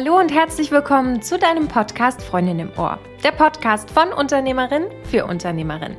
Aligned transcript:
Hallo 0.00 0.16
und 0.16 0.32
herzlich 0.32 0.70
willkommen 0.70 1.22
zu 1.22 1.40
deinem 1.40 1.66
Podcast 1.66 2.22
Freundin 2.22 2.60
im 2.60 2.70
Ohr. 2.78 3.00
Der 3.24 3.32
Podcast 3.32 3.90
von 3.90 4.12
Unternehmerin 4.12 4.84
für 5.02 5.26
Unternehmerin. 5.26 5.96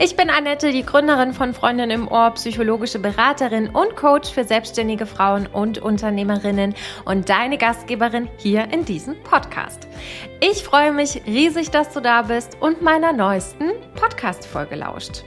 Ich 0.00 0.16
bin 0.16 0.30
Annette, 0.30 0.72
die 0.72 0.84
Gründerin 0.84 1.32
von 1.32 1.54
Freundin 1.54 1.90
im 1.90 2.08
Ohr, 2.08 2.32
psychologische 2.32 2.98
Beraterin 2.98 3.68
und 3.68 3.94
Coach 3.94 4.32
für 4.32 4.42
selbstständige 4.42 5.06
Frauen 5.06 5.46
und 5.46 5.78
Unternehmerinnen 5.78 6.74
und 7.04 7.28
deine 7.28 7.56
Gastgeberin 7.56 8.28
hier 8.36 8.66
in 8.72 8.84
diesem 8.84 9.14
Podcast. 9.22 9.86
Ich 10.40 10.64
freue 10.64 10.90
mich 10.90 11.22
riesig, 11.24 11.70
dass 11.70 11.92
du 11.92 12.00
da 12.00 12.22
bist 12.22 12.56
und 12.58 12.82
meiner 12.82 13.12
neuesten 13.12 13.70
Podcast-Folge 13.94 14.74
lauscht. 14.74 15.22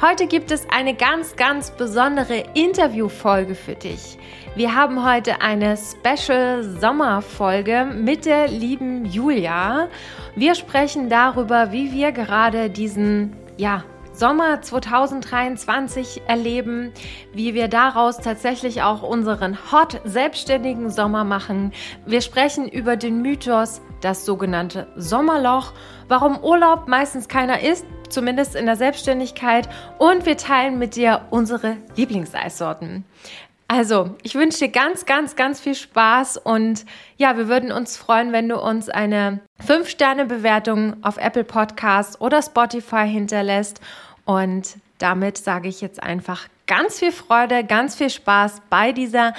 Heute 0.00 0.26
gibt 0.26 0.50
es 0.50 0.66
eine 0.68 0.94
ganz, 0.94 1.36
ganz 1.36 1.70
besondere 1.72 2.42
Interviewfolge 2.54 3.54
für 3.54 3.74
dich. 3.74 4.18
Wir 4.54 4.74
haben 4.74 5.02
heute 5.02 5.40
eine 5.40 5.78
Special 5.78 6.62
Sommerfolge 6.62 7.86
mit 7.86 8.26
der 8.26 8.48
lieben 8.48 9.06
Julia. 9.06 9.88
Wir 10.36 10.54
sprechen 10.54 11.08
darüber, 11.08 11.72
wie 11.72 11.90
wir 11.90 12.12
gerade 12.12 12.68
diesen, 12.68 13.34
ja, 13.56 13.82
Sommer 14.12 14.60
2023 14.60 16.24
erleben, 16.26 16.92
wie 17.32 17.54
wir 17.54 17.68
daraus 17.68 18.18
tatsächlich 18.18 18.82
auch 18.82 19.02
unseren 19.02 19.56
hot 19.72 20.02
selbstständigen 20.04 20.90
Sommer 20.90 21.24
machen. 21.24 21.72
Wir 22.04 22.20
sprechen 22.20 22.68
über 22.68 22.96
den 22.96 23.22
Mythos, 23.22 23.80
das 24.02 24.26
sogenannte 24.26 24.86
Sommerloch, 24.96 25.72
warum 26.08 26.38
Urlaub 26.44 26.88
meistens 26.88 27.26
keiner 27.26 27.62
ist, 27.62 27.86
zumindest 28.10 28.54
in 28.54 28.66
der 28.66 28.76
Selbstständigkeit, 28.76 29.66
und 29.98 30.26
wir 30.26 30.36
teilen 30.36 30.78
mit 30.78 30.94
dir 30.94 31.22
unsere 31.30 31.78
Lieblingseissorten. 31.96 33.06
Also, 33.74 34.14
ich 34.22 34.34
wünsche 34.34 34.58
dir 34.58 34.68
ganz, 34.68 35.06
ganz, 35.06 35.34
ganz 35.34 35.58
viel 35.58 35.74
Spaß 35.74 36.36
und 36.36 36.84
ja, 37.16 37.38
wir 37.38 37.48
würden 37.48 37.72
uns 37.72 37.96
freuen, 37.96 38.30
wenn 38.30 38.46
du 38.46 38.60
uns 38.60 38.90
eine 38.90 39.40
5-Sterne-Bewertung 39.66 41.02
auf 41.02 41.16
Apple 41.16 41.44
Podcasts 41.44 42.20
oder 42.20 42.42
Spotify 42.42 43.08
hinterlässt. 43.08 43.80
Und 44.26 44.76
damit 44.98 45.38
sage 45.38 45.68
ich 45.68 45.80
jetzt 45.80 46.02
einfach 46.02 46.48
ganz 46.66 46.98
viel 46.98 47.12
Freude, 47.12 47.64
ganz 47.64 47.94
viel 47.94 48.10
Spaß 48.10 48.60
bei 48.68 48.92
dieser 48.92 49.32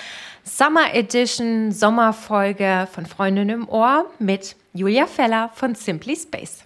Summer 0.43 0.95
Edition 0.95 1.71
Sommerfolge 1.71 2.87
von 2.91 3.05
Freundin 3.05 3.49
im 3.49 3.69
Ohr 3.69 4.07
mit 4.17 4.55
Julia 4.73 5.05
Feller 5.05 5.51
von 5.53 5.75
Simply 5.75 6.15
Space. 6.15 6.63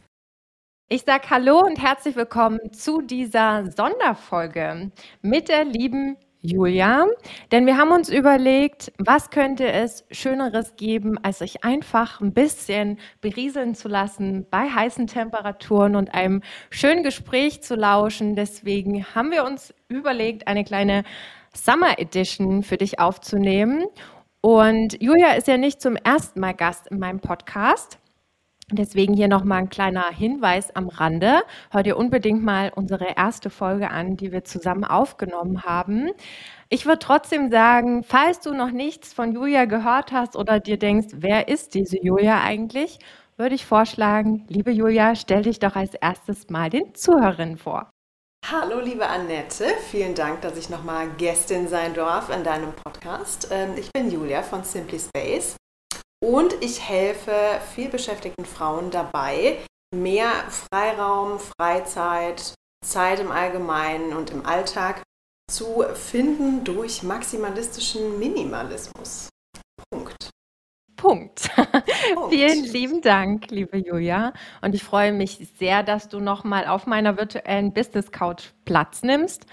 Ich 0.88 1.02
sage 1.02 1.30
Hallo 1.30 1.60
und 1.66 1.82
herzlich 1.82 2.16
willkommen 2.16 2.72
zu 2.72 3.02
dieser 3.02 3.70
Sonderfolge 3.70 4.90
mit 5.22 5.50
der 5.50 5.66
lieben 5.66 6.16
Julia, 6.48 7.06
denn 7.52 7.66
wir 7.66 7.78
haben 7.78 7.92
uns 7.92 8.08
überlegt, 8.08 8.94
was 8.98 9.32
könnte 9.32 9.70
es 9.70 10.06
Schöneres 10.12 10.78
geben, 10.78 11.18
als 11.22 11.40
sich 11.40 11.66
einfach 11.66 12.22
ein 12.22 12.34
bisschen 12.34 13.00
berieseln 13.20 13.76
zu 13.76 13.90
lassen 13.90 14.48
bei 14.50 14.70
heißen 14.70 15.08
Temperaturen 15.08 15.98
und 15.98 16.14
einem 16.14 16.42
schönen 16.70 17.04
Gespräch 17.04 17.62
zu 17.64 17.76
lauschen. 17.76 18.36
Deswegen 18.36 19.04
haben 19.14 19.32
wir 19.32 19.44
uns 19.44 19.74
überlegt, 19.90 20.48
eine 20.48 20.64
kleine 20.64 21.04
Summer 21.54 22.00
Edition 22.00 22.64
für 22.64 22.78
dich 22.78 23.00
aufzunehmen. 23.00 23.84
Und 24.40 25.02
Julia 25.02 25.34
ist 25.34 25.48
ja 25.48 25.58
nicht 25.58 25.82
zum 25.82 25.98
ersten 25.98 26.40
Mal 26.40 26.54
Gast 26.54 26.88
in 26.88 27.00
meinem 27.00 27.20
Podcast. 27.20 28.00
Deswegen 28.70 29.14
hier 29.14 29.30
nochmal 29.30 29.60
ein 29.60 29.70
kleiner 29.70 30.10
Hinweis 30.10 30.76
am 30.76 30.90
Rande. 30.90 31.42
Hört 31.72 31.88
ihr 31.88 31.96
unbedingt 31.96 32.44
mal 32.44 32.70
unsere 32.76 33.16
erste 33.16 33.50
Folge 33.50 33.92
an, 33.92 34.18
die 34.18 34.34
wir 34.34 34.44
zusammen 34.44 34.84
aufgenommen 34.84 35.64
haben. 35.64 36.12
Ich 36.68 36.86
würde 36.86 37.00
trotzdem 37.00 37.50
sagen, 37.50 38.04
falls 38.04 38.42
du 38.42 38.54
noch 38.54 38.72
nichts 38.72 39.14
von 39.14 39.32
Julia 39.32 39.64
gehört 39.66 40.12
hast 40.12 40.36
oder 40.36 40.60
dir 40.60 40.78
denkst, 40.78 41.14
wer 41.14 41.48
ist 41.48 41.76
diese 41.76 41.98
Julia 42.04 42.42
eigentlich, 42.42 43.00
würde 43.38 43.56
ich 43.56 43.66
vorschlagen, 43.66 44.46
liebe 44.50 44.72
Julia, 44.72 45.16
stell 45.16 45.44
dich 45.44 45.60
doch 45.60 45.78
als 45.78 45.94
erstes 45.94 46.50
mal 46.50 46.70
den 46.70 46.94
Zuhörerinnen 46.94 47.58
vor. 47.58 47.90
Hallo, 48.52 48.82
liebe 48.82 49.08
Annette. 49.08 49.66
Vielen 49.90 50.14
Dank, 50.14 50.42
dass 50.42 50.58
ich 50.58 50.70
nochmal 50.70 51.08
Gästin 51.18 51.70
sein 51.70 51.94
darf 51.94 52.30
in 52.36 52.44
deinem 52.44 52.74
Podcast. 52.74 53.48
Ähm, 53.50 53.76
ich 53.78 53.90
bin 53.94 54.12
Julia 54.12 54.44
von 54.44 54.64
Simply 54.66 55.00
Space. 55.00 55.56
Und 56.28 56.56
ich 56.60 56.82
helfe 56.86 57.32
vielbeschäftigten 57.74 58.44
Frauen 58.44 58.92
dabei, 58.92 59.60
mehr 59.96 60.30
Freiraum, 60.50 61.40
Freizeit, 61.40 62.54
Zeit 62.86 63.22
im 63.22 63.32
Allgemeinen 63.32 64.12
und 64.12 64.32
im 64.32 64.46
Alltag 64.46 65.04
zu 65.50 65.86
finden 65.94 66.66
durch 66.66 67.02
maximalistischen 67.02 68.20
Minimalismus. 68.20 69.30
Punkt. 69.90 70.30
Punkt. 70.98 71.50
Punkt. 72.14 72.34
Vielen 72.34 72.66
lieben 72.66 73.02
Dank, 73.02 73.50
liebe 73.50 73.78
Julia. 73.78 74.34
Und 74.62 74.76
ich 74.76 74.84
freue 74.84 75.14
mich 75.14 75.48
sehr, 75.58 75.82
dass 75.82 76.10
du 76.10 76.20
nochmal 76.20 76.68
auf 76.68 76.88
meiner 76.88 77.16
virtuellen 77.16 77.72
Business 77.72 78.12
Couch 78.12 78.50
Platz 78.66 79.02
nimmst. 79.02 79.46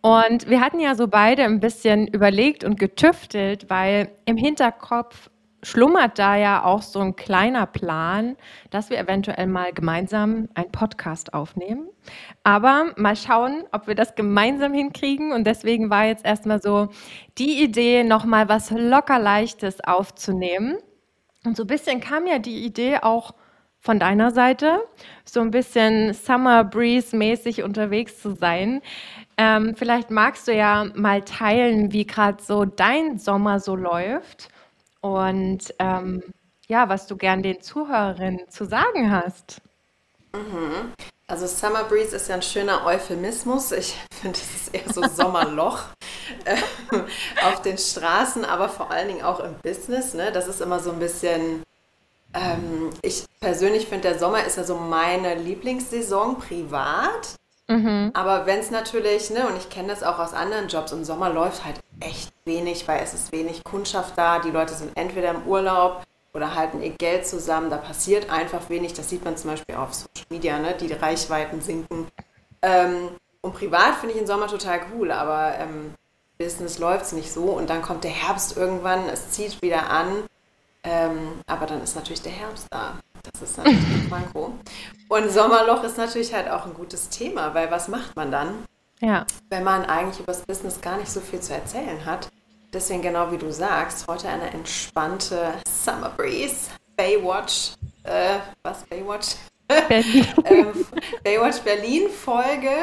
Und 0.00 0.48
wir 0.48 0.60
hatten 0.60 0.78
ja 0.78 0.94
so 0.94 1.08
beide 1.08 1.42
ein 1.42 1.58
bisschen 1.58 2.06
überlegt 2.06 2.62
und 2.62 2.78
getüftelt, 2.78 3.68
weil 3.68 4.12
im 4.26 4.36
Hinterkopf 4.36 5.28
schlummert 5.64 6.18
da 6.18 6.36
ja 6.36 6.64
auch 6.64 6.82
so 6.82 7.00
ein 7.00 7.16
kleiner 7.16 7.66
Plan, 7.66 8.36
dass 8.70 8.90
wir 8.90 8.98
eventuell 8.98 9.46
mal 9.46 9.72
gemeinsam 9.72 10.48
einen 10.54 10.70
Podcast 10.70 11.34
aufnehmen. 11.34 11.88
Aber 12.44 12.92
mal 12.96 13.16
schauen, 13.16 13.64
ob 13.72 13.86
wir 13.86 13.94
das 13.94 14.14
gemeinsam 14.14 14.74
hinkriegen. 14.74 15.32
Und 15.32 15.44
deswegen 15.44 15.90
war 15.90 16.04
jetzt 16.04 16.24
erstmal 16.24 16.60
so 16.60 16.88
die 17.38 17.62
Idee, 17.62 18.04
nochmal 18.04 18.48
was 18.48 18.70
locker 18.70 19.18
leichtes 19.18 19.80
aufzunehmen. 19.80 20.76
Und 21.44 21.56
so 21.56 21.64
ein 21.64 21.68
bisschen 21.68 22.00
kam 22.00 22.26
ja 22.26 22.38
die 22.38 22.64
Idee 22.64 22.98
auch 23.02 23.34
von 23.80 23.98
deiner 23.98 24.30
Seite, 24.30 24.80
so 25.26 25.40
ein 25.40 25.50
bisschen 25.50 26.14
Summer 26.14 26.64
Breeze 26.64 27.14
mäßig 27.14 27.62
unterwegs 27.62 28.20
zu 28.20 28.34
sein. 28.34 28.80
Ähm, 29.36 29.74
vielleicht 29.76 30.10
magst 30.10 30.48
du 30.48 30.54
ja 30.54 30.86
mal 30.94 31.20
teilen, 31.22 31.92
wie 31.92 32.06
gerade 32.06 32.42
so 32.42 32.64
dein 32.64 33.18
Sommer 33.18 33.60
so 33.60 33.76
läuft 33.76 34.48
und 35.04 35.74
ähm, 35.80 36.22
ja, 36.66 36.88
was 36.88 37.06
du 37.06 37.18
gern 37.18 37.42
den 37.42 37.60
Zuhörerinnen 37.60 38.48
zu 38.48 38.64
sagen 38.64 39.10
hast. 39.12 39.60
Mhm. 40.32 40.94
Also 41.26 41.46
Summer 41.46 41.84
Breeze 41.84 42.16
ist 42.16 42.28
ja 42.28 42.36
ein 42.36 42.42
schöner 42.42 42.86
Euphemismus. 42.86 43.72
Ich 43.72 43.98
finde, 44.22 44.38
es 44.38 44.54
ist 44.62 44.74
eher 44.74 44.90
so 44.90 45.02
Sommerloch 45.06 45.80
äh, 46.46 46.56
auf 47.44 47.60
den 47.60 47.76
Straßen, 47.76 48.46
aber 48.46 48.70
vor 48.70 48.90
allen 48.90 49.08
Dingen 49.08 49.22
auch 49.22 49.40
im 49.40 49.54
Business. 49.62 50.14
Ne? 50.14 50.32
Das 50.32 50.48
ist 50.48 50.62
immer 50.62 50.80
so 50.80 50.92
ein 50.92 50.98
bisschen, 50.98 51.62
ähm, 52.32 52.88
ich 53.02 53.26
persönlich 53.40 53.86
finde, 53.86 54.08
der 54.08 54.18
Sommer 54.18 54.42
ist 54.44 54.56
ja 54.56 54.64
so 54.64 54.76
meine 54.76 55.34
Lieblingssaison 55.34 56.38
privat. 56.38 57.36
Mhm. 57.68 58.10
Aber 58.14 58.46
wenn 58.46 58.58
es 58.58 58.70
natürlich, 58.70 59.30
ne, 59.30 59.46
und 59.46 59.56
ich 59.56 59.70
kenne 59.70 59.88
das 59.88 60.02
auch 60.02 60.18
aus 60.18 60.34
anderen 60.34 60.68
Jobs, 60.68 60.92
im 60.92 61.04
Sommer 61.04 61.30
läuft 61.30 61.64
halt 61.64 61.80
echt 62.00 62.32
wenig, 62.44 62.86
weil 62.86 63.02
es 63.02 63.14
ist 63.14 63.32
wenig 63.32 63.64
Kundschaft 63.64 64.16
da. 64.16 64.38
Die 64.38 64.50
Leute 64.50 64.74
sind 64.74 64.96
entweder 64.96 65.30
im 65.30 65.46
Urlaub 65.46 66.04
oder 66.34 66.54
halten 66.54 66.82
ihr 66.82 66.90
Geld 66.90 67.26
zusammen. 67.26 67.70
Da 67.70 67.78
passiert 67.78 68.30
einfach 68.30 68.68
wenig. 68.68 68.92
Das 68.92 69.08
sieht 69.08 69.24
man 69.24 69.36
zum 69.36 69.50
Beispiel 69.50 69.76
auf 69.76 69.94
Social 69.94 70.26
Media, 70.28 70.58
ne? 70.58 70.74
die 70.78 70.92
Reichweiten 70.92 71.60
sinken. 71.60 72.08
Ähm, 72.60 73.10
und 73.40 73.54
privat 73.54 73.96
finde 73.96 74.14
ich 74.14 74.18
den 74.18 74.26
Sommer 74.26 74.46
total 74.46 74.80
cool, 74.94 75.10
aber 75.10 75.58
ähm, 75.58 75.94
Business 76.38 76.78
läuft 76.78 77.06
es 77.06 77.12
nicht 77.12 77.32
so. 77.32 77.44
Und 77.44 77.70
dann 77.70 77.82
kommt 77.82 78.04
der 78.04 78.10
Herbst 78.10 78.56
irgendwann, 78.56 79.08
es 79.08 79.30
zieht 79.30 79.62
wieder 79.62 79.90
an. 79.90 80.24
Ähm, 80.84 81.40
aber 81.46 81.66
dann 81.66 81.82
ist 81.82 81.96
natürlich 81.96 82.22
der 82.22 82.32
Herbst 82.32 82.66
da. 82.70 82.98
Das 83.32 83.42
ist 83.42 83.56
natürlich 83.56 83.80
ein 83.84 84.08
Manko. 84.10 84.52
Und 85.08 85.30
Sommerloch 85.30 85.82
ist 85.82 85.96
natürlich 85.96 86.34
halt 86.34 86.48
auch 86.50 86.66
ein 86.66 86.74
gutes 86.74 87.08
Thema, 87.08 87.54
weil 87.54 87.70
was 87.70 87.88
macht 87.88 88.14
man 88.16 88.30
dann? 88.30 88.64
Ja. 89.00 89.26
Wenn 89.50 89.64
man 89.64 89.84
eigentlich 89.84 90.20
über 90.20 90.32
das 90.32 90.42
Business 90.42 90.80
gar 90.80 90.98
nicht 90.98 91.10
so 91.10 91.20
viel 91.20 91.40
zu 91.40 91.54
erzählen 91.54 92.04
hat. 92.04 92.28
Deswegen 92.72 93.02
genau 93.02 93.30
wie 93.30 93.38
du 93.38 93.52
sagst, 93.52 94.06
heute 94.08 94.28
eine 94.28 94.50
entspannte 94.50 95.54
Summer 95.68 96.10
Breeze, 96.10 96.70
Baywatch, 96.96 97.74
äh, 98.02 98.38
was, 98.62 98.82
Baywatch? 98.84 99.36
Berlin. 99.68 100.26
ähm, 100.44 100.86
Baywatch 101.22 101.60
Berlin 101.60 102.08
Folge. 102.10 102.74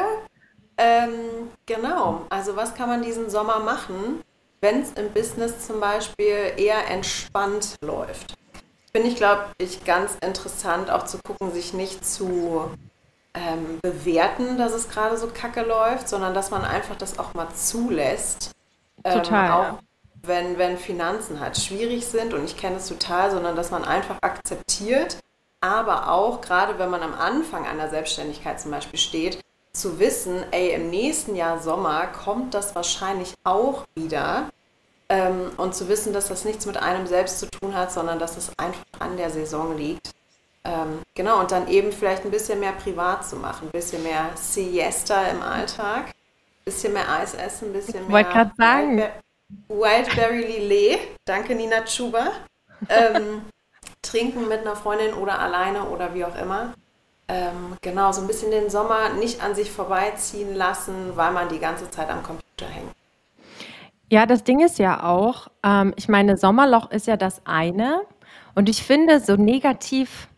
Ähm, 0.78 1.50
genau, 1.66 2.26
also 2.30 2.56
was 2.56 2.74
kann 2.74 2.88
man 2.88 3.02
diesen 3.02 3.28
Sommer 3.30 3.60
machen, 3.60 4.22
wenn 4.62 4.80
es 4.80 4.92
im 4.92 5.12
Business 5.12 5.66
zum 5.66 5.80
Beispiel 5.80 6.54
eher 6.56 6.88
entspannt 6.88 7.76
läuft? 7.82 8.34
Finde 8.92 9.08
ich, 9.08 9.16
glaube 9.16 9.44
ich, 9.58 9.84
ganz 9.84 10.16
interessant 10.24 10.90
auch 10.90 11.04
zu 11.04 11.18
gucken, 11.18 11.52
sich 11.52 11.74
nicht 11.74 12.06
zu 12.06 12.70
ähm, 13.34 13.78
bewerten, 13.82 14.58
dass 14.58 14.72
es 14.72 14.88
gerade 14.88 15.16
so 15.16 15.28
kacke 15.28 15.62
läuft, 15.62 16.08
sondern 16.08 16.34
dass 16.34 16.50
man 16.50 16.64
einfach 16.64 16.96
das 16.96 17.18
auch 17.18 17.34
mal 17.34 17.48
zulässt. 17.54 18.52
Ähm, 19.04 19.22
total. 19.22 19.50
Auch 19.50 19.78
wenn, 20.22 20.58
wenn 20.58 20.78
Finanzen 20.78 21.40
halt 21.40 21.56
schwierig 21.56 22.06
sind 22.06 22.32
und 22.32 22.44
ich 22.44 22.56
kenne 22.56 22.76
es 22.76 22.86
total, 22.86 23.30
sondern 23.30 23.56
dass 23.56 23.70
man 23.70 23.84
einfach 23.84 24.18
akzeptiert, 24.20 25.18
aber 25.60 26.10
auch 26.10 26.40
gerade 26.40 26.78
wenn 26.78 26.90
man 26.90 27.02
am 27.02 27.14
Anfang 27.14 27.66
einer 27.66 27.88
Selbstständigkeit 27.88 28.60
zum 28.60 28.70
Beispiel 28.70 28.98
steht, 28.98 29.40
zu 29.72 29.98
wissen, 29.98 30.44
ey, 30.50 30.72
im 30.72 30.90
nächsten 30.90 31.34
Jahr 31.34 31.60
Sommer 31.60 32.06
kommt 32.08 32.54
das 32.54 32.74
wahrscheinlich 32.74 33.34
auch 33.44 33.84
wieder. 33.94 34.50
Ähm, 35.08 35.50
und 35.56 35.74
zu 35.74 35.88
wissen, 35.88 36.12
dass 36.12 36.28
das 36.28 36.44
nichts 36.44 36.66
mit 36.66 36.76
einem 36.76 37.06
selbst 37.06 37.38
zu 37.38 37.50
tun 37.50 37.74
hat, 37.74 37.92
sondern 37.92 38.18
dass 38.18 38.36
es 38.36 38.50
einfach 38.58 38.84
an 38.98 39.16
der 39.16 39.30
Saison 39.30 39.76
liegt. 39.76 40.10
Ähm, 40.64 41.02
genau, 41.14 41.40
und 41.40 41.50
dann 41.50 41.68
eben 41.68 41.92
vielleicht 41.92 42.24
ein 42.24 42.30
bisschen 42.30 42.60
mehr 42.60 42.72
privat 42.72 43.26
zu 43.26 43.36
machen, 43.36 43.68
ein 43.68 43.72
bisschen 43.72 44.02
mehr 44.02 44.30
Siesta 44.36 45.24
im 45.26 45.42
Alltag, 45.42 46.06
ein 46.06 46.64
bisschen 46.64 46.92
mehr 46.92 47.10
Eis 47.10 47.34
essen, 47.34 47.70
ein 47.70 47.72
bisschen 47.72 48.06
mehr. 48.06 48.20
Ich 48.20 48.26
wollte 48.26 48.30
gerade 48.30 48.52
sagen. 48.56 49.02
Wildberry 49.68 50.46
Lillet, 50.46 51.00
danke 51.24 51.54
Nina 51.54 51.84
Chuba. 51.84 52.28
Ähm, 52.88 53.42
trinken 54.02 54.48
mit 54.48 54.60
einer 54.60 54.76
Freundin 54.76 55.14
oder 55.14 55.38
alleine 55.38 55.88
oder 55.88 56.14
wie 56.14 56.24
auch 56.24 56.36
immer. 56.36 56.74
Ähm, 57.32 57.78
genau, 57.80 58.12
so 58.12 58.20
ein 58.20 58.26
bisschen 58.26 58.50
den 58.50 58.68
Sommer 58.68 59.14
nicht 59.18 59.42
an 59.42 59.54
sich 59.54 59.70
vorbeiziehen 59.70 60.54
lassen, 60.54 61.12
weil 61.14 61.32
man 61.32 61.48
die 61.48 61.58
ganze 61.58 61.90
Zeit 61.90 62.10
am 62.10 62.22
Computer 62.22 62.66
hängt. 62.66 62.92
Ja, 64.10 64.26
das 64.26 64.44
Ding 64.44 64.60
ist 64.60 64.78
ja 64.78 65.02
auch, 65.02 65.48
ähm, 65.64 65.94
ich 65.96 66.10
meine, 66.10 66.36
Sommerloch 66.36 66.90
ist 66.90 67.06
ja 67.06 67.16
das 67.16 67.40
eine. 67.46 68.02
Und 68.54 68.68
ich 68.68 68.82
finde, 68.82 69.18
so 69.20 69.36
negativ, 69.36 70.28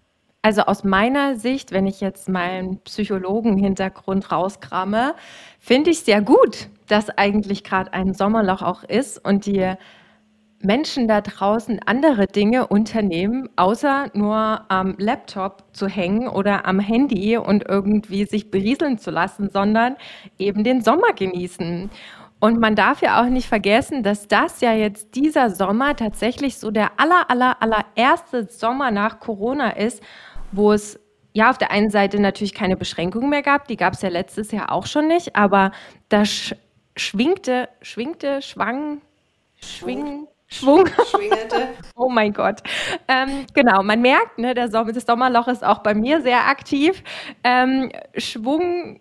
also 0.41 0.62
aus 0.62 0.85
meiner 0.85 1.35
Sicht, 1.35 1.73
wenn 1.73 1.88
ich 1.88 2.00
jetzt 2.00 2.29
meinen 2.29 2.79
Psychologen-Hintergrund 2.82 4.31
rauskramme, 4.31 5.17
finde 5.58 5.91
ich 5.91 6.00
sehr 6.00 6.23
gut, 6.23 6.69
dass 6.87 7.11
eigentlich 7.11 7.64
gerade 7.64 7.93
ein 7.93 8.14
Sommerloch 8.14 8.62
auch 8.62 8.85
ist 8.85 9.25
und 9.25 9.46
die 9.46 9.75
Menschen 10.65 11.07
da 11.09 11.21
draußen 11.21 11.81
andere 11.87 12.27
Dinge 12.27 12.67
unternehmen, 12.67 13.49
außer 13.57 14.11
nur 14.15 14.65
am 14.69 14.95
Laptop 14.99 15.65
zu 15.73 15.87
hängen 15.87 16.29
oder 16.29 16.67
am 16.67 16.81
Handy 16.81 17.37
und 17.37 17.69
irgendwie 17.69 18.25
sich 18.25 18.51
berieseln 18.51 18.99
zu 18.99 19.11
lassen, 19.11 19.51
sondern 19.51 19.97
eben 20.39 20.65
den 20.65 20.83
Sommer 20.83 21.13
genießen. 21.15 21.91
Und 22.41 22.61
man 22.61 22.75
darf 22.75 23.01
ja 23.01 23.23
auch 23.23 23.29
nicht 23.29 23.49
vergessen, 23.49 24.03
dass 24.03 24.29
das 24.29 24.61
ja 24.61 24.75
jetzt 24.75 25.15
dieser 25.15 25.51
Sommer 25.51 25.97
tatsächlich 25.97 26.59
so 26.59 26.71
der 26.71 26.93
aller, 26.99 27.31
aller, 27.31 27.63
allererste 27.63 28.47
Sommer 28.51 28.91
nach 28.91 29.21
Corona 29.21 29.71
ist, 29.71 30.03
wo 30.53 30.73
es 30.73 31.01
ja 31.33 31.51
auf 31.51 31.59
der 31.59 31.71
einen 31.71 31.91
Seite 31.91 32.21
natürlich 32.21 32.55
keine 32.55 32.77
Beschränkungen 32.77 33.31
mehr 33.31 33.43
gab, 33.43 33.67
die 33.69 33.77
gab 33.77 33.95
es 33.95 34.03
ja 34.03 34.09
letztes 34.09 34.53
Jahr 34.53 34.73
auch 34.73 34.87
schon 34.87 35.09
nicht, 35.09 35.37
aber 35.37 35.73
da 36.09 36.25
sch 36.25 36.55
schwingte, 36.97 37.69
schwingte, 37.83 38.41
schwang, 38.41 39.01
schwing, 39.57 40.29
Schwung. 40.55 40.87
Schwingete. 41.11 41.69
oh 41.97 42.09
mein 42.09 42.33
Gott. 42.33 42.62
Ähm, 43.09 43.47
genau, 43.55 43.83
man 43.83 44.01
merkt, 44.01 44.39
ne, 44.39 44.55
der 44.55 44.71
Sommer, 44.71 44.93
das 44.93 45.05
Sommerloch 45.05 45.49
ist 45.49 45.65
auch 45.65 45.79
bei 45.79 45.95
mir 45.95 46.23
sehr 46.23 46.47
aktiv. 46.49 47.03
Ähm, 47.43 47.91
Schwung 48.17 49.01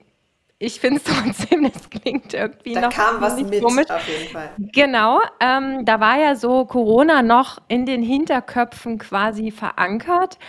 ich 0.64 0.80
finde 0.80 0.98
es 0.98 1.04
trotzdem, 1.24 1.70
das 1.70 1.90
klingt 1.90 2.34
irgendwie 2.34 2.74
da 2.74 2.82
noch 2.82 2.90
kam 2.90 3.20
was 3.20 3.38
mit, 3.38 3.62
komisch. 3.62 3.90
auf 3.90 4.08
jeden 4.08 4.32
Fall. 4.32 4.50
Genau, 4.58 5.20
ähm, 5.42 5.84
da 5.84 6.00
war 6.00 6.18
ja 6.18 6.36
so 6.36 6.66
Corona 6.66 7.22
noch 7.22 7.58
in 7.68 7.86
den 7.86 8.02
Hinterköpfen 8.02 8.98
quasi 8.98 9.52
verankert 9.52 10.40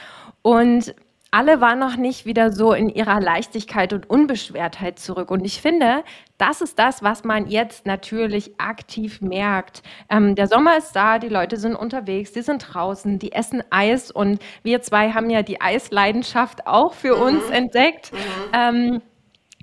und 0.42 0.94
alle 1.34 1.60
waren 1.60 1.80
noch 1.80 1.96
nicht 1.96 2.26
wieder 2.26 2.52
so 2.52 2.72
in 2.72 2.88
ihrer 2.88 3.20
Leichtigkeit 3.20 3.92
und 3.92 4.08
Unbeschwertheit 4.08 5.00
zurück. 5.00 5.32
Und 5.32 5.44
ich 5.44 5.60
finde, 5.60 6.04
das 6.38 6.60
ist 6.60 6.78
das, 6.78 7.02
was 7.02 7.24
man 7.24 7.48
jetzt 7.48 7.86
natürlich 7.86 8.52
aktiv 8.58 9.20
merkt. 9.20 9.82
Ähm, 10.08 10.36
der 10.36 10.46
Sommer 10.46 10.76
ist 10.76 10.92
da, 10.92 11.18
die 11.18 11.28
Leute 11.28 11.56
sind 11.56 11.74
unterwegs, 11.74 12.30
die 12.30 12.42
sind 12.42 12.64
draußen, 12.72 13.18
die 13.18 13.32
essen 13.32 13.64
Eis 13.70 14.12
und 14.12 14.38
wir 14.62 14.80
zwei 14.82 15.10
haben 15.10 15.28
ja 15.28 15.42
die 15.42 15.60
Eisleidenschaft 15.60 16.68
auch 16.68 16.94
für 16.94 17.16
mhm. 17.16 17.22
uns 17.22 17.50
entdeckt. 17.50 18.12
Mhm. 18.12 18.18
Ähm, 18.52 19.02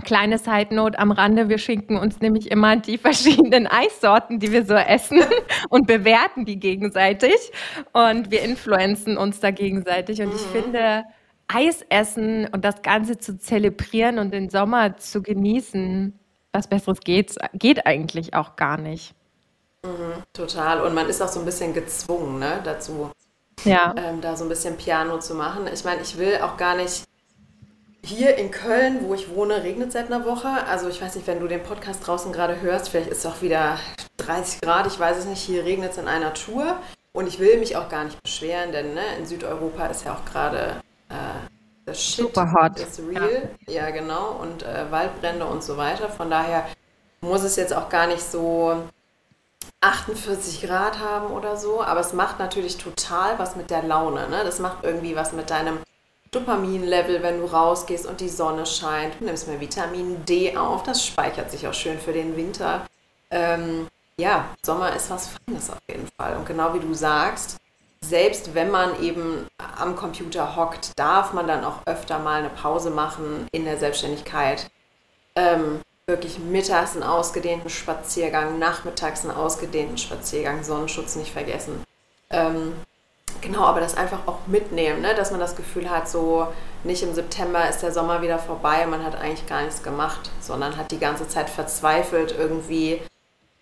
Kleine 0.03 0.39
Side 0.39 0.73
Note 0.73 0.97
am 0.97 1.11
Rande, 1.11 1.47
wir 1.47 1.59
schinken 1.59 1.95
uns 1.95 2.21
nämlich 2.21 2.49
immer 2.49 2.75
die 2.75 2.97
verschiedenen 2.97 3.67
Eissorten, 3.67 4.39
die 4.39 4.51
wir 4.51 4.65
so 4.65 4.73
essen 4.73 5.21
und 5.69 5.85
bewerten 5.85 6.43
die 6.43 6.57
gegenseitig 6.57 7.35
und 7.93 8.31
wir 8.31 8.41
influenzen 8.41 9.15
uns 9.15 9.39
da 9.39 9.51
gegenseitig 9.51 10.21
und 10.21 10.29
mhm. 10.29 10.35
ich 10.35 10.41
finde 10.41 11.03
Eis 11.53 11.83
essen 11.89 12.47
und 12.51 12.63
das 12.63 12.81
Ganze 12.81 13.17
zu 13.17 13.37
zelebrieren 13.37 14.19
und 14.19 14.31
den 14.33 14.49
Sommer 14.49 14.97
zu 14.97 15.21
genießen, 15.21 16.17
was 16.51 16.67
besseres 16.67 16.99
geht, 16.99 17.35
geht 17.53 17.85
eigentlich 17.85 18.33
auch 18.33 18.55
gar 18.55 18.77
nicht. 18.77 19.13
Mhm, 19.83 20.23
total 20.33 20.81
und 20.81 20.93
man 20.93 21.07
ist 21.07 21.21
auch 21.21 21.27
so 21.27 21.39
ein 21.39 21.45
bisschen 21.45 21.73
gezwungen 21.73 22.39
ne, 22.39 22.61
dazu, 22.63 23.09
ja. 23.63 23.95
ähm, 23.97 24.21
da 24.21 24.35
so 24.35 24.45
ein 24.45 24.49
bisschen 24.49 24.77
Piano 24.77 25.19
zu 25.19 25.33
machen. 25.33 25.67
Ich 25.73 25.83
meine, 25.83 26.01
ich 26.01 26.17
will 26.17 26.39
auch 26.41 26.57
gar 26.57 26.75
nicht 26.75 27.03
hier 28.03 28.35
in 28.37 28.51
Köln, 28.51 28.99
wo 29.03 29.13
ich 29.13 29.33
wohne, 29.33 29.63
regnet 29.63 29.89
es 29.89 29.93
seit 29.93 30.11
einer 30.11 30.25
Woche. 30.25 30.49
Also 30.67 30.89
ich 30.89 31.01
weiß 31.01 31.15
nicht, 31.15 31.27
wenn 31.27 31.39
du 31.39 31.47
den 31.47 31.63
Podcast 31.63 32.05
draußen 32.05 32.31
gerade 32.31 32.61
hörst, 32.61 32.89
vielleicht 32.89 33.09
ist 33.09 33.19
es 33.19 33.25
auch 33.25 33.41
wieder 33.41 33.79
30 34.17 34.61
Grad, 34.61 34.87
ich 34.87 34.99
weiß 34.99 35.17
es 35.17 35.25
nicht. 35.25 35.41
Hier 35.41 35.63
regnet 35.65 35.91
es 35.91 35.97
in 35.97 36.07
einer 36.07 36.33
Tour. 36.33 36.77
Und 37.13 37.27
ich 37.27 37.39
will 37.39 37.59
mich 37.59 37.75
auch 37.75 37.89
gar 37.89 38.05
nicht 38.05 38.21
beschweren, 38.23 38.71
denn 38.71 38.93
ne, 38.93 39.01
in 39.19 39.25
Südeuropa 39.25 39.87
ist 39.87 40.05
ja 40.05 40.13
auch 40.13 40.23
gerade 40.23 40.81
äh, 41.11 41.47
das 41.85 42.03
Shit 42.03 42.25
Super 42.25 42.53
hot. 42.53 42.79
ist 42.79 42.99
real. 42.99 43.49
Ja, 43.67 43.73
ja 43.73 43.89
genau. 43.89 44.31
Und 44.41 44.63
äh, 44.63 44.91
Waldbrände 44.91 45.45
und 45.45 45.63
so 45.63 45.77
weiter. 45.77 46.09
Von 46.09 46.29
daher 46.29 46.65
muss 47.21 47.43
es 47.43 47.55
jetzt 47.55 47.73
auch 47.73 47.89
gar 47.89 48.07
nicht 48.07 48.23
so 48.23 48.83
48 49.81 50.61
Grad 50.61 50.99
haben 50.99 51.31
oder 51.31 51.57
so. 51.57 51.81
Aber 51.81 51.99
es 51.99 52.13
macht 52.13 52.39
natürlich 52.39 52.77
total 52.77 53.39
was 53.39 53.55
mit 53.55 53.69
der 53.69 53.83
Laune. 53.83 54.29
Ne? 54.29 54.43
Das 54.43 54.59
macht 54.59 54.83
irgendwie 54.83 55.15
was 55.15 55.33
mit 55.33 55.49
deinem 55.49 55.79
Dopaminlevel, 56.31 57.21
wenn 57.23 57.39
du 57.39 57.45
rausgehst 57.45 58.05
und 58.05 58.21
die 58.21 58.29
Sonne 58.29 58.65
scheint. 58.65 59.19
Du 59.19 59.25
nimmst 59.25 59.47
mehr 59.47 59.59
Vitamin 59.59 60.23
D 60.25 60.55
auf, 60.55 60.83
das 60.83 61.05
speichert 61.05 61.51
sich 61.51 61.67
auch 61.67 61.73
schön 61.73 61.99
für 61.99 62.13
den 62.13 62.37
Winter. 62.37 62.85
Ähm, 63.29 63.87
ja, 64.17 64.45
Sommer 64.63 64.95
ist 64.95 65.09
was 65.09 65.29
Feines 65.29 65.69
auf 65.69 65.79
jeden 65.89 66.07
Fall. 66.17 66.37
Und 66.37 66.45
genau 66.45 66.73
wie 66.73 66.79
du 66.79 66.93
sagst, 66.93 67.57
selbst 68.03 68.53
wenn 68.55 68.71
man 68.71 69.01
eben 69.01 69.47
am 69.77 69.95
Computer 69.95 70.55
hockt, 70.55 70.91
darf 70.97 71.33
man 71.33 71.47
dann 71.47 71.63
auch 71.63 71.85
öfter 71.85 72.19
mal 72.19 72.39
eine 72.39 72.49
Pause 72.49 72.89
machen 72.89 73.47
in 73.51 73.65
der 73.65 73.77
Selbstständigkeit. 73.77 74.69
Ähm, 75.35 75.81
wirklich 76.07 76.39
mittags 76.39 76.93
einen 76.93 77.03
ausgedehnten 77.03 77.69
Spaziergang, 77.69 78.59
nachmittags 78.59 79.23
einen 79.23 79.35
ausgedehnten 79.35 79.97
Spaziergang, 79.97 80.63
Sonnenschutz 80.63 81.15
nicht 81.15 81.31
vergessen. 81.31 81.83
Ähm, 82.29 82.73
Genau, 83.41 83.63
aber 83.63 83.79
das 83.79 83.97
einfach 83.97 84.27
auch 84.27 84.45
mitnehmen, 84.45 85.01
ne? 85.01 85.15
dass 85.15 85.31
man 85.31 85.39
das 85.39 85.55
Gefühl 85.55 85.89
hat, 85.89 86.07
so 86.07 86.47
nicht 86.83 87.01
im 87.01 87.13
September 87.13 87.67
ist 87.67 87.81
der 87.81 87.91
Sommer 87.91 88.21
wieder 88.21 88.37
vorbei 88.37 88.85
man 88.85 89.03
hat 89.03 89.15
eigentlich 89.15 89.47
gar 89.47 89.61
nichts 89.61 89.81
gemacht, 89.81 90.29
sondern 90.39 90.77
hat 90.77 90.91
die 90.91 90.99
ganze 90.99 91.27
Zeit 91.27 91.49
verzweifelt 91.49 92.35
irgendwie 92.37 93.01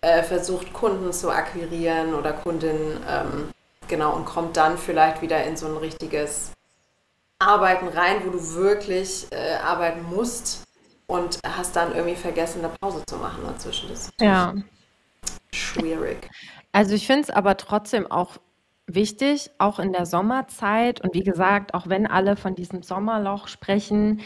äh, 0.02 0.22
versucht, 0.22 0.72
Kunden 0.74 1.12
zu 1.12 1.30
akquirieren 1.30 2.14
oder 2.14 2.32
Kundinnen, 2.32 3.02
ähm, 3.08 3.50
genau, 3.90 4.16
und 4.16 4.24
kommt 4.24 4.56
dann 4.56 4.78
vielleicht 4.78 5.20
wieder 5.20 5.44
in 5.44 5.58
so 5.58 5.66
ein 5.66 5.76
richtiges 5.76 6.52
Arbeiten 7.38 7.88
rein, 7.88 8.24
wo 8.24 8.30
du 8.30 8.54
wirklich 8.54 9.26
äh, 9.30 9.56
arbeiten 9.56 10.02
musst 10.04 10.64
und 11.06 11.40
hast 11.44 11.76
dann 11.76 11.94
irgendwie 11.94 12.16
vergessen, 12.16 12.64
eine 12.64 12.72
Pause 12.80 13.02
zu 13.06 13.16
machen 13.16 13.42
dazwischen. 13.44 13.90
Das 13.90 14.06
ist 14.06 14.20
ja. 14.20 14.54
schwierig. 15.52 16.30
Also 16.72 16.94
ich 16.94 17.06
finde 17.06 17.22
es 17.22 17.30
aber 17.30 17.56
trotzdem 17.56 18.10
auch 18.10 18.38
wichtig, 18.86 19.50
auch 19.58 19.78
in 19.78 19.92
der 19.92 20.06
Sommerzeit. 20.06 21.00
Und 21.00 21.14
wie 21.14 21.24
gesagt, 21.24 21.74
auch 21.74 21.88
wenn 21.88 22.06
alle 22.06 22.36
von 22.36 22.54
diesem 22.54 22.82
Sommerloch 22.82 23.48
sprechen, 23.48 24.20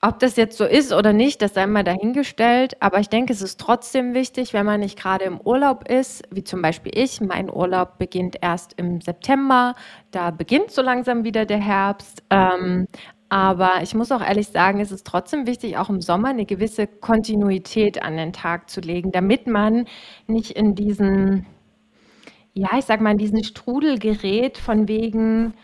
ob 0.00 0.20
das 0.20 0.36
jetzt 0.36 0.56
so 0.56 0.64
ist 0.64 0.92
oder 0.92 1.12
nicht, 1.12 1.42
das 1.42 1.54
sei 1.54 1.66
mal 1.66 1.82
dahingestellt. 1.82 2.80
Aber 2.80 3.00
ich 3.00 3.08
denke, 3.08 3.32
es 3.32 3.42
ist 3.42 3.58
trotzdem 3.58 4.14
wichtig, 4.14 4.52
wenn 4.54 4.64
man 4.64 4.80
nicht 4.80 4.98
gerade 4.98 5.24
im 5.24 5.40
Urlaub 5.40 5.88
ist, 5.88 6.22
wie 6.30 6.44
zum 6.44 6.62
Beispiel 6.62 6.92
ich. 6.94 7.20
Mein 7.20 7.50
Urlaub 7.50 7.98
beginnt 7.98 8.36
erst 8.40 8.74
im 8.76 9.00
September. 9.00 9.74
Da 10.12 10.30
beginnt 10.30 10.70
so 10.70 10.82
langsam 10.82 11.24
wieder 11.24 11.46
der 11.46 11.60
Herbst. 11.60 12.22
Ähm, 12.30 12.86
aber 13.28 13.82
ich 13.82 13.94
muss 13.94 14.12
auch 14.12 14.22
ehrlich 14.22 14.48
sagen, 14.48 14.80
es 14.80 14.92
ist 14.92 15.06
trotzdem 15.06 15.46
wichtig, 15.46 15.76
auch 15.76 15.90
im 15.90 16.00
Sommer 16.00 16.28
eine 16.28 16.46
gewisse 16.46 16.86
Kontinuität 16.86 18.02
an 18.02 18.16
den 18.16 18.32
Tag 18.32 18.70
zu 18.70 18.80
legen, 18.80 19.10
damit 19.12 19.46
man 19.48 19.86
nicht 20.26 20.52
in 20.52 20.74
diesen 20.74 21.46
ja, 22.54 22.70
ich 22.76 22.86
sag 22.86 23.00
mal, 23.00 23.12
in 23.12 23.18
diesen 23.18 23.44
Strudel 23.44 23.98
gerät 23.98 24.58
von 24.58 24.88
wegen, 24.88 25.54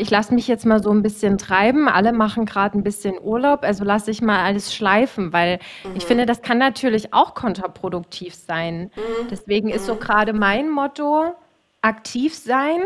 ich 0.00 0.10
lasse 0.10 0.34
mich 0.34 0.48
jetzt 0.48 0.66
mal 0.66 0.82
so 0.82 0.90
ein 0.90 1.02
bisschen 1.02 1.38
treiben, 1.38 1.88
alle 1.88 2.12
machen 2.12 2.46
gerade 2.46 2.76
ein 2.76 2.82
bisschen 2.82 3.14
Urlaub, 3.20 3.62
also 3.62 3.84
lasse 3.84 4.10
ich 4.10 4.20
mal 4.20 4.44
alles 4.44 4.74
schleifen, 4.74 5.32
weil 5.32 5.60
mhm. 5.84 5.94
ich 5.94 6.04
finde, 6.04 6.26
das 6.26 6.42
kann 6.42 6.58
natürlich 6.58 7.14
auch 7.14 7.34
kontraproduktiv 7.34 8.34
sein. 8.34 8.90
Mhm. 8.96 9.28
Deswegen 9.30 9.68
ist 9.68 9.86
so 9.86 9.94
mhm. 9.94 10.00
gerade 10.00 10.32
mein 10.32 10.68
Motto, 10.68 11.34
aktiv 11.80 12.34
sein, 12.34 12.80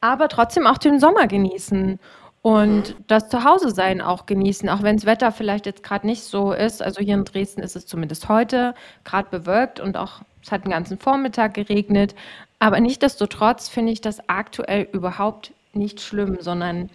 aber 0.00 0.28
trotzdem 0.28 0.66
auch 0.66 0.78
den 0.78 0.98
Sommer 0.98 1.26
genießen 1.28 2.00
und 2.42 2.90
mhm. 2.90 3.04
das 3.06 3.28
Zuhause-Sein 3.28 4.00
auch 4.00 4.26
genießen, 4.26 4.68
auch 4.68 4.82
wenn 4.82 4.96
das 4.96 5.06
Wetter 5.06 5.32
vielleicht 5.32 5.66
jetzt 5.66 5.82
gerade 5.82 6.06
nicht 6.06 6.22
so 6.22 6.52
ist. 6.52 6.82
Also 6.82 7.00
hier 7.00 7.14
in 7.14 7.24
Dresden 7.24 7.60
ist 7.60 7.76
es 7.76 7.86
zumindest 7.86 8.28
heute 8.28 8.74
gerade 9.04 9.28
bewölkt 9.30 9.80
und 9.80 9.96
auch 9.96 10.20
es 10.42 10.52
hat 10.52 10.64
den 10.64 10.70
ganzen 10.70 10.98
Vormittag 10.98 11.54
geregnet. 11.54 12.14
Aber 12.58 12.80
nichtdestotrotz 12.80 13.68
finde 13.68 13.92
ich 13.92 14.00
das 14.00 14.28
aktuell 14.28 14.88
überhaupt 14.92 15.52
nicht 15.76 16.00
schlimm, 16.00 16.38
sondern 16.40 16.90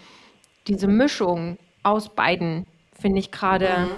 diese 0.68 0.88
Mischung 0.88 1.58
aus 1.84 2.10
beiden 2.10 2.66
finde 3.00 3.20
ich 3.20 3.32
gerade 3.32 3.68
mhm. 3.68 3.92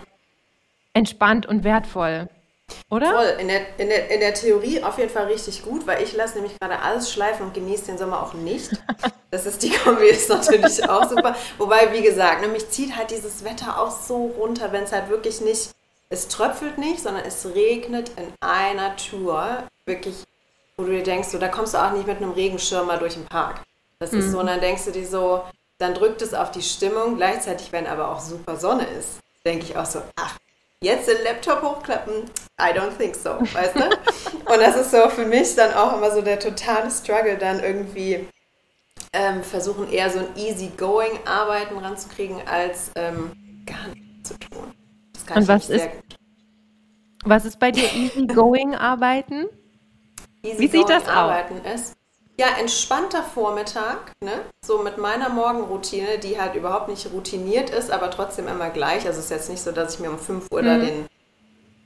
entspannt 0.93 1.45
und 1.45 1.63
wertvoll. 1.63 2.29
oder? 2.89 3.11
Voll, 3.11 3.35
in 3.39 3.47
der, 3.47 3.79
in, 3.79 3.89
der, 3.89 4.09
in 4.09 4.19
der 4.19 4.33
Theorie 4.33 4.81
auf 4.81 4.97
jeden 4.97 5.09
Fall 5.09 5.25
richtig 5.25 5.63
gut, 5.63 5.85
weil 5.85 6.01
ich 6.01 6.13
lasse 6.15 6.35
nämlich 6.35 6.57
gerade 6.59 6.79
alles 6.79 7.11
schleifen 7.11 7.47
und 7.47 7.53
genieße 7.53 7.87
den 7.87 7.97
Sommer 7.97 8.23
auch 8.23 8.33
nicht. 8.33 8.69
Das 9.33 9.47
ist 9.47 9.63
die 9.63 9.71
Kombi 9.71 10.05
ist 10.05 10.29
natürlich 10.29 10.87
auch 10.87 11.09
super. 11.09 11.35
Wobei, 11.57 11.91
wie 11.91 12.03
gesagt, 12.03 12.41
ne, 12.41 12.47
mich 12.49 12.69
zieht 12.69 12.95
halt 12.95 13.09
dieses 13.09 13.43
Wetter 13.43 13.81
auch 13.81 13.89
so 13.89 14.27
runter, 14.37 14.71
wenn 14.71 14.83
es 14.83 14.91
halt 14.91 15.09
wirklich 15.09 15.41
nicht, 15.41 15.71
es 16.09 16.27
tröpfelt 16.27 16.77
nicht, 16.77 16.99
sondern 16.99 17.25
es 17.25 17.43
regnet 17.55 18.11
in 18.15 18.31
einer 18.41 18.95
Tour. 18.95 19.63
Wirklich, 19.87 20.23
wo 20.77 20.83
du 20.83 20.91
dir 20.91 21.01
denkst, 21.01 21.29
so, 21.29 21.39
da 21.39 21.47
kommst 21.47 21.73
du 21.73 21.79
auch 21.79 21.93
nicht 21.93 22.05
mit 22.05 22.17
einem 22.17 22.29
Regenschirm 22.29 22.85
mal 22.85 22.99
durch 22.99 23.15
den 23.15 23.25
Park. 23.25 23.63
Das 24.03 24.11
mhm. 24.11 24.19
ist 24.19 24.31
so, 24.31 24.39
und 24.41 24.47
dann 24.47 24.59
denkst 24.59 24.83
du 24.83 24.91
dir 24.91 25.07
so, 25.07 25.43
dann 25.77 25.93
drückt 25.93 26.21
es 26.21 26.33
auf 26.33 26.51
die 26.51 26.61
Stimmung. 26.61 27.15
Gleichzeitig, 27.15 27.71
wenn 27.71 27.87
aber 27.87 28.09
auch 28.09 28.19
super 28.19 28.57
Sonne 28.57 28.85
ist, 28.85 29.19
denke 29.45 29.63
ich 29.63 29.77
auch 29.77 29.85
so, 29.85 30.01
ach, 30.17 30.37
jetzt 30.81 31.07
den 31.07 31.23
Laptop 31.23 31.61
hochklappen, 31.61 32.25
I 32.59 32.77
don't 32.77 32.97
think 32.97 33.15
so, 33.15 33.29
weißt 33.29 33.75
du? 33.75 33.83
Und 34.51 34.59
das 34.59 34.75
ist 34.75 34.91
so 34.91 35.07
für 35.07 35.25
mich 35.25 35.55
dann 35.55 35.73
auch 35.73 35.95
immer 35.95 36.11
so 36.11 36.21
der 36.21 36.37
totale 36.37 36.91
Struggle, 36.91 37.37
dann 37.37 37.63
irgendwie 37.63 38.27
ähm, 39.13 39.41
versuchen 39.41 39.89
eher 39.89 40.09
so 40.09 40.19
ein 40.19 40.27
easy-going 40.35 41.25
Arbeiten 41.25 41.77
ranzukriegen, 41.77 42.45
als 42.45 42.91
ähm, 42.95 43.31
gar 43.65 43.87
nichts 43.87 44.29
zu 44.29 44.37
tun. 44.37 44.73
Das 45.13 45.25
kann 45.25 45.37
Und 45.37 45.47
was 45.47 45.69
ist, 45.69 45.87
was 47.23 47.45
ist 47.45 47.57
bei 47.57 47.71
dir 47.71 47.89
easy-going 47.93 48.75
Arbeiten? 48.75 49.45
Easy 50.43 50.59
Wie 50.59 50.67
sieht 50.67 50.89
das 50.89 51.07
Arbeiten 51.07 51.61
aus? 51.65 51.73
ist, 51.73 51.95
ja, 52.37 52.47
entspannter 52.59 53.21
Vormittag, 53.21 54.11
ne? 54.23 54.31
So 54.65 54.81
mit 54.81 54.97
meiner 54.97 55.29
Morgenroutine, 55.29 56.17
die 56.17 56.39
halt 56.39 56.55
überhaupt 56.55 56.89
nicht 56.89 57.11
routiniert 57.11 57.69
ist, 57.69 57.91
aber 57.91 58.09
trotzdem 58.09 58.47
immer 58.47 58.69
gleich. 58.69 59.05
Also 59.05 59.19
es 59.19 59.25
ist 59.25 59.31
jetzt 59.31 59.49
nicht 59.49 59.61
so, 59.61 59.71
dass 59.71 59.95
ich 59.95 59.99
mir 59.99 60.09
um 60.09 60.17
5 60.17 60.47
Uhr 60.51 60.61
mhm. 60.61 60.65
da 60.65 60.77
den 60.77 61.07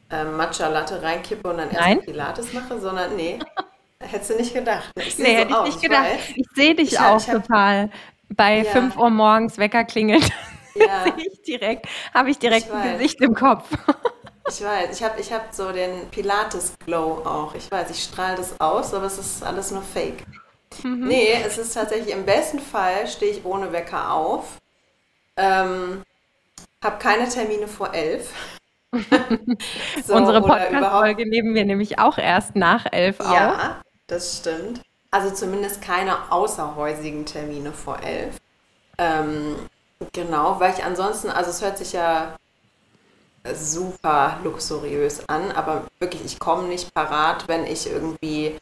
äh, 0.09 0.23
Matcha 0.23 0.69
Latte 0.69 1.01
reinkippe 1.01 1.49
und 1.49 1.57
dann 1.57 1.69
erst 1.69 2.05
Pilates 2.05 2.53
mache, 2.53 2.79
sondern 2.79 3.15
nee, 3.17 3.39
hättest 3.99 4.29
du 4.29 4.35
nicht 4.35 4.53
gedacht. 4.53 4.89
Ich 4.95 5.17
nee, 5.17 5.25
so 5.25 5.31
hätte 5.31 5.53
ich 5.53 5.65
nicht 5.65 5.81
gedacht. 5.81 6.05
Weiß. 6.05 6.33
Ich 6.35 6.47
sehe 6.55 6.75
dich 6.75 6.93
ich 6.93 6.99
auch 6.99 7.27
hab, 7.27 7.43
total. 7.43 7.89
Bei 8.29 8.59
ja. 8.59 8.71
5 8.71 8.97
Uhr 8.97 9.09
morgens 9.09 9.57
Wecker 9.57 9.83
klingelt. 9.83 10.29
Ja. 10.79 11.05
sehe 11.05 11.25
ich 11.25 11.41
direkt, 11.41 11.87
habe 12.13 12.29
ich 12.29 12.37
direkt 12.37 12.67
ich 12.67 12.71
ein 12.71 12.93
Gesicht 12.93 13.19
im 13.21 13.33
Kopf. 13.33 13.67
Ich 14.49 14.63
weiß, 14.63 14.97
ich 14.97 15.03
habe 15.03 15.19
ich 15.19 15.33
hab 15.33 15.53
so 15.53 15.71
den 15.71 16.09
Pilates-Glow 16.09 17.23
auch. 17.25 17.53
Ich 17.55 17.69
weiß, 17.69 17.89
ich 17.89 18.01
strahle 18.03 18.37
das 18.37 18.59
aus, 18.59 18.93
aber 18.93 19.05
es 19.05 19.17
ist 19.17 19.43
alles 19.43 19.71
nur 19.71 19.81
Fake. 19.81 20.23
Mhm. 20.83 21.07
Nee, 21.07 21.33
es 21.45 21.57
ist 21.57 21.73
tatsächlich 21.73 22.13
im 22.13 22.25
besten 22.25 22.59
Fall 22.59 23.07
stehe 23.07 23.31
ich 23.31 23.45
ohne 23.45 23.71
Wecker 23.71 24.13
auf. 24.13 24.57
Ähm, 25.35 26.03
habe 26.83 26.97
keine 26.99 27.27
Termine 27.27 27.67
vor 27.67 27.93
elf. 27.93 28.31
so, 30.05 30.15
Unsere 30.15 30.41
Podcast-Folge 30.41 31.27
nehmen 31.27 31.53
wir 31.53 31.65
nämlich 31.65 31.99
auch 31.99 32.17
erst 32.17 32.55
nach 32.55 32.85
elf 32.91 33.19
auf. 33.19 33.33
Ja, 33.33 33.81
das 34.07 34.37
stimmt. 34.37 34.81
Also 35.11 35.33
zumindest 35.33 35.81
keine 35.81 36.31
außerhäusigen 36.31 37.25
Termine 37.25 37.73
vor 37.73 37.99
elf. 38.01 38.37
Ähm, 38.97 39.55
genau, 40.13 40.59
weil 40.59 40.73
ich 40.73 40.83
ansonsten, 40.83 41.29
also 41.29 41.49
es 41.49 41.61
hört 41.61 41.77
sich 41.77 41.93
ja 41.93 42.35
super 43.55 44.39
luxuriös 44.43 45.27
an, 45.27 45.51
aber 45.51 45.85
wirklich, 45.99 46.23
ich 46.25 46.39
komme 46.39 46.67
nicht 46.67 46.93
parat, 46.93 47.47
wenn 47.47 47.65
ich 47.65 47.89
irgendwie 47.89 48.57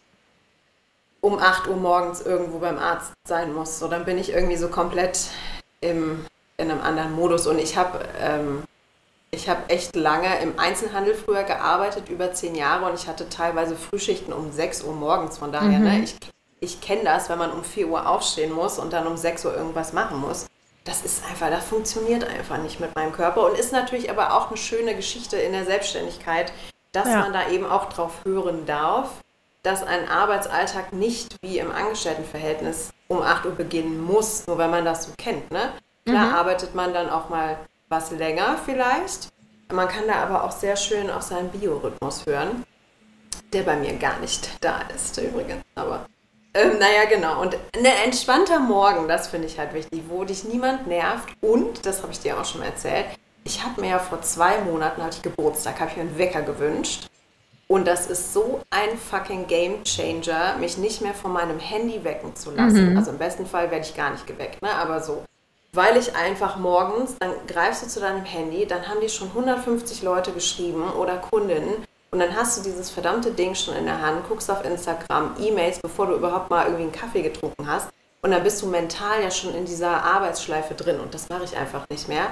um 1.22 1.40
8 1.40 1.68
Uhr 1.68 1.78
morgens 1.78 2.22
irgendwo 2.22 2.60
beim 2.60 2.78
Arzt 2.78 3.14
sein 3.28 3.54
muss. 3.54 3.80
So, 3.80 3.88
dann 3.88 4.06
bin 4.06 4.18
ich 4.18 4.32
irgendwie 4.32 4.58
so 4.58 4.68
komplett 4.68 5.30
im, 5.82 6.26
in 6.58 6.70
einem 6.70 6.82
anderen 6.82 7.14
Modus. 7.14 7.48
Und 7.48 7.58
ich 7.58 7.78
habe 7.78 8.00
ähm, 8.20 8.64
ich 9.32 9.50
echt 9.68 9.96
lange 9.96 10.40
im 10.42 10.60
Einzelhandel 10.60 11.16
früher 11.16 11.44
gearbeitet, 11.44 12.10
über 12.10 12.32
zehn 12.34 12.56
Jahre, 12.56 12.86
und 12.86 12.96
ich 12.96 13.08
hatte 13.08 13.28
teilweise 13.28 13.76
Frühschichten 13.76 14.34
um 14.34 14.52
6 14.52 14.84
Uhr 14.84 14.94
morgens. 14.94 15.40
Von 15.40 15.52
daher, 15.52 15.80
ne, 15.80 15.80
mhm. 15.80 15.84
ne, 15.86 16.04
ich, 16.04 16.16
ich 16.60 16.82
kenne 16.82 17.04
das, 17.04 17.28
wenn 17.30 17.40
man 17.40 17.52
um 17.52 17.64
4 17.64 17.88
Uhr 17.88 18.08
aufstehen 18.08 18.54
muss 18.54 18.78
und 18.78 18.94
dann 18.94 19.08
um 19.08 19.18
6 19.18 19.46
Uhr 19.46 19.56
irgendwas 19.56 19.94
machen 19.94 20.20
muss 20.20 20.46
das 20.86 21.04
ist 21.04 21.26
einfach, 21.26 21.50
das 21.50 21.66
funktioniert 21.66 22.24
einfach 22.24 22.58
nicht 22.60 22.80
mit 22.80 22.96
meinem 22.96 23.12
Körper 23.12 23.46
und 23.46 23.58
ist 23.58 23.74
natürlich 23.74 24.10
aber 24.10 24.36
auch 24.36 24.48
eine 24.48 24.58
schöne 24.58 24.96
Geschichte 24.96 25.36
in 25.36 25.52
der 25.52 25.66
Selbstständigkeit, 25.66 26.54
dass 26.92 27.08
ja. 27.08 27.20
man 27.20 27.34
da 27.34 27.50
eben 27.50 27.66
auch 27.66 27.90
drauf 27.90 28.24
hören 28.24 28.66
darf, 28.66 29.10
dass 29.64 29.84
ein 29.84 30.08
Arbeitsalltag 30.08 30.94
nicht 30.94 31.36
wie 31.42 31.58
im 31.58 31.72
Angestelltenverhältnis 31.72 32.92
um 33.08 33.22
8 33.22 33.48
Uhr 33.48 33.56
beginnen 33.56 34.00
muss, 34.00 34.46
nur 34.46 34.60
wenn 34.60 34.70
man 34.70 34.86
das 34.86 35.06
so 35.06 35.12
kennt. 35.18 35.52
Ne? 35.52 35.72
Klar 36.06 36.28
mhm. 36.28 36.36
arbeitet 36.36 36.76
man 36.76 36.94
dann 36.94 37.10
auch 37.10 37.30
mal 37.30 37.58
was 37.90 38.12
länger 38.12 38.58
vielleicht. 38.64 39.30
Man 39.74 39.88
kann 39.88 40.08
da 40.08 40.22
aber 40.22 40.44
auch 40.44 40.52
sehr 40.52 40.76
schön 40.76 41.10
auf 41.10 41.24
seinen 41.24 41.50
Biorhythmus 41.50 42.28
hören, 42.28 42.64
der 43.54 43.64
bei 43.64 43.76
mir 43.76 43.94
gar 43.94 44.20
nicht 44.20 44.50
da 44.62 44.82
ist 44.94 45.18
übrigens. 45.18 45.64
Aber 45.74 46.06
ähm, 46.56 46.80
naja, 46.80 47.06
genau. 47.10 47.42
Und 47.42 47.58
ein 47.76 47.86
entspannter 47.86 48.60
Morgen, 48.60 49.08
das 49.08 49.28
finde 49.28 49.48
ich 49.48 49.60
halt 49.60 49.74
wichtig, 49.74 50.04
wo 50.08 50.24
dich 50.24 50.46
niemand 50.46 50.88
nervt. 50.88 51.30
Und, 51.42 51.86
das 51.86 52.02
habe 52.02 52.14
ich 52.14 52.20
dir 52.20 52.40
auch 52.40 52.46
schon 52.46 52.62
mal 52.62 52.68
erzählt, 52.68 53.06
ich 53.44 53.64
habe 53.64 53.82
mir 53.82 53.92
ja 53.92 54.00
vor 54.00 54.22
zwei 54.22 54.60
Monaten, 54.62 55.04
hatte 55.04 55.18
ich 55.18 55.22
Geburtstag, 55.22 55.80
habe 55.80 55.92
ich 55.92 55.98
mir 55.98 56.04
einen 56.04 56.18
Wecker 56.18 56.42
gewünscht. 56.42 57.08
Und 57.68 57.88
das 57.88 58.08
ist 58.08 58.34
so 58.34 58.62
ein 58.70 58.98
fucking 58.98 59.48
Game 59.48 59.84
Changer, 59.84 60.56
mich 60.60 60.78
nicht 60.78 61.02
mehr 61.02 61.14
von 61.14 61.34
meinem 61.34 61.60
Handy 61.60 62.04
wecken 62.04 62.36
zu 62.36 62.52
lassen. 62.52 62.92
Mhm. 62.92 62.98
Also 62.98 63.12
im 63.12 63.18
besten 63.18 63.46
Fall 63.46 63.70
werde 63.70 63.86
ich 63.86 63.96
gar 63.96 64.12
nicht 64.12 64.26
geweckt, 64.26 64.62
ne? 64.62 64.72
aber 64.72 65.02
so. 65.02 65.24
Weil 65.74 65.98
ich 65.98 66.16
einfach 66.16 66.58
morgens, 66.58 67.18
dann 67.20 67.34
greifst 67.48 67.84
du 67.84 67.88
zu 67.88 68.00
deinem 68.00 68.24
Handy, 68.24 68.66
dann 68.66 68.88
haben 68.88 69.02
die 69.02 69.10
schon 69.10 69.28
150 69.30 70.04
Leute 70.04 70.32
geschrieben 70.32 70.90
oder 70.92 71.18
Kundinnen 71.18 71.84
und 72.16 72.22
dann 72.22 72.34
hast 72.34 72.58
du 72.58 72.64
dieses 72.64 72.90
verdammte 72.90 73.32
Ding 73.32 73.54
schon 73.56 73.76
in 73.76 73.84
der 73.84 74.02
Hand, 74.02 74.26
guckst 74.30 74.50
auf 74.50 74.64
Instagram, 74.64 75.36
E-Mails, 75.38 75.80
bevor 75.82 76.08
du 76.08 76.14
überhaupt 76.14 76.50
mal 76.50 76.64
irgendwie 76.64 76.84
einen 76.84 76.92
Kaffee 76.94 77.22
getrunken 77.22 77.68
hast. 77.68 77.90
Und 78.22 78.32
dann 78.32 78.42
bist 78.42 78.62
du 78.62 78.68
mental 78.68 79.22
ja 79.22 79.30
schon 79.30 79.54
in 79.54 79.66
dieser 79.66 80.02
Arbeitsschleife 80.02 80.76
drin. 80.76 81.02
Und 81.02 81.14
das 81.14 81.28
mache 81.28 81.44
ich 81.44 81.58
einfach 81.58 81.84
nicht 81.90 82.08
mehr. 82.08 82.28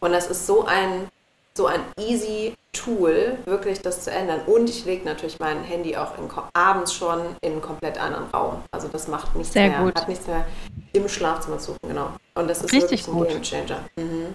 Und 0.00 0.12
das 0.12 0.28
ist 0.28 0.46
so 0.46 0.64
ein, 0.64 1.08
so 1.52 1.66
ein 1.66 1.80
easy 2.00 2.54
Tool, 2.72 3.36
wirklich 3.44 3.82
das 3.82 4.04
zu 4.04 4.10
ändern. 4.10 4.40
Und 4.46 4.70
ich 4.70 4.86
lege 4.86 5.04
natürlich 5.04 5.38
mein 5.38 5.64
Handy 5.64 5.98
auch 5.98 6.16
in, 6.16 6.30
abends 6.54 6.94
schon 6.94 7.20
in 7.42 7.52
einen 7.52 7.60
komplett 7.60 8.00
anderen 8.00 8.30
Raum. 8.30 8.62
Also 8.70 8.88
das 8.88 9.06
macht 9.06 9.36
nichts 9.36 9.52
Sehr 9.52 9.68
mehr, 9.68 9.82
gut. 9.82 9.96
hat 9.96 10.08
nichts 10.08 10.26
mehr 10.26 10.46
im 10.94 11.10
Schlafzimmer 11.10 11.58
zu 11.58 11.72
suchen, 11.72 11.88
genau. 11.88 12.08
Und 12.34 12.48
das 12.48 12.62
ist 12.62 12.72
Richtig 12.72 13.06
wirklich 13.06 13.36
ein 13.36 13.42
Gamechanger. 13.42 13.80
Mhm. 13.96 14.34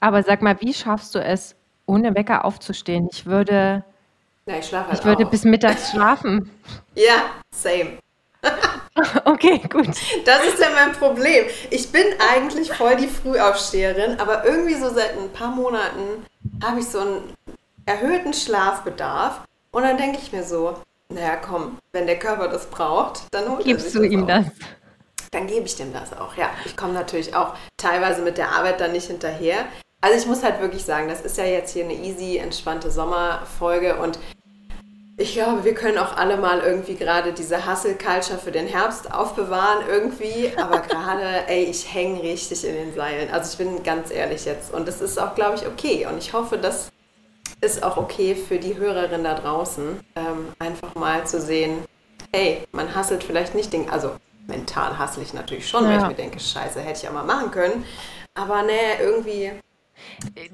Aber 0.00 0.22
sag 0.22 0.40
mal, 0.40 0.58
wie 0.62 0.72
schaffst 0.72 1.14
du 1.14 1.18
es, 1.18 1.54
ohne 1.84 2.14
Wecker 2.14 2.46
aufzustehen? 2.46 3.10
Ich 3.12 3.26
würde 3.26 3.84
ja, 4.46 4.56
ich 4.58 4.66
schlafe 4.66 4.90
halt 4.90 4.98
Ich 4.98 5.04
würde 5.04 5.26
auch. 5.26 5.30
bis 5.30 5.44
mittags 5.44 5.90
schlafen. 5.90 6.50
ja, 6.94 7.30
same. 7.54 7.98
okay, 9.24 9.60
gut. 9.70 9.88
Das 10.24 10.44
ist 10.44 10.58
ja 10.58 10.68
mein 10.74 10.92
Problem. 10.92 11.44
Ich 11.70 11.92
bin 11.92 12.04
eigentlich 12.18 12.72
voll 12.72 12.96
die 12.96 13.06
Frühaufsteherin, 13.06 14.18
aber 14.20 14.44
irgendwie 14.44 14.74
so 14.74 14.90
seit 14.90 15.16
ein 15.16 15.30
paar 15.32 15.50
Monaten 15.50 16.26
habe 16.62 16.80
ich 16.80 16.86
so 16.88 17.00
einen 17.00 17.34
erhöhten 17.86 18.32
Schlafbedarf. 18.32 19.42
Und 19.70 19.84
dann 19.84 19.96
denke 19.96 20.18
ich 20.20 20.32
mir 20.32 20.42
so, 20.44 20.76
naja, 21.08 21.36
komm, 21.36 21.78
wenn 21.92 22.06
der 22.06 22.18
Körper 22.18 22.48
das 22.48 22.66
braucht, 22.66 23.22
dann 23.30 23.48
holt 23.48 23.64
Gibst 23.64 23.94
du 23.94 24.02
ihm 24.02 24.24
auch. 24.24 24.28
das? 24.28 24.46
Dann 25.30 25.46
gebe 25.46 25.64
ich 25.66 25.76
dem 25.76 25.92
das 25.92 26.12
auch, 26.12 26.36
ja. 26.36 26.50
Ich 26.66 26.76
komme 26.76 26.92
natürlich 26.92 27.34
auch 27.34 27.54
teilweise 27.78 28.20
mit 28.22 28.36
der 28.36 28.50
Arbeit 28.50 28.80
dann 28.80 28.92
nicht 28.92 29.06
hinterher. 29.06 29.64
Also 30.02 30.18
ich 30.18 30.26
muss 30.26 30.42
halt 30.42 30.60
wirklich 30.60 30.84
sagen, 30.84 31.08
das 31.08 31.20
ist 31.22 31.38
ja 31.38 31.44
jetzt 31.44 31.72
hier 31.72 31.84
eine 31.84 31.94
easy, 31.94 32.36
entspannte 32.36 32.90
Sommerfolge 32.90 33.96
und 33.96 34.18
ich 35.16 35.34
glaube, 35.34 35.64
wir 35.64 35.74
können 35.74 35.98
auch 35.98 36.16
alle 36.16 36.36
mal 36.36 36.60
irgendwie 36.60 36.94
gerade 36.94 37.32
diese 37.32 37.70
Hustle-Culture 37.70 38.38
für 38.38 38.50
den 38.50 38.66
Herbst 38.66 39.12
aufbewahren 39.12 39.86
irgendwie. 39.88 40.52
Aber 40.56 40.78
gerade, 40.88 41.46
ey, 41.48 41.64
ich 41.64 41.92
hänge 41.92 42.22
richtig 42.22 42.64
in 42.64 42.74
den 42.74 42.94
Seilen. 42.94 43.30
Also 43.30 43.52
ich 43.52 43.58
bin 43.58 43.82
ganz 43.82 44.10
ehrlich 44.10 44.44
jetzt. 44.44 44.72
Und 44.72 44.88
das 44.88 45.00
ist 45.00 45.18
auch, 45.20 45.34
glaube 45.34 45.56
ich, 45.56 45.66
okay. 45.66 46.06
Und 46.06 46.18
ich 46.18 46.32
hoffe, 46.32 46.56
das 46.56 46.90
ist 47.60 47.82
auch 47.82 47.96
okay 47.96 48.34
für 48.34 48.58
die 48.58 48.76
Hörerin 48.76 49.24
da 49.24 49.34
draußen, 49.34 50.00
ähm, 50.16 50.52
einfach 50.58 50.94
mal 50.94 51.26
zu 51.26 51.40
sehen, 51.40 51.84
hey, 52.34 52.66
man 52.72 52.94
hasselt 52.94 53.22
vielleicht 53.22 53.54
nicht 53.54 53.72
den, 53.72 53.88
also 53.88 54.16
mental 54.48 54.98
hassle 54.98 55.22
ich 55.22 55.32
natürlich 55.32 55.68
schon, 55.68 55.84
ja. 55.84 55.90
weil 55.90 55.98
ich 55.98 56.06
mir 56.08 56.14
denke, 56.14 56.40
scheiße, 56.40 56.80
hätte 56.80 56.98
ich 56.98 57.02
ja 57.02 57.12
mal 57.12 57.24
machen 57.24 57.50
können. 57.50 57.84
Aber 58.34 58.62
nee, 58.62 58.72
irgendwie 59.00 59.52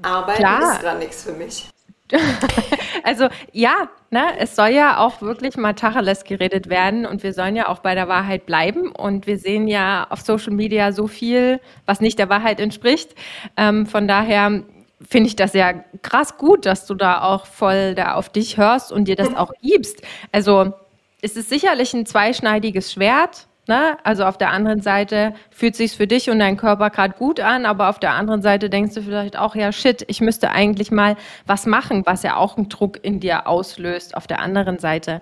Arbeiten 0.01 0.39
Klar. 0.39 0.73
ist 0.73 0.81
gerade 0.81 0.99
nichts 0.99 1.23
für 1.23 1.31
mich. 1.31 1.69
also 3.03 3.27
ja, 3.51 3.89
ne, 4.09 4.23
es 4.39 4.55
soll 4.55 4.69
ja 4.69 4.97
auch 4.97 5.21
wirklich 5.21 5.57
mal 5.57 5.73
Tacheles 5.73 6.23
geredet 6.23 6.69
werden 6.69 7.05
und 7.05 7.23
wir 7.23 7.33
sollen 7.33 7.55
ja 7.55 7.67
auch 7.67 7.79
bei 7.79 7.95
der 7.95 8.07
Wahrheit 8.07 8.45
bleiben 8.45 8.91
und 8.91 9.27
wir 9.27 9.37
sehen 9.37 9.67
ja 9.67 10.07
auf 10.09 10.21
Social 10.21 10.53
Media 10.53 10.91
so 10.91 11.07
viel, 11.07 11.59
was 11.85 12.01
nicht 12.01 12.19
der 12.19 12.29
Wahrheit 12.29 12.59
entspricht. 12.59 13.15
Ähm, 13.57 13.85
von 13.85 14.07
daher 14.07 14.63
finde 15.07 15.27
ich 15.27 15.35
das 15.35 15.53
ja 15.53 15.73
krass 16.01 16.37
gut, 16.37 16.65
dass 16.65 16.85
du 16.85 16.95
da 16.95 17.21
auch 17.21 17.45
voll 17.45 17.95
da 17.95 18.15
auf 18.15 18.29
dich 18.29 18.57
hörst 18.57 18.91
und 18.91 19.07
dir 19.07 19.15
das 19.15 19.33
auch 19.35 19.51
gibst. 19.61 20.01
Also 20.31 20.73
es 21.21 21.35
ist 21.35 21.49
sicherlich 21.49 21.93
ein 21.93 22.05
zweischneidiges 22.05 22.93
Schwert, 22.93 23.47
Ne? 23.69 23.99
Also 24.03 24.25
auf 24.25 24.39
der 24.39 24.49
anderen 24.49 24.81
Seite 24.81 25.35
fühlt 25.51 25.75
sich 25.75 25.95
für 25.95 26.07
dich 26.07 26.31
und 26.31 26.39
deinen 26.39 26.57
Körper 26.57 26.89
gerade 26.89 27.13
gut 27.13 27.39
an, 27.39 27.67
aber 27.67 27.89
auf 27.89 27.99
der 27.99 28.13
anderen 28.13 28.41
Seite 28.41 28.67
denkst 28.67 28.95
du 28.95 29.03
vielleicht 29.03 29.37
auch, 29.37 29.53
ja 29.53 29.71
shit, 29.71 30.03
ich 30.07 30.21
müsste 30.21 30.49
eigentlich 30.49 30.89
mal 30.89 31.15
was 31.45 31.67
machen, 31.67 32.01
was 32.07 32.23
ja 32.23 32.35
auch 32.35 32.57
einen 32.57 32.67
Druck 32.67 32.97
in 33.03 33.19
dir 33.19 33.45
auslöst 33.45 34.17
auf 34.17 34.25
der 34.25 34.39
anderen 34.39 34.79
Seite. 34.79 35.21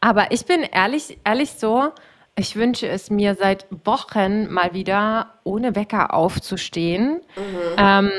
Aber 0.00 0.32
ich 0.32 0.44
bin 0.44 0.64
ehrlich, 0.64 1.18
ehrlich 1.24 1.52
so, 1.52 1.92
ich 2.34 2.56
wünsche 2.56 2.88
es 2.88 3.10
mir 3.10 3.36
seit 3.36 3.64
Wochen 3.84 4.52
mal 4.52 4.74
wieder 4.74 5.34
ohne 5.44 5.76
Wecker 5.76 6.12
aufzustehen. 6.12 7.20
Mhm. 7.36 7.76
Ähm, 7.76 8.10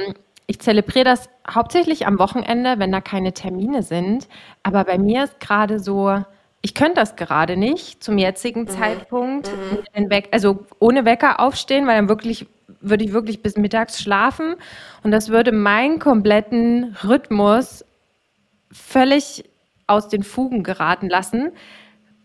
ich 0.47 0.61
zelebriere 0.61 1.03
das 1.03 1.29
hauptsächlich 1.53 2.07
am 2.07 2.17
Wochenende, 2.17 2.75
wenn 2.79 2.93
da 2.93 3.01
keine 3.01 3.33
Termine 3.33 3.83
sind. 3.83 4.29
Aber 4.63 4.85
bei 4.85 4.97
mir 4.97 5.25
ist 5.25 5.41
gerade 5.41 5.81
so, 5.81 6.23
ich 6.61 6.73
könnte 6.73 6.95
das 6.95 7.15
gerade 7.15 7.57
nicht 7.57 8.03
zum 8.03 8.17
jetzigen 8.17 8.61
mhm. 8.61 8.67
Zeitpunkt, 8.67 9.49
mhm. 9.95 10.09
also 10.31 10.65
ohne 10.79 11.05
Wecker 11.05 11.39
aufstehen, 11.39 11.87
weil 11.87 11.95
dann 11.95 12.09
wirklich 12.09 12.47
würde 12.81 13.03
ich 13.03 13.13
wirklich 13.13 13.41
bis 13.41 13.57
mittags 13.57 14.01
schlafen 14.01 14.55
und 15.03 15.11
das 15.11 15.29
würde 15.29 15.51
meinen 15.51 15.99
kompletten 15.99 16.95
Rhythmus 17.03 17.83
völlig 18.71 19.43
aus 19.87 20.07
den 20.07 20.23
Fugen 20.23 20.63
geraten 20.63 21.09
lassen 21.09 21.51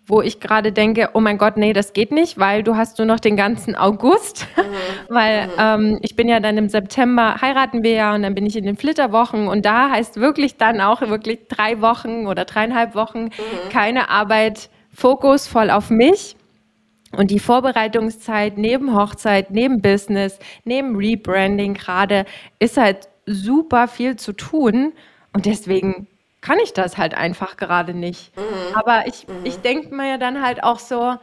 wo 0.07 0.21
ich 0.21 0.41
gerade 0.41 0.71
denke, 0.73 1.11
oh 1.15 1.21
mein 1.21 1.39
Gott, 1.39 1.57
nee, 1.57 1.73
das 1.73 1.93
geht 1.95 2.13
nicht, 2.13 2.39
weil 2.39 2.63
du 2.63 2.77
hast 2.77 2.99
nur 2.99 3.07
noch 3.07 3.21
den 3.21 3.37
ganzen 3.37 3.75
August, 3.75 4.47
mhm. 4.57 4.63
weil 5.15 5.47
mhm. 5.47 5.53
Ähm, 5.59 5.99
ich 6.03 6.15
bin 6.15 6.29
ja 6.29 6.41
dann 6.41 6.59
im 6.59 6.69
September, 6.69 7.41
heiraten 7.41 7.83
wir 7.83 7.93
ja 7.93 8.15
und 8.15 8.23
dann 8.23 8.35
bin 8.35 8.45
ich 8.45 8.57
in 8.57 8.65
den 8.65 8.77
Flitterwochen 8.77 9.49
und 9.49 9.65
da 9.65 9.91
heißt 9.91 10.21
wirklich 10.21 10.57
dann 10.57 10.81
auch 10.81 11.01
wirklich 11.01 11.49
drei 11.49 11.81
Wochen 11.81 12.27
oder 12.27 12.45
dreieinhalb 12.45 12.95
Wochen 12.95 13.25
mhm. 13.25 13.69
keine 13.71 14.11
Arbeit, 14.11 14.69
Fokus 14.93 15.47
voll 15.49 15.71
auf 15.71 15.91
mich. 15.91 16.37
Und 17.17 17.31
die 17.31 17.39
Vorbereitungszeit 17.39 18.59
neben 18.59 18.95
Hochzeit, 18.95 19.53
neben 19.53 19.81
Business, 19.81 20.39
neben 20.65 20.97
Rebranding 20.97 21.75
gerade 21.75 22.25
ist 22.59 22.77
halt 22.77 23.09
super 23.25 23.87
viel 23.87 24.17
zu 24.17 24.33
tun. 24.33 24.93
Und 25.33 25.47
deswegen 25.47 26.09
kann 26.45 26.59
ich 26.59 26.75
das 26.75 26.99
halt 26.99 27.15
einfach 27.15 27.57
gerade 27.57 27.95
nicht. 27.95 28.37
Mhm. 28.37 28.77
Aber 28.77 29.07
ich, 29.07 29.27
mhm. 29.27 29.45
ich 29.45 29.57
denke 29.63 29.95
mir 29.95 30.19
dann 30.19 30.43
halt 30.43 30.63
auch 30.63 30.79
so, 30.79 31.17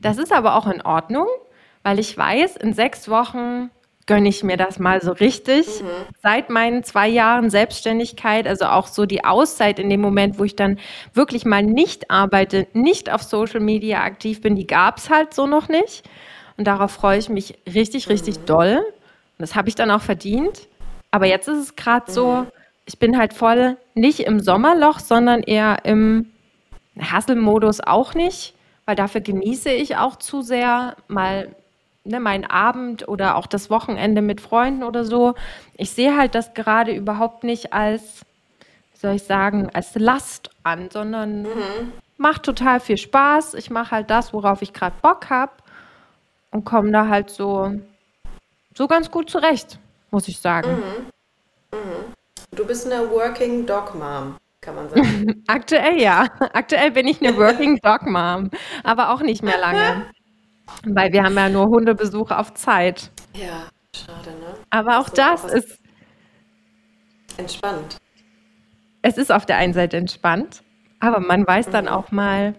das 0.00 0.16
ist 0.16 0.32
aber 0.32 0.56
auch 0.56 0.66
in 0.66 0.80
Ordnung, 0.80 1.26
weil 1.82 1.98
ich 1.98 2.16
weiß, 2.16 2.56
in 2.56 2.72
sechs 2.72 3.10
Wochen 3.10 3.70
gönne 4.06 4.30
ich 4.30 4.42
mir 4.42 4.56
das 4.56 4.78
mal 4.78 5.02
so 5.02 5.12
richtig. 5.12 5.66
Mhm. 5.82 5.88
Seit 6.22 6.48
meinen 6.48 6.82
zwei 6.82 7.08
Jahren 7.08 7.50
Selbstständigkeit, 7.50 8.48
also 8.48 8.64
auch 8.64 8.86
so 8.86 9.04
die 9.04 9.22
Auszeit 9.22 9.78
in 9.78 9.90
dem 9.90 10.00
Moment, 10.00 10.38
wo 10.38 10.44
ich 10.44 10.56
dann 10.56 10.78
wirklich 11.12 11.44
mal 11.44 11.62
nicht 11.62 12.10
arbeite, 12.10 12.66
nicht 12.72 13.12
auf 13.12 13.22
Social 13.22 13.60
Media 13.60 14.02
aktiv 14.02 14.40
bin, 14.40 14.56
die 14.56 14.66
gab 14.66 14.96
es 14.96 15.10
halt 15.10 15.34
so 15.34 15.46
noch 15.46 15.68
nicht. 15.68 16.08
Und 16.56 16.66
darauf 16.66 16.90
freue 16.90 17.18
ich 17.18 17.28
mich 17.28 17.58
richtig, 17.66 18.08
richtig 18.08 18.40
mhm. 18.40 18.46
doll. 18.46 18.76
Und 18.78 19.40
das 19.40 19.54
habe 19.54 19.68
ich 19.68 19.74
dann 19.74 19.90
auch 19.90 20.02
verdient. 20.02 20.68
Aber 21.10 21.26
jetzt 21.26 21.48
ist 21.48 21.58
es 21.58 21.76
gerade 21.76 22.10
so, 22.10 22.32
mhm 22.32 22.46
ich 22.86 22.98
bin 22.98 23.16
halt 23.18 23.32
voll 23.32 23.76
nicht 23.94 24.20
im 24.20 24.40
Sommerloch, 24.40 24.98
sondern 24.98 25.42
eher 25.42 25.84
im 25.84 26.30
Hasselmodus 26.98 27.80
auch 27.80 28.14
nicht, 28.14 28.54
weil 28.84 28.96
dafür 28.96 29.20
genieße 29.20 29.70
ich 29.70 29.96
auch 29.96 30.16
zu 30.16 30.42
sehr 30.42 30.96
mal 31.08 31.54
ne, 32.04 32.20
meinen 32.20 32.44
Abend 32.44 33.08
oder 33.08 33.36
auch 33.36 33.46
das 33.46 33.70
Wochenende 33.70 34.22
mit 34.22 34.40
Freunden 34.40 34.82
oder 34.82 35.04
so. 35.04 35.34
Ich 35.76 35.90
sehe 35.90 36.16
halt 36.16 36.34
das 36.34 36.54
gerade 36.54 36.92
überhaupt 36.92 37.44
nicht 37.44 37.72
als, 37.72 38.24
wie 38.92 38.98
soll 38.98 39.14
ich 39.14 39.24
sagen, 39.24 39.70
als 39.72 39.94
Last 39.94 40.50
an, 40.62 40.90
sondern 40.90 41.42
mhm. 41.42 41.92
macht 42.18 42.42
total 42.42 42.80
viel 42.80 42.98
Spaß. 42.98 43.54
Ich 43.54 43.70
mache 43.70 43.92
halt 43.92 44.10
das, 44.10 44.32
worauf 44.32 44.62
ich 44.62 44.72
gerade 44.72 44.96
Bock 45.00 45.30
habe 45.30 45.52
und 46.50 46.64
komme 46.64 46.92
da 46.92 47.08
halt 47.08 47.30
so, 47.30 47.72
so 48.74 48.86
ganz 48.86 49.10
gut 49.10 49.30
zurecht, 49.30 49.78
muss 50.10 50.28
ich 50.28 50.38
sagen. 50.38 50.70
Mhm. 50.70 51.78
Mhm. 51.78 52.14
Du 52.54 52.64
bist 52.64 52.86
eine 52.86 53.10
Working 53.10 53.66
Dog 53.66 53.94
Mom, 53.94 54.36
kann 54.60 54.76
man 54.76 54.88
sagen. 54.88 55.42
Aktuell 55.48 56.00
ja. 56.00 56.26
Aktuell 56.52 56.92
bin 56.92 57.08
ich 57.08 57.20
eine 57.20 57.36
Working 57.36 57.78
Dog 57.82 58.02
Mom, 58.02 58.50
aber 58.84 59.10
auch 59.10 59.22
nicht 59.22 59.42
mehr 59.42 59.58
lange. 59.58 60.06
Weil 60.86 61.12
wir 61.12 61.22
haben 61.24 61.34
ja 61.34 61.48
nur 61.48 61.66
Hundebesuch 61.66 62.30
auf 62.30 62.54
Zeit. 62.54 63.10
Ja, 63.34 63.68
schade, 63.94 64.30
ne? 64.38 64.54
Aber 64.70 64.98
auch 65.00 65.08
das, 65.08 65.42
das 65.42 65.52
ist 65.54 65.78
entspannt. 67.36 67.96
Es 69.02 69.18
ist 69.18 69.32
auf 69.32 69.46
der 69.46 69.56
einen 69.56 69.72
Seite 69.72 69.96
entspannt, 69.96 70.62
aber 71.00 71.20
man 71.20 71.46
weiß 71.46 71.66
mhm. 71.68 71.72
dann 71.72 71.88
auch 71.88 72.10
mal, 72.12 72.54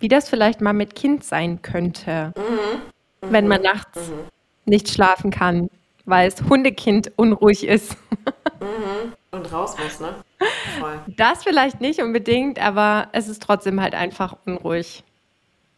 wie 0.00 0.08
das 0.08 0.28
vielleicht 0.28 0.60
mal 0.60 0.74
mit 0.74 0.94
Kind 0.94 1.24
sein 1.24 1.62
könnte, 1.62 2.32
mhm. 2.36 3.28
Mhm. 3.28 3.32
wenn 3.32 3.48
man 3.48 3.62
nachts 3.62 4.08
mhm. 4.08 4.24
nicht 4.66 4.88
schlafen 4.88 5.30
kann, 5.30 5.68
weil 6.04 6.28
es 6.28 6.42
Hundekind 6.42 7.12
unruhig 7.16 7.66
ist. 7.66 7.96
Mhm. 8.60 9.14
Und 9.32 9.52
raus 9.52 9.76
muss, 9.78 10.00
ne? 10.00 10.14
Voll. 10.80 10.98
Das 11.16 11.44
vielleicht 11.44 11.80
nicht 11.80 12.02
unbedingt, 12.02 12.60
aber 12.60 13.08
es 13.12 13.28
ist 13.28 13.42
trotzdem 13.42 13.80
halt 13.80 13.94
einfach 13.94 14.36
unruhig. 14.44 15.04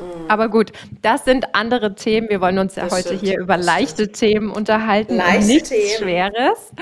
Mhm. 0.02 0.30
Aber 0.30 0.48
gut, 0.48 0.72
das 1.02 1.24
sind 1.24 1.54
andere 1.54 1.94
Themen. 1.94 2.28
Wir 2.28 2.40
wollen 2.40 2.58
uns 2.58 2.76
ja 2.76 2.84
das 2.84 2.92
heute 2.92 3.08
stimmt, 3.08 3.20
hier 3.22 3.38
über 3.38 3.56
leichte. 3.56 4.10
Themen 4.10 4.50
unterhalten 4.50 5.16
leichte 5.16 5.46
nichts 5.46 5.68
Themen. 5.68 5.98
Schweres. 5.98 6.72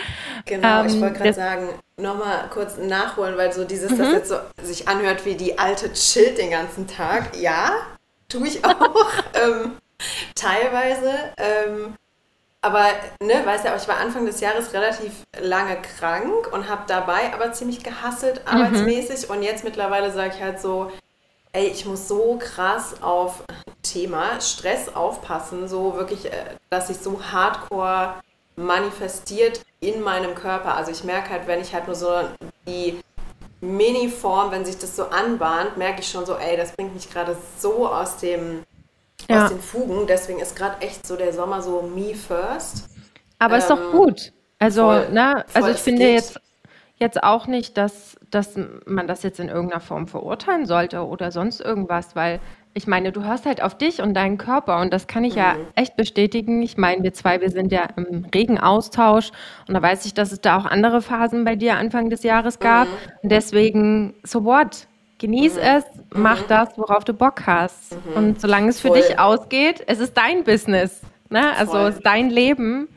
Genau, 0.46 0.80
ähm, 0.80 0.86
ich 0.86 1.00
wollte 1.00 1.18
gerade 1.18 1.32
sagen, 1.32 1.68
nochmal 1.96 2.48
kurz 2.50 2.76
nachholen, 2.78 3.36
weil 3.36 3.52
so 3.52 3.64
dieses, 3.64 3.90
mhm. 3.90 3.98
das 3.98 4.12
jetzt 4.12 4.28
so 4.28 4.36
sich 4.62 4.88
anhört 4.88 5.26
wie 5.26 5.34
die 5.34 5.58
alte 5.58 5.92
chillt 5.92 6.38
den 6.38 6.50
ganzen 6.50 6.86
Tag. 6.86 7.36
Ja, 7.36 7.72
tue 8.28 8.46
ich 8.46 8.64
auch. 8.64 9.12
ähm, 9.34 9.72
teilweise. 10.34 11.12
Ähm, 11.36 11.94
aber, 12.62 12.86
ne, 13.22 13.42
weißt 13.44 13.64
ja, 13.64 13.74
ich 13.74 13.88
war 13.88 13.98
Anfang 13.98 14.26
des 14.26 14.40
Jahres 14.40 14.72
relativ 14.74 15.12
lange 15.40 15.80
krank 15.80 16.52
und 16.52 16.68
habe 16.68 16.82
dabei 16.86 17.32
aber 17.32 17.52
ziemlich 17.52 17.82
gehasselt 17.82 18.42
mhm. 18.44 18.52
arbeitsmäßig. 18.52 19.30
Und 19.30 19.42
jetzt 19.42 19.64
mittlerweile 19.64 20.10
sage 20.10 20.34
ich 20.36 20.42
halt 20.42 20.60
so, 20.60 20.92
ey, 21.52 21.68
ich 21.68 21.86
muss 21.86 22.06
so 22.06 22.38
krass 22.38 23.02
auf 23.02 23.42
Thema 23.82 24.40
Stress 24.40 24.94
aufpassen, 24.94 25.68
so 25.68 25.96
wirklich, 25.96 26.26
äh, 26.26 26.44
dass 26.68 26.88
sich 26.88 26.98
so 26.98 27.20
hardcore 27.32 28.14
manifestiert 28.56 29.62
in 29.80 30.02
meinem 30.02 30.34
Körper. 30.34 30.74
Also 30.74 30.92
ich 30.92 31.02
merke 31.04 31.30
halt, 31.30 31.46
wenn 31.46 31.60
ich 31.60 31.72
halt 31.72 31.86
nur 31.86 31.96
so 31.96 32.10
die 32.66 33.00
Mini-Form, 33.62 34.50
wenn 34.50 34.66
sich 34.66 34.78
das 34.78 34.96
so 34.96 35.04
anbahnt, 35.04 35.78
merke 35.78 36.00
ich 36.00 36.08
schon 36.08 36.26
so, 36.26 36.36
ey, 36.36 36.58
das 36.58 36.72
bringt 36.72 36.94
mich 36.94 37.10
gerade 37.10 37.36
so 37.58 37.88
aus 37.88 38.18
dem 38.18 38.64
ja. 39.30 39.44
aus 39.44 39.50
den 39.50 39.60
Fugen. 39.60 40.06
Deswegen 40.06 40.40
ist 40.40 40.56
gerade 40.56 40.80
echt 40.80 41.06
so 41.06 41.16
der 41.16 41.32
Sommer 41.32 41.62
so 41.62 41.82
me 41.82 42.14
first. 42.14 42.88
Aber 43.38 43.54
ähm, 43.54 43.60
ist 43.60 43.70
doch 43.70 43.80
ähm, 43.80 43.92
gut. 43.92 44.32
Also, 44.58 44.82
voll, 44.82 45.08
ne, 45.10 45.44
also 45.54 45.70
ich 45.70 45.78
finde 45.78 46.10
jetzt, 46.10 46.38
jetzt 46.96 47.22
auch 47.22 47.46
nicht, 47.46 47.76
dass, 47.78 48.16
dass 48.30 48.58
man 48.84 49.06
das 49.06 49.22
jetzt 49.22 49.40
in 49.40 49.48
irgendeiner 49.48 49.80
Form 49.80 50.06
verurteilen 50.06 50.66
sollte 50.66 51.06
oder 51.06 51.32
sonst 51.32 51.60
irgendwas, 51.60 52.14
weil 52.14 52.40
ich 52.72 52.86
meine, 52.86 53.10
du 53.10 53.24
hörst 53.24 53.46
halt 53.46 53.62
auf 53.62 53.76
dich 53.76 54.00
und 54.00 54.14
deinen 54.14 54.38
Körper 54.38 54.80
und 54.80 54.92
das 54.92 55.08
kann 55.08 55.24
ich 55.24 55.32
mhm. 55.32 55.38
ja 55.38 55.56
echt 55.74 55.96
bestätigen. 55.96 56.62
Ich 56.62 56.76
meine, 56.76 57.02
wir 57.02 57.12
zwei, 57.12 57.40
wir 57.40 57.50
sind 57.50 57.72
ja 57.72 57.88
im 57.96 58.26
regen 58.32 58.58
Austausch 58.58 59.32
und 59.66 59.74
da 59.74 59.82
weiß 59.82 60.04
ich, 60.06 60.14
dass 60.14 60.30
es 60.30 60.40
da 60.40 60.58
auch 60.58 60.66
andere 60.66 61.02
Phasen 61.02 61.44
bei 61.44 61.56
dir 61.56 61.76
Anfang 61.76 62.10
des 62.10 62.22
Jahres 62.22 62.60
gab. 62.60 62.86
Mhm. 62.86 62.92
Und 63.22 63.32
deswegen, 63.32 64.14
so 64.22 64.44
what? 64.44 64.86
Genieß 65.20 65.56
mhm. 65.56 65.60
es, 65.60 65.84
mach 66.14 66.40
mhm. 66.40 66.48
das, 66.48 66.68
worauf 66.76 67.04
du 67.04 67.12
Bock 67.12 67.46
hast. 67.46 67.92
Mhm. 67.92 68.12
Und 68.16 68.40
solange 68.40 68.70
es 68.70 68.80
für 68.80 68.88
Voll. 68.88 69.02
dich 69.02 69.18
ausgeht, 69.18 69.84
es 69.86 70.00
ist 70.00 70.16
dein 70.16 70.44
Business. 70.44 71.02
Ne? 71.28 71.54
Also 71.56 71.72
Voll. 71.72 71.88
es 71.88 71.96
ist 71.96 72.06
dein 72.06 72.30
Leben. 72.30 72.88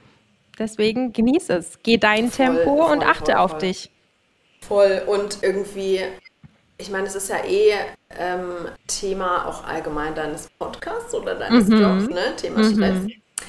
Deswegen 0.57 1.11
genieß 1.11 1.49
es. 1.49 1.79
Geh 1.83 1.97
dein 1.97 2.31
Voll, 2.31 2.45
Tempo 2.45 2.91
und 2.91 3.03
achte 3.03 3.39
auf 3.39 3.57
dich. 3.57 3.91
Voll. 4.61 5.01
Und 5.05 5.39
irgendwie, 5.41 5.99
ich 6.77 6.89
meine, 6.89 7.07
es 7.07 7.15
ist 7.15 7.29
ja 7.29 7.43
eh 7.43 7.73
ähm, 8.17 8.69
Thema 8.87 9.45
auch 9.45 9.67
allgemein 9.67 10.15
deines 10.15 10.49
Podcasts 10.57 11.13
oder 11.13 11.35
deines 11.35 11.67
mhm. 11.67 11.81
Jobs, 11.81 12.07
ne? 12.07 12.35
Thema 12.37 12.59
mhm. 12.59 12.73
Stress. 12.73 12.97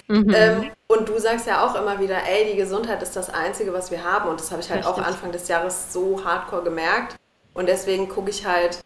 Mhm. 0.09 0.35
Ähm, 0.35 0.71
und 0.89 1.09
du 1.09 1.17
sagst 1.21 1.47
ja 1.47 1.65
auch 1.65 1.77
immer 1.81 2.01
wieder, 2.01 2.17
ey, 2.27 2.51
die 2.51 2.57
Gesundheit 2.57 3.01
ist 3.05 3.15
das 3.15 3.33
Einzige, 3.33 3.73
was 3.73 3.93
wir 3.93 4.03
haben. 4.03 4.29
Und 4.29 4.41
das 4.41 4.51
habe 4.51 4.61
ich 4.61 4.69
halt 4.69 4.85
Richtig. 4.85 5.01
auch 5.01 5.07
Anfang 5.07 5.31
des 5.31 5.47
Jahres 5.47 5.93
so 5.93 6.25
hardcore 6.25 6.65
gemerkt. 6.65 7.15
Und 7.55 7.67
deswegen 7.67 8.09
gucke 8.09 8.31
ich 8.31 8.45
halt 8.45 8.81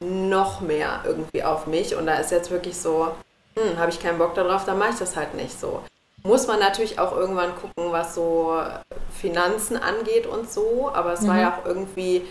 noch 0.00 0.60
mehr 0.60 1.02
irgendwie 1.04 1.42
auf 1.42 1.66
mich. 1.66 1.94
Und 1.94 2.06
da 2.06 2.16
ist 2.16 2.30
jetzt 2.30 2.50
wirklich 2.50 2.76
so, 2.76 3.08
hm, 3.54 3.78
habe 3.78 3.90
ich 3.90 4.00
keinen 4.00 4.18
Bock 4.18 4.34
darauf, 4.34 4.64
dann 4.64 4.78
mache 4.78 4.90
ich 4.90 4.98
das 4.98 5.16
halt 5.16 5.34
nicht 5.34 5.58
so. 5.58 5.82
Muss 6.22 6.46
man 6.46 6.58
natürlich 6.58 6.98
auch 6.98 7.12
irgendwann 7.12 7.54
gucken, 7.54 7.92
was 7.92 8.14
so 8.14 8.60
Finanzen 9.20 9.76
angeht 9.76 10.26
und 10.26 10.50
so. 10.50 10.90
Aber 10.92 11.12
es 11.12 11.20
mhm. 11.20 11.28
war 11.28 11.38
ja 11.38 11.58
auch 11.58 11.66
irgendwie, 11.66 12.26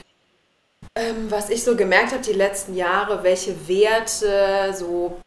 ähm, 0.95 1.29
was 1.29 1.49
ich 1.49 1.63
so 1.63 1.75
gemerkt 1.75 2.11
habe 2.11 2.21
die 2.21 2.33
letzten 2.33 2.75
Jahre, 2.75 3.23
welche 3.23 3.67
Werte 3.67 4.73
so 4.73 5.17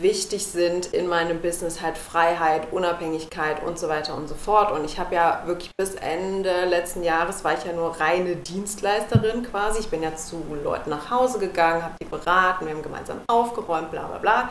wichtig 0.00 0.46
sind 0.46 0.86
in 0.86 1.08
meinem 1.08 1.40
Business, 1.40 1.80
halt 1.82 1.98
Freiheit, 1.98 2.72
Unabhängigkeit 2.72 3.64
und 3.64 3.78
so 3.78 3.88
weiter 3.88 4.16
und 4.16 4.28
so 4.28 4.34
fort. 4.34 4.72
Und 4.72 4.84
ich 4.84 4.98
habe 4.98 5.14
ja 5.14 5.42
wirklich 5.46 5.70
bis 5.76 5.94
Ende 5.94 6.64
letzten 6.64 7.02
Jahres 7.02 7.44
war 7.44 7.54
ich 7.54 7.64
ja 7.64 7.72
nur 7.72 8.00
reine 8.00 8.36
Dienstleisterin 8.36 9.42
quasi. 9.44 9.80
Ich 9.80 9.88
bin 9.88 10.02
ja 10.02 10.14
zu 10.14 10.44
Leuten 10.62 10.90
nach 10.90 11.10
Hause 11.10 11.38
gegangen, 11.38 11.82
habe 11.82 11.94
die 12.00 12.06
beraten, 12.06 12.66
wir 12.66 12.74
haben 12.74 12.82
gemeinsam 12.82 13.20
aufgeräumt, 13.26 13.90
bla 13.90 14.06
bla 14.06 14.18
bla. 14.18 14.48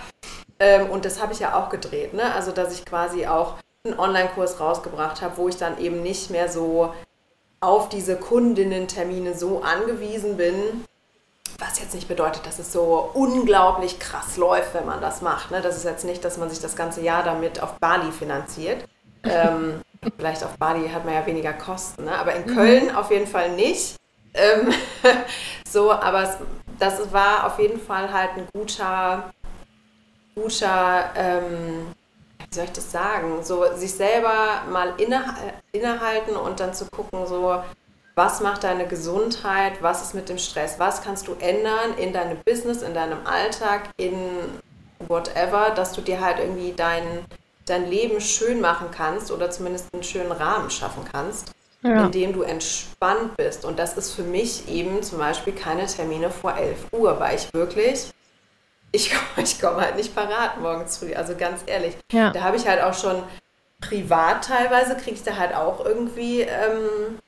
Ähm, 0.59 0.89
und 0.89 1.05
das 1.05 1.21
habe 1.21 1.33
ich 1.33 1.39
ja 1.39 1.55
auch 1.55 1.69
gedreht, 1.69 2.13
ne? 2.13 2.33
Also, 2.33 2.51
dass 2.51 2.73
ich 2.73 2.85
quasi 2.85 3.27
auch 3.27 3.55
einen 3.85 3.99
Online-Kurs 3.99 4.59
rausgebracht 4.59 5.21
habe, 5.21 5.37
wo 5.37 5.47
ich 5.47 5.57
dann 5.57 5.79
eben 5.79 6.01
nicht 6.01 6.29
mehr 6.29 6.49
so 6.49 6.93
auf 7.59 7.89
diese 7.89 8.17
Kundinnen-Termine 8.17 9.35
so 9.35 9.61
angewiesen 9.61 10.37
bin. 10.37 10.85
Was 11.59 11.79
jetzt 11.79 11.95
nicht 11.95 12.07
bedeutet, 12.07 12.45
dass 12.45 12.59
es 12.59 12.71
so 12.71 13.09
unglaublich 13.13 13.99
krass 13.99 14.37
läuft, 14.37 14.75
wenn 14.75 14.85
man 14.85 15.01
das 15.01 15.21
macht. 15.21 15.49
Ne? 15.49 15.61
Das 15.61 15.75
ist 15.75 15.85
jetzt 15.85 16.05
nicht, 16.05 16.23
dass 16.23 16.37
man 16.37 16.49
sich 16.49 16.59
das 16.59 16.75
ganze 16.75 17.01
Jahr 17.01 17.23
damit 17.23 17.61
auf 17.61 17.73
Bali 17.79 18.11
finanziert. 18.11 18.87
Ähm, 19.23 19.81
vielleicht 20.15 20.41
auf 20.45 20.55
Bali 20.57 20.87
hat 20.87 21.03
man 21.03 21.13
ja 21.13 21.25
weniger 21.25 21.51
Kosten, 21.51 22.05
ne? 22.05 22.17
aber 22.17 22.33
in 22.33 22.49
mhm. 22.49 22.55
Köln 22.55 22.85
mhm. 22.85 22.95
auf 22.95 23.11
jeden 23.11 23.27
Fall 23.27 23.51
nicht. 23.51 23.97
Ähm, 24.33 24.71
so, 25.69 25.91
aber 25.91 26.23
es, 26.23 26.37
das 26.79 27.11
war 27.11 27.45
auf 27.45 27.59
jeden 27.59 27.81
Fall 27.81 28.13
halt 28.13 28.29
ein 28.37 28.47
guter, 28.53 29.33
guter 30.35 31.09
ähm, 31.15 31.87
wie 32.49 32.55
soll 32.55 32.65
ich 32.65 32.71
das 32.71 32.91
sagen, 32.91 33.43
so 33.43 33.65
sich 33.75 33.93
selber 33.93 34.61
mal 34.71 34.93
inne, 34.97 35.23
innehalten 35.71 36.35
und 36.35 36.59
dann 36.59 36.73
zu 36.73 36.85
gucken, 36.85 37.25
so, 37.25 37.61
was 38.17 38.41
macht 38.41 38.63
deine 38.63 38.87
Gesundheit, 38.87 39.73
was 39.81 40.01
ist 40.01 40.15
mit 40.15 40.27
dem 40.27 40.39
Stress, 40.39 40.79
was 40.79 41.03
kannst 41.03 41.27
du 41.27 41.35
ändern 41.39 41.95
in 41.99 42.13
deinem 42.13 42.39
Business, 42.43 42.81
in 42.81 42.95
deinem 42.95 43.25
Alltag, 43.27 43.89
in 43.97 44.17
whatever, 45.07 45.69
dass 45.75 45.93
du 45.93 46.01
dir 46.01 46.19
halt 46.19 46.39
irgendwie 46.39 46.73
dein, 46.75 47.03
dein 47.67 47.87
Leben 47.87 48.19
schön 48.19 48.59
machen 48.59 48.87
kannst 48.91 49.31
oder 49.31 49.51
zumindest 49.51 49.93
einen 49.93 50.01
schönen 50.01 50.31
Rahmen 50.31 50.71
schaffen 50.71 51.03
kannst, 51.11 51.51
ja. 51.83 52.05
in 52.05 52.11
dem 52.11 52.33
du 52.33 52.41
entspannt 52.41 53.37
bist. 53.37 53.63
Und 53.65 53.77
das 53.77 53.95
ist 53.95 54.15
für 54.15 54.23
mich 54.23 54.67
eben 54.67 55.03
zum 55.03 55.19
Beispiel 55.19 55.53
keine 55.53 55.85
Termine 55.85 56.31
vor 56.31 56.57
11 56.57 56.87
Uhr, 56.93 57.19
weil 57.19 57.35
ich 57.35 57.53
wirklich 57.53 58.11
ich, 58.91 59.13
ich 59.37 59.61
komme 59.61 59.81
halt 59.81 59.95
nicht 59.95 60.15
parat 60.15 60.59
morgens 60.59 60.97
früh. 60.97 61.13
Also 61.13 61.35
ganz 61.35 61.61
ehrlich. 61.67 61.95
Ja. 62.11 62.31
Da 62.31 62.41
habe 62.41 62.57
ich 62.57 62.67
halt 62.67 62.81
auch 62.81 62.95
schon 62.95 63.21
privat 63.79 64.45
teilweise, 64.45 64.95
kriege 64.95 65.17
ich 65.17 65.23
da 65.23 65.35
halt 65.35 65.53
auch 65.53 65.85
irgendwie, 65.85 66.41
ähm, 66.41 67.19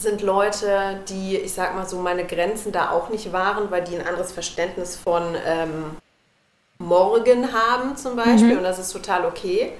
sind 0.00 0.22
Leute, 0.22 1.00
die, 1.08 1.36
ich 1.36 1.52
sag 1.52 1.74
mal 1.74 1.88
so, 1.88 1.98
meine 1.98 2.26
Grenzen 2.26 2.72
da 2.72 2.90
auch 2.90 3.10
nicht 3.10 3.32
waren, 3.32 3.70
weil 3.70 3.84
die 3.84 3.96
ein 3.96 4.06
anderes 4.06 4.32
Verständnis 4.32 4.96
von 4.96 5.36
ähm, 5.44 5.96
morgen 6.78 7.52
haben 7.52 7.96
zum 7.96 8.16
Beispiel. 8.16 8.52
Mhm. 8.52 8.58
Und 8.58 8.64
das 8.64 8.78
ist 8.78 8.92
total 8.92 9.26
okay. 9.26 9.72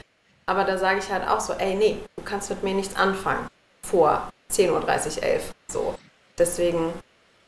Aber 0.47 0.65
da 0.65 0.79
sage 0.79 0.99
ich 0.99 1.11
halt 1.11 1.27
auch 1.27 1.41
so, 1.41 1.55
ey, 1.55 1.75
nee, 1.75 1.99
du 2.17 2.23
kannst 2.23 2.51
mit 2.51 2.63
mir 2.63 2.75
nichts 2.75 2.97
anfangen 2.97 3.47
vor 3.83 4.31
10.30 4.51 4.73
Uhr, 5.19 5.23
11 5.23 5.55
So. 5.69 5.95
Deswegen, 6.37 6.93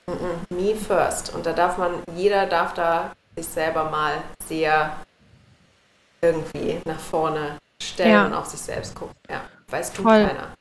mm 0.07 0.13
-mm, 0.13 0.55
me 0.55 0.77
first. 0.77 1.35
Und 1.35 1.45
da 1.47 1.53
darf 1.53 1.79
man, 1.79 2.03
jeder 2.15 2.47
darf 2.47 2.75
da 2.75 3.13
sich 3.37 3.47
selber 3.47 3.91
mal 3.91 4.23
sehr 4.47 4.97
irgendwie 6.21 6.81
nach 6.85 7.01
vorne 7.01 7.59
stellen 7.83 8.11
ja. 8.11 8.27
und 8.27 8.35
auf 8.35 8.47
sich 8.47 8.61
selbst 8.61 8.95
gucken. 8.95 9.17
Ja, 9.29 9.43
weiß 9.69 9.93
tut 9.93 10.05
Voll. 10.05 10.27
keiner. 10.27 10.55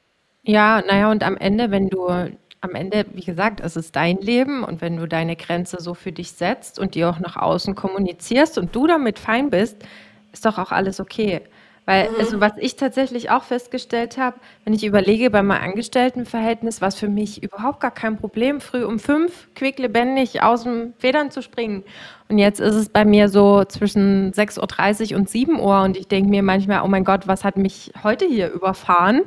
Ja, 0.45 0.81
naja, 0.81 1.11
und 1.11 1.23
am 1.23 1.37
Ende, 1.37 1.69
wenn 1.69 1.87
du 1.89 2.07
am 2.09 2.75
Ende, 2.75 3.05
wie 3.13 3.23
gesagt, 3.23 3.59
es 3.59 3.75
ist 3.75 3.95
dein 3.95 4.17
Leben 4.17 4.63
und 4.63 4.81
wenn 4.81 4.97
du 4.97 5.07
deine 5.07 5.35
Grenze 5.35 5.77
so 5.79 5.93
für 5.93 6.11
dich 6.11 6.31
setzt 6.31 6.79
und 6.79 6.95
die 6.95 7.05
auch 7.05 7.19
nach 7.19 7.35
außen 7.37 7.75
kommunizierst 7.75 8.57
und 8.57 8.75
du 8.75 8.87
damit 8.87 9.19
fein 9.19 9.49
bist, 9.51 9.83
ist 10.31 10.45
doch 10.45 10.57
auch 10.57 10.71
alles 10.71 10.99
okay. 10.99 11.41
Weil, 11.85 12.09
mhm. 12.09 12.15
also 12.19 12.39
was 12.39 12.53
ich 12.57 12.75
tatsächlich 12.75 13.31
auch 13.31 13.43
festgestellt 13.43 14.17
habe, 14.17 14.37
wenn 14.65 14.73
ich 14.73 14.85
überlege, 14.85 15.31
bei 15.31 15.41
meinem 15.41 15.63
Angestelltenverhältnis 15.63 16.79
war 16.79 16.89
es 16.89 16.95
für 16.95 17.07
mich 17.07 17.41
überhaupt 17.41 17.79
gar 17.79 17.91
kein 17.91 18.17
Problem, 18.17 18.61
früh 18.61 18.83
um 18.83 18.99
fünf 18.99 19.47
quicklebendig 19.55 20.43
aus 20.43 20.63
dem 20.63 20.93
Federn 20.99 21.31
zu 21.31 21.41
springen. 21.41 21.83
Und 22.29 22.37
jetzt 22.37 22.61
ist 22.61 22.75
es 22.75 22.87
bei 22.87 23.03
mir 23.03 23.27
so 23.27 23.65
zwischen 23.65 24.31
6.30 24.31 25.11
Uhr 25.11 25.17
und 25.19 25.29
7 25.29 25.59
Uhr 25.59 25.81
und 25.81 25.97
ich 25.97 26.07
denke 26.07 26.29
mir 26.29 26.43
manchmal, 26.43 26.81
oh 26.83 26.87
mein 26.87 27.03
Gott, 27.03 27.27
was 27.27 27.43
hat 27.43 27.57
mich 27.57 27.91
heute 28.03 28.25
hier 28.25 28.51
überfahren? 28.51 29.23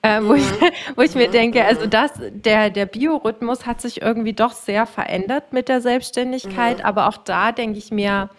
Äh, 0.00 0.22
wo, 0.22 0.32
mhm. 0.32 0.36
ich, 0.36 0.46
wo 0.96 1.02
ich 1.02 1.14
mir 1.16 1.28
mhm. 1.28 1.32
denke, 1.32 1.64
also 1.64 1.86
das, 1.86 2.12
der, 2.30 2.70
der 2.70 2.86
Biorhythmus 2.86 3.66
hat 3.66 3.80
sich 3.80 4.00
irgendwie 4.00 4.32
doch 4.32 4.52
sehr 4.52 4.86
verändert 4.86 5.52
mit 5.52 5.68
der 5.68 5.80
Selbstständigkeit, 5.82 6.78
mhm. 6.78 6.84
aber 6.84 7.08
auch 7.08 7.18
da 7.18 7.52
denke 7.52 7.78
ich 7.78 7.90
mir, 7.90 8.30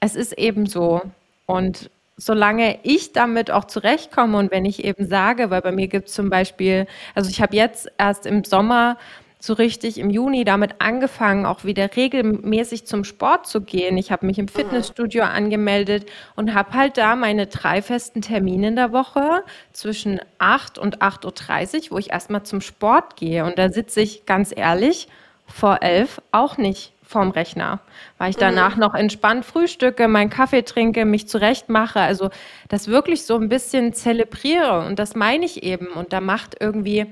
es 0.00 0.16
ist 0.16 0.32
eben 0.32 0.66
so. 0.66 1.02
Und 1.46 1.90
solange 2.16 2.78
ich 2.82 3.12
damit 3.12 3.50
auch 3.50 3.64
zurechtkomme 3.64 4.38
und 4.38 4.50
wenn 4.50 4.64
ich 4.64 4.84
eben 4.84 5.06
sage, 5.06 5.50
weil 5.50 5.62
bei 5.62 5.72
mir 5.72 5.88
gibt 5.88 6.08
es 6.08 6.14
zum 6.14 6.30
Beispiel, 6.30 6.86
also 7.14 7.28
ich 7.28 7.40
habe 7.42 7.56
jetzt 7.56 7.90
erst 7.98 8.26
im 8.26 8.44
Sommer 8.44 8.96
so 9.44 9.52
richtig 9.52 9.98
im 9.98 10.08
Juni 10.08 10.44
damit 10.44 10.76
angefangen, 10.80 11.44
auch 11.44 11.64
wieder 11.64 11.94
regelmäßig 11.94 12.86
zum 12.86 13.04
Sport 13.04 13.46
zu 13.46 13.60
gehen. 13.60 13.98
Ich 13.98 14.10
habe 14.10 14.24
mich 14.24 14.38
im 14.38 14.48
Fitnessstudio 14.48 15.24
angemeldet 15.24 16.06
und 16.34 16.54
habe 16.54 16.72
halt 16.72 16.96
da 16.96 17.14
meine 17.14 17.46
drei 17.46 17.82
festen 17.82 18.22
Termine 18.22 18.68
in 18.68 18.76
der 18.76 18.92
Woche 18.92 19.44
zwischen 19.72 20.18
8 20.38 20.78
und 20.78 21.02
8.30 21.02 21.74
Uhr, 21.74 21.90
wo 21.90 21.98
ich 21.98 22.10
erstmal 22.10 22.44
zum 22.44 22.62
Sport 22.62 23.16
gehe. 23.16 23.44
Und 23.44 23.58
da 23.58 23.70
sitze 23.70 24.00
ich 24.00 24.24
ganz 24.24 24.52
ehrlich 24.56 25.08
vor 25.46 25.82
elf 25.82 26.22
auch 26.32 26.56
nicht 26.56 26.93
vorm 27.06 27.30
Rechner, 27.30 27.80
weil 28.18 28.30
ich 28.30 28.36
danach 28.36 28.74
mhm. 28.74 28.80
noch 28.80 28.94
entspannt 28.94 29.44
frühstücke, 29.44 30.08
meinen 30.08 30.30
Kaffee 30.30 30.62
trinke, 30.62 31.04
mich 31.04 31.28
zurechtmache, 31.28 32.00
also 32.00 32.30
das 32.68 32.88
wirklich 32.88 33.24
so 33.24 33.36
ein 33.36 33.48
bisschen 33.48 33.92
zelebriere 33.92 34.86
und 34.86 34.98
das 34.98 35.14
meine 35.14 35.44
ich 35.44 35.62
eben 35.62 35.88
und 35.88 36.12
da 36.12 36.20
macht 36.20 36.56
irgendwie 36.60 37.06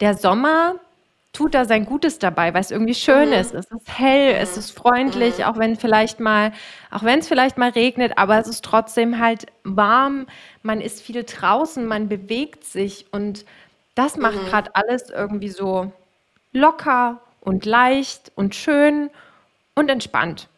der 0.00 0.14
Sommer 0.14 0.74
tut 1.32 1.54
da 1.54 1.64
sein 1.64 1.86
Gutes 1.86 2.18
dabei, 2.18 2.52
weil 2.52 2.60
es 2.60 2.70
irgendwie 2.70 2.94
schön 2.94 3.28
mhm. 3.28 3.34
ist. 3.34 3.54
Es 3.54 3.70
ist 3.70 3.98
hell, 3.98 4.34
es 4.38 4.56
ist 4.56 4.70
freundlich, 4.70 5.38
mhm. 5.38 5.44
auch 5.44 5.58
wenn 5.58 5.76
vielleicht 5.76 6.20
mal, 6.20 6.52
auch 6.90 7.02
wenn 7.02 7.20
es 7.20 7.28
vielleicht 7.28 7.56
mal 7.56 7.70
regnet, 7.70 8.18
aber 8.18 8.38
es 8.38 8.48
ist 8.48 8.64
trotzdem 8.64 9.18
halt 9.18 9.46
warm. 9.64 10.26
Man 10.62 10.80
ist 10.80 11.00
viel 11.00 11.24
draußen, 11.24 11.86
man 11.86 12.08
bewegt 12.08 12.64
sich 12.64 13.06
und 13.12 13.46
das 13.94 14.16
macht 14.16 14.42
mhm. 14.42 14.46
gerade 14.46 14.74
alles 14.74 15.10
irgendwie 15.10 15.48
so 15.48 15.92
locker 16.52 17.20
und 17.42 17.66
leicht 17.66 18.32
und 18.34 18.54
schön 18.54 19.10
und 19.74 19.90
entspannt. 19.90 20.48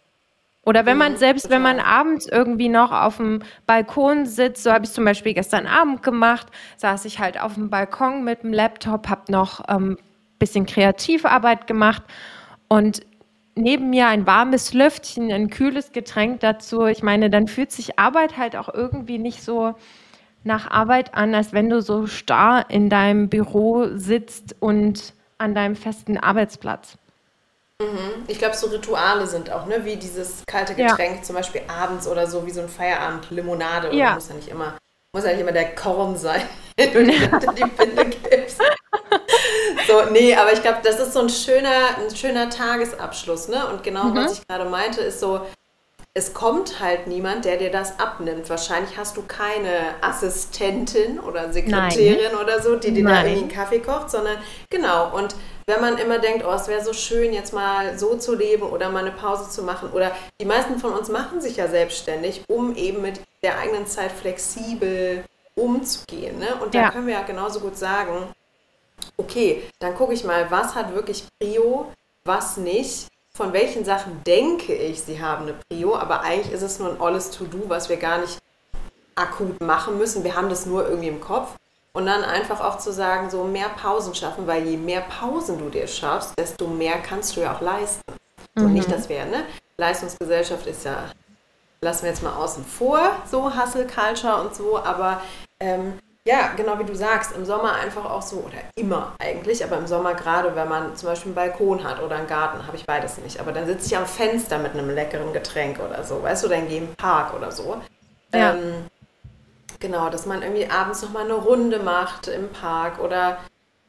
Oder 0.66 0.87
wenn 0.87 0.97
man, 0.97 1.16
selbst 1.16 1.51
wenn 1.51 1.61
man 1.61 1.79
abends 1.79 2.27
irgendwie 2.27 2.70
noch 2.70 2.90
auf 2.90 3.18
dem 3.18 3.42
Balkon 3.66 4.25
sitzt, 4.25 4.62
so 4.62 4.73
habe 4.73 4.87
ich 4.87 4.92
zum 4.92 5.05
Beispiel 5.05 5.35
gestern 5.35 5.66
Abend 5.66 6.03
gemacht, 6.03 6.47
saß 6.79 7.05
ich 7.05 7.18
halt 7.18 7.38
auf 7.38 7.55
dem 7.55 7.68
Balkon 7.68 8.25
mit 8.25 8.42
dem 8.42 8.53
Laptop, 8.53 9.09
habe 9.09 9.31
noch 9.31 9.61
ein 9.61 9.77
ähm, 9.77 9.99
bisschen 10.38 10.64
Kreativarbeit 10.64 11.66
gemacht 11.66 12.03
und 12.68 13.03
neben 13.57 13.90
mir 13.90 14.09
ein 14.09 14.27
warmes 14.27 14.73
Lüftchen, 14.73 15.31
ein 15.31 15.51
kühles 15.51 15.92
Getränk 15.92 16.40
dazu. 16.40 16.87
Ich 16.87 17.03
meine, 17.03 17.31
dann 17.31 17.47
fühlt 17.47 17.70
sich 17.70 17.99
Arbeit 17.99 18.37
halt 18.37 18.57
auch 18.57 18.73
irgendwie 18.73 19.18
nicht 19.18 19.42
so 19.42 19.75
nach 20.44 20.70
Arbeit 20.70 21.14
an, 21.14 21.35
als 21.35 21.53
wenn 21.53 21.70
du 21.70 21.81
so 21.81 22.07
starr 22.07 22.66
in 22.68 22.90
deinem 22.90 23.29
Büro 23.29 23.97
sitzt 23.97 24.57
und 24.61 25.14
an 25.38 25.55
deinem 25.55 25.77
festen 25.77 26.16
Arbeitsplatz. 26.18 26.97
Mhm. 27.83 28.25
Ich 28.29 28.38
glaube, 28.38 28.55
so 28.55 28.68
Rituale 28.68 29.27
sind 29.27 29.51
auch, 29.51 29.66
ne? 29.66 29.85
wie 29.85 29.97
dieses 29.97 30.44
kalte 30.47 30.75
Getränk, 30.75 31.16
ja. 31.16 31.23
zum 31.23 31.35
Beispiel 31.35 31.62
abends 31.66 32.07
oder 32.07 32.27
so, 32.27 32.47
wie 32.47 32.51
so 32.51 32.61
ein 32.61 32.68
Feierabend-Limonade. 32.68 33.88
Oder 33.88 33.97
ja. 33.97 34.14
muss 34.14 34.29
ja 34.29 34.35
nicht 34.35 34.49
immer, 34.49 34.79
muss 35.12 35.25
ja 35.25 35.33
nicht 35.33 35.40
immer 35.40 35.53
der 35.53 35.75
Korn 35.75 36.16
sein, 36.16 36.42
wenn 36.77 36.92
du 36.92 37.53
die 37.53 37.64
Binde 37.64 38.07
gibst. 38.07 38.61
so, 39.88 40.11
nee, 40.12 40.35
aber 40.37 40.53
ich 40.53 40.62
glaube, 40.62 40.79
das 40.85 41.01
ist 41.01 41.12
so 41.12 41.20
ein 41.20 41.29
schöner, 41.29 41.99
ein 41.99 42.14
schöner 42.14 42.49
Tagesabschluss, 42.49 43.49
ne? 43.49 43.66
Und 43.68 43.83
genau, 43.83 44.05
mhm. 44.05 44.16
was 44.16 44.38
ich 44.38 44.47
gerade 44.47 44.66
meinte, 44.66 45.01
ist 45.01 45.18
so, 45.18 45.40
es 46.16 46.33
kommt 46.33 46.79
halt 46.79 47.09
niemand, 47.09 47.44
der 47.44 47.57
dir 47.57 47.72
das 47.72 47.98
abnimmt. 47.98 48.48
Wahrscheinlich 48.48 48.96
hast 48.96 49.16
du 49.16 49.22
keine 49.22 49.96
Assistentin 50.00 51.18
oder 51.18 51.53
Sekretärin 51.53 52.33
Nein. 52.33 52.40
oder 52.40 52.62
so, 52.62 52.77
die 52.77 52.92
dir 52.92 53.05
da 53.05 53.24
irgendwie 53.24 53.40
einen 53.40 53.48
Kaffee 53.48 53.81
kocht, 53.81 54.12
sondern 54.12 54.37
genau. 54.70 55.16
Und 55.16 55.35
wenn 55.66 55.81
man 55.81 55.98
immer 55.98 56.20
denkt, 56.20 56.44
oh, 56.46 56.53
es 56.53 56.68
wäre 56.68 56.85
so 56.85 56.92
schön, 56.92 57.33
jetzt 57.33 57.53
mal 57.53 57.98
so 57.98 58.16
zu 58.16 58.37
leben 58.37 58.62
oder 58.62 58.90
mal 58.90 59.00
eine 59.00 59.11
Pause 59.11 59.50
zu 59.50 59.64
machen, 59.64 59.90
oder 59.90 60.12
die 60.40 60.44
meisten 60.44 60.79
von 60.79 60.92
uns 60.92 61.09
machen 61.09 61.40
sich 61.40 61.57
ja 61.57 61.66
selbstständig, 61.66 62.44
um 62.46 62.77
eben 62.77 63.03
mit 63.03 63.20
der 63.42 63.59
eigenen 63.59 63.88
Zeit 63.88 64.12
flexibel 64.12 65.24
umzugehen. 65.57 66.38
Ne? 66.38 66.55
Und 66.62 66.77
da 66.77 66.83
ja. 66.83 66.90
können 66.92 67.09
wir 67.09 67.14
ja 67.14 67.22
genauso 67.22 67.59
gut 67.59 67.77
sagen, 67.77 68.29
okay, 69.16 69.64
dann 69.81 69.96
gucke 69.96 70.14
ich 70.14 70.22
mal, 70.22 70.48
was 70.53 70.77
hat 70.77 70.94
wirklich 70.94 71.24
Prio, 71.40 71.92
was 72.24 72.57
nicht 72.57 73.09
von 73.37 73.53
welchen 73.53 73.85
Sachen 73.85 74.23
denke 74.25 74.75
ich, 74.75 75.03
sie 75.03 75.20
haben 75.20 75.42
eine 75.42 75.55
Prio, 75.68 75.97
aber 75.97 76.20
eigentlich 76.20 76.53
ist 76.53 76.62
es 76.62 76.79
nur 76.79 76.90
ein 76.90 77.01
alles 77.01 77.31
To-Do, 77.31 77.64
was 77.68 77.88
wir 77.88 77.97
gar 77.97 78.18
nicht 78.18 78.38
akut 79.16 79.61
machen 79.61 79.99
müssen. 79.99 80.25
Wir 80.25 80.37
haben 80.37 80.49
das 80.49 80.66
nur 80.66 80.88
irgendwie 80.88 81.09
im 81.09 81.20
Kopf. 81.20 81.57
Und 81.97 82.07
dann 82.07 82.25
einfach 82.25 82.61
auch 82.61 82.79
zu 82.79 82.92
sagen, 82.92 83.31
so 83.31 83.44
mehr 83.44 83.68
Pausen 83.68 84.16
schaffen, 84.16 84.49
weil 84.49 84.66
je 84.66 84.77
mehr 84.77 85.03
Pausen 85.03 85.59
du 85.59 85.70
dir 85.70 85.87
schaffst, 85.87 86.33
desto 86.37 86.66
mehr 86.66 86.99
kannst 86.99 87.37
du 87.37 87.42
ja 87.42 87.55
auch 87.55 87.61
leisten. 87.61 88.03
So 88.57 88.64
mhm. 88.64 88.73
nicht, 88.73 88.90
dass 88.90 89.09
wir, 89.09 89.25
ne? 89.27 89.44
Leistungsgesellschaft 89.77 90.66
ist 90.66 90.85
ja, 90.85 91.11
lassen 91.81 92.03
wir 92.03 92.11
jetzt 92.11 92.23
mal 92.23 92.35
außen 92.35 92.64
vor, 92.64 93.01
so 93.31 93.57
Hustle 93.57 93.87
Culture 93.87 94.40
und 94.40 94.57
so, 94.57 94.79
aber 94.79 95.23
ähm, 95.61 95.99
ja, 96.27 96.53
genau 96.57 96.79
wie 96.79 96.85
du 96.85 96.95
sagst, 96.95 97.37
im 97.37 97.45
Sommer 97.45 97.75
einfach 97.75 98.05
auch 98.07 98.23
so, 98.23 98.37
oder 98.37 98.57
immer 98.77 99.15
eigentlich, 99.19 99.63
aber 99.63 99.77
im 99.77 99.87
Sommer 99.87 100.15
gerade, 100.15 100.57
wenn 100.57 100.69
man 100.69 100.97
zum 100.97 101.11
Beispiel 101.11 101.29
einen 101.29 101.35
Balkon 101.35 101.85
hat 101.85 102.03
oder 102.03 102.17
einen 102.17 102.27
Garten, 102.27 102.67
habe 102.67 102.77
ich 102.77 102.87
beides 102.87 103.19
nicht. 103.19 103.41
Aber 103.41 103.53
dann 103.53 103.67
sitze 103.67 103.87
ich 103.87 103.97
am 103.97 104.07
Fenster 104.07 104.59
mit 104.59 104.73
einem 104.73 104.89
leckeren 104.89 105.35
Getränk 105.35 105.81
oder 105.81 106.03
so, 106.03 106.23
weißt 106.23 106.45
du, 106.45 106.49
dann 106.49 106.67
gehe 106.67 106.79
im 106.79 106.95
Park 106.95 107.35
oder 107.35 107.53
so. 107.53 107.77
Ja. 108.33 108.55
Ähm, 108.55 108.87
genau, 109.81 110.09
dass 110.09 110.25
man 110.25 110.43
irgendwie 110.43 110.71
abends 110.71 111.03
nochmal 111.03 111.25
eine 111.25 111.35
Runde 111.35 111.79
macht 111.81 112.29
im 112.29 112.49
Park 112.49 113.01
oder 113.01 113.39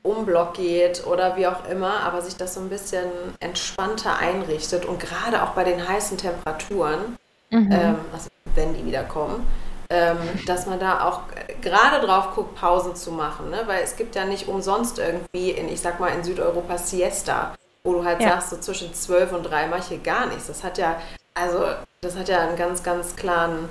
um 0.04 0.26
Block 0.26 0.56
geht 0.56 1.08
oder 1.08 1.38
wie 1.38 1.48
auch 1.48 1.68
immer, 1.70 2.02
aber 2.02 2.22
sich 2.22 2.36
das 2.36 2.54
so 2.54 2.60
ein 2.60 2.70
bisschen 2.70 3.10
entspannter 3.40 4.18
einrichtet 4.20 4.86
und 4.86 5.00
gerade 5.00 5.42
auch 5.42 5.52
bei 5.52 5.64
den 5.64 5.88
heißen 5.88 6.18
Temperaturen, 6.18 7.18
mhm. 7.50 7.72
ähm, 7.72 7.96
also 8.14 8.30
wenn 8.56 8.74
die 8.74 8.86
wieder 8.86 9.04
kommen, 9.04 9.48
ähm, 9.90 10.18
dass 10.46 10.66
man 10.66 10.80
da 10.80 11.08
auch 11.08 11.22
gerade 11.62 12.06
drauf 12.06 12.34
guckt, 12.36 12.56
Pausen 12.56 12.96
zu 12.96 13.12
machen. 13.12 13.50
Ne? 13.50 13.64
Weil 13.66 13.84
es 13.84 13.96
gibt 13.96 14.16
ja 14.16 14.26
nicht 14.26 14.48
umsonst 14.48 15.00
irgendwie 15.00 15.52
in, 15.52 15.70
ich 15.70 15.82
sag 15.82 16.00
mal, 16.00 16.10
in 16.10 16.24
Südeuropa 16.24 16.78
Siesta, 16.78 17.56
wo 17.84 17.94
du 17.94 18.04
halt 18.04 18.22
ja. 18.22 18.30
sagst, 18.30 18.50
so 18.50 18.58
zwischen 18.58 18.94
zwölf 18.94 19.32
und 19.32 19.44
drei 19.44 19.68
mache 19.68 19.82
ich 19.82 19.88
hier 19.88 20.00
gar 20.00 20.26
nichts. 20.26 20.48
Das 20.48 20.64
hat 20.64 20.78
ja, 20.78 21.00
also, 21.34 21.66
das 22.02 22.16
hat 22.18 22.30
ja 22.30 22.40
einen 22.40 22.58
ganz, 22.58 22.84
ganz 22.84 23.16
klaren 23.16 23.70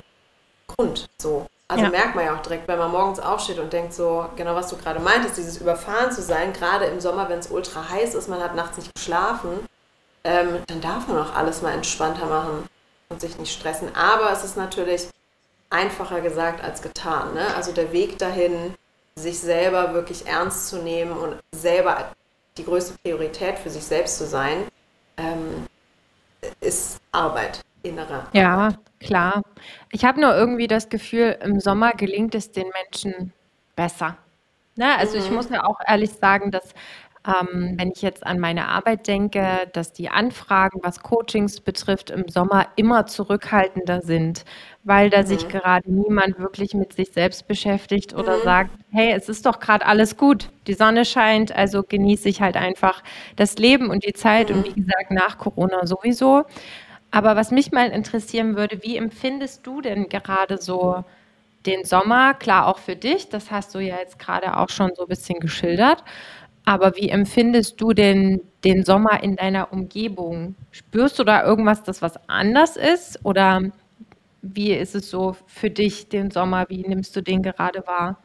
Grund. 0.67 1.07
So. 1.21 1.47
Also 1.67 1.83
ja. 1.83 1.89
merkt 1.89 2.15
man 2.15 2.25
ja 2.25 2.35
auch 2.35 2.41
direkt, 2.41 2.67
wenn 2.67 2.77
man 2.77 2.91
morgens 2.91 3.19
aufsteht 3.19 3.57
und 3.57 3.73
denkt 3.73 3.93
so, 3.93 4.29
genau 4.35 4.55
was 4.55 4.69
du 4.69 4.77
gerade 4.77 4.99
meintest, 4.99 5.37
dieses 5.37 5.57
Überfahren 5.57 6.11
zu 6.11 6.21
sein, 6.21 6.53
gerade 6.53 6.85
im 6.85 6.99
Sommer, 6.99 7.27
wenn 7.27 7.39
es 7.39 7.49
ultra 7.49 7.89
heiß 7.89 8.13
ist, 8.13 8.29
man 8.29 8.41
hat 8.41 8.55
nachts 8.55 8.77
nicht 8.77 8.93
geschlafen, 8.93 9.65
ähm, 10.23 10.59
dann 10.67 10.79
darf 10.79 11.07
man 11.07 11.17
auch 11.17 11.35
alles 11.35 11.63
mal 11.63 11.73
entspannter 11.73 12.27
machen 12.27 12.67
und 13.09 13.19
sich 13.19 13.39
nicht 13.39 13.51
stressen. 13.51 13.95
Aber 13.95 14.31
es 14.31 14.43
ist 14.43 14.57
natürlich 14.57 15.07
einfacher 15.69 16.21
gesagt 16.21 16.63
als 16.63 16.81
getan. 16.81 17.33
Ne? 17.33 17.53
Also 17.55 17.71
der 17.71 17.91
Weg 17.91 18.17
dahin, 18.17 18.73
sich 19.17 19.39
selber 19.39 19.93
wirklich 19.93 20.27
ernst 20.27 20.67
zu 20.67 20.77
nehmen 20.81 21.11
und 21.13 21.39
selber 21.53 22.11
die 22.57 22.65
größte 22.65 22.97
Priorität 23.03 23.59
für 23.59 23.69
sich 23.69 23.83
selbst 23.83 24.17
zu 24.17 24.25
sein, 24.25 24.65
ähm, 25.17 25.65
ist 26.59 26.99
Arbeit, 27.11 27.61
innere. 27.83 28.27
Ja, 28.33 28.73
klar. 28.99 29.41
Ich 29.91 30.05
habe 30.05 30.19
nur 30.19 30.35
irgendwie 30.35 30.67
das 30.67 30.89
Gefühl, 30.89 31.37
im 31.41 31.59
Sommer 31.59 31.93
gelingt 31.93 32.35
es 32.35 32.51
den 32.51 32.67
Menschen 32.83 33.33
besser. 33.75 34.17
Ne? 34.75 34.97
Also 34.97 35.17
mhm. 35.17 35.23
ich 35.23 35.31
muss 35.31 35.49
ja 35.49 35.63
auch 35.63 35.79
ehrlich 35.87 36.11
sagen, 36.11 36.51
dass 36.51 36.73
ähm, 37.27 37.73
wenn 37.77 37.91
ich 37.91 38.01
jetzt 38.01 38.25
an 38.25 38.39
meine 38.39 38.67
Arbeit 38.67 39.07
denke, 39.07 39.69
dass 39.73 39.93
die 39.93 40.09
Anfragen, 40.09 40.79
was 40.83 40.99
Coachings 40.99 41.59
betrifft, 41.61 42.11
im 42.11 42.27
Sommer 42.27 42.67
immer 42.75 43.07
zurückhaltender 43.07 44.01
sind, 44.01 44.45
weil 44.85 45.09
da 45.09 45.23
mhm. 45.23 45.25
sich 45.25 45.47
gerade 45.49 45.91
niemand 45.91 46.39
wirklich 46.39 46.73
mit 46.73 46.93
sich 46.93 47.11
selbst 47.11 47.47
beschäftigt 47.47 48.13
oder 48.13 48.37
mhm. 48.37 48.43
sagt, 48.43 48.69
hey, 48.91 49.11
es 49.11 49.27
ist 49.27 49.45
doch 49.45 49.59
gerade 49.59 49.85
alles 49.85 50.15
gut, 50.15 50.49
die 50.67 50.75
Sonne 50.75 51.03
scheint, 51.03 51.53
also 51.53 51.83
genieße 51.83 52.29
ich 52.29 52.39
halt 52.39 52.55
einfach 52.55 53.03
das 53.35 53.57
Leben 53.57 53.89
und 53.89 54.05
die 54.05 54.13
Zeit 54.13 54.49
mhm. 54.49 54.57
und 54.57 54.67
wie 54.67 54.81
gesagt 54.81 55.11
nach 55.11 55.37
Corona 55.37 55.85
sowieso. 55.85 56.43
Aber 57.11 57.35
was 57.35 57.51
mich 57.51 57.71
mal 57.71 57.89
interessieren 57.89 58.55
würde, 58.55 58.83
wie 58.83 58.95
empfindest 58.97 59.65
du 59.65 59.81
denn 59.81 60.07
gerade 60.07 60.57
so 60.59 61.03
den 61.65 61.83
Sommer? 61.83 62.35
Klar, 62.35 62.67
auch 62.67 62.77
für 62.77 62.95
dich, 62.95 63.29
das 63.29 63.49
hast 63.51 63.73
du 63.73 63.79
ja 63.79 63.97
jetzt 63.97 64.19
gerade 64.19 64.57
auch 64.57 64.69
schon 64.69 64.91
so 64.95 65.03
ein 65.03 65.07
bisschen 65.07 65.39
geschildert. 65.39 66.03
Aber 66.65 66.95
wie 66.95 67.09
empfindest 67.09 67.79
du 67.79 67.93
denn 67.93 68.41
den 68.63 68.83
Sommer 68.83 69.23
in 69.23 69.35
deiner 69.35 69.71
Umgebung? 69.71 70.55
Spürst 70.71 71.17
du 71.17 71.23
da 71.23 71.43
irgendwas, 71.43 71.83
das 71.83 72.01
was 72.01 72.17
anders 72.27 72.75
ist? 72.75 73.19
Oder 73.23 73.61
wie 74.53 74.73
ist 74.73 74.95
es 74.95 75.09
so 75.09 75.35
für 75.47 75.69
dich, 75.69 76.09
den 76.09 76.31
Sommer? 76.31 76.65
Wie 76.69 76.81
nimmst 76.87 77.15
du 77.15 77.21
den 77.21 77.41
gerade 77.43 77.85
wahr? 77.87 78.21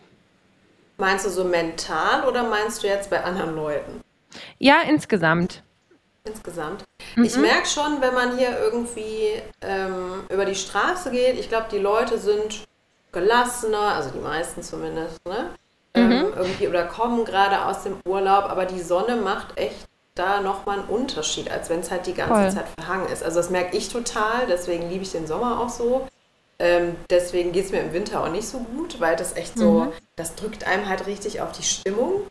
Meinst 0.98 1.24
du 1.24 1.30
so 1.30 1.44
mental 1.44 2.28
oder 2.28 2.48
meinst 2.48 2.82
du 2.82 2.86
jetzt 2.86 3.08
bei 3.08 3.22
anderen 3.22 3.54
Leuten? 3.54 4.00
Ja, 4.58 4.80
insgesamt. 4.88 5.62
Insgesamt. 6.24 6.84
Mhm. 7.16 7.24
Ich 7.24 7.36
merke 7.36 7.66
schon, 7.66 8.00
wenn 8.00 8.14
man 8.14 8.36
hier 8.36 8.58
irgendwie 8.58 9.40
ähm, 9.62 10.24
über 10.28 10.44
die 10.44 10.54
Straße 10.54 11.10
geht, 11.10 11.38
ich 11.38 11.48
glaube, 11.48 11.66
die 11.72 11.78
Leute 11.78 12.18
sind 12.18 12.64
gelassener, 13.12 13.94
also 13.94 14.10
die 14.10 14.20
meisten 14.20 14.62
zumindest, 14.62 15.26
ne? 15.26 15.50
ähm, 15.94 16.08
mhm. 16.08 16.32
irgendwie 16.36 16.68
oder 16.68 16.84
kommen 16.84 17.24
gerade 17.24 17.64
aus 17.64 17.82
dem 17.82 17.96
Urlaub, 18.06 18.44
aber 18.44 18.66
die 18.66 18.80
Sonne 18.80 19.16
macht 19.16 19.58
echt 19.58 19.88
da 20.20 20.40
nochmal 20.40 20.80
einen 20.80 20.88
Unterschied, 20.88 21.50
als 21.50 21.70
wenn 21.70 21.80
es 21.80 21.90
halt 21.90 22.06
die 22.06 22.14
ganze 22.14 22.34
Voll. 22.34 22.50
Zeit 22.50 22.66
verhangen 22.78 23.08
ist. 23.08 23.22
Also 23.22 23.40
das 23.40 23.50
merke 23.50 23.76
ich 23.76 23.88
total, 23.88 24.46
deswegen 24.48 24.88
liebe 24.90 25.02
ich 25.02 25.12
den 25.12 25.26
Sommer 25.26 25.60
auch 25.60 25.70
so. 25.70 26.06
Ähm, 26.58 26.96
deswegen 27.08 27.52
geht 27.52 27.64
es 27.64 27.72
mir 27.72 27.80
im 27.80 27.92
Winter 27.94 28.22
auch 28.22 28.30
nicht 28.30 28.46
so 28.46 28.58
gut, 28.58 29.00
weil 29.00 29.16
das 29.16 29.34
echt 29.34 29.58
so, 29.58 29.84
mhm. 29.84 29.92
das 30.16 30.34
drückt 30.34 30.66
einem 30.66 30.88
halt 30.88 31.06
richtig 31.06 31.40
auf 31.40 31.52
die 31.52 31.62
Stimmung. 31.62 32.26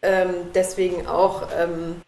Ähm, 0.00 0.34
deswegen 0.54 1.06
auch, 1.06 1.48
ähm, 1.56 2.00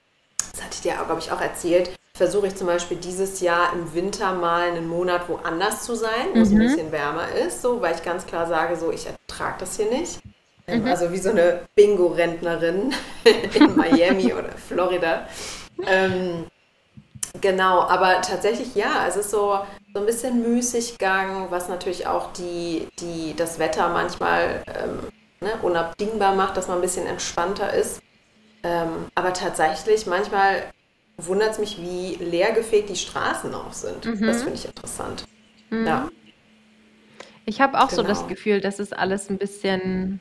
das 0.53 0.63
hatte 0.63 0.75
ich 0.75 0.81
dir, 0.81 0.95
glaube 0.95 1.21
ich, 1.21 1.31
auch 1.33 1.41
erzählt, 1.41 1.91
versuche 2.15 2.47
ich 2.47 2.57
zum 2.57 2.67
Beispiel 2.67 2.97
dieses 2.97 3.41
Jahr 3.41 3.75
im 3.75 3.93
Winter 3.93 4.33
mal 4.33 4.71
einen 4.71 4.89
Monat 4.89 5.29
woanders 5.29 5.85
zu 5.85 5.95
sein, 5.95 6.29
wo 6.33 6.37
mhm. 6.37 6.43
es 6.43 6.49
ein 6.49 6.55
mhm. 6.55 6.63
bisschen 6.63 6.93
wärmer 6.93 7.29
ist, 7.47 7.61
so, 7.61 7.83
weil 7.83 7.95
ich 7.95 8.03
ganz 8.03 8.27
klar 8.27 8.47
sage, 8.47 8.77
so, 8.77 8.91
ich 8.91 9.07
ertrage 9.07 9.57
das 9.61 9.77
hier 9.77 9.91
nicht. 9.91 10.21
Mhm. 10.69 10.87
Also 10.87 11.13
wie 11.13 11.19
so 11.19 11.31
eine 11.31 11.61
Bingo-Rentnerin 11.75 12.93
in 13.55 13.77
Miami 13.77 14.33
oder 14.39 14.51
Florida. 14.53 15.29
Ähm, 15.87 16.47
genau, 17.41 17.83
aber 17.83 18.21
tatsächlich 18.23 18.75
ja, 18.75 19.07
es 19.07 19.17
ist 19.17 19.31
so, 19.31 19.61
so 19.95 20.01
ein 20.01 20.07
bisschen 20.07 20.43
Müßiggang, 20.43 21.51
was 21.51 21.69
natürlich 21.69 22.07
auch 22.07 22.33
die, 22.33 22.89
die, 22.99 23.35
das 23.37 23.59
Wetter 23.59 23.89
manchmal 23.91 24.63
ähm, 24.67 25.09
ne, 25.41 25.53
unabdingbar 25.63 26.35
macht, 26.35 26.57
dass 26.57 26.69
man 26.69 26.79
ein 26.79 26.83
bisschen 26.83 27.07
entspannter 27.07 27.73
ist. 27.73 28.01
Ähm, 28.63 29.07
aber 29.15 29.33
tatsächlich, 29.33 30.07
manchmal 30.07 30.65
wundert 31.19 31.53
es 31.53 31.59
mich, 31.59 31.81
wie 31.81 32.17
leergefegt 32.23 32.89
die 32.89 32.97
Straßen 32.97 33.55
auch 33.55 33.73
sind. 33.73 34.05
Mhm. 34.05 34.27
Das 34.27 34.39
finde 34.39 34.55
ich 34.55 34.65
interessant. 34.67 35.25
Mhm. 35.71 35.87
Ja. 35.87 36.09
Ich 37.45 37.61
habe 37.61 37.79
auch 37.79 37.89
genau. 37.89 38.03
so 38.03 38.09
das 38.09 38.19
genau. 38.19 38.29
Gefühl, 38.29 38.61
dass 38.61 38.81
es 38.81 38.93
alles 38.93 39.31
ein 39.31 39.39
bisschen 39.39 40.19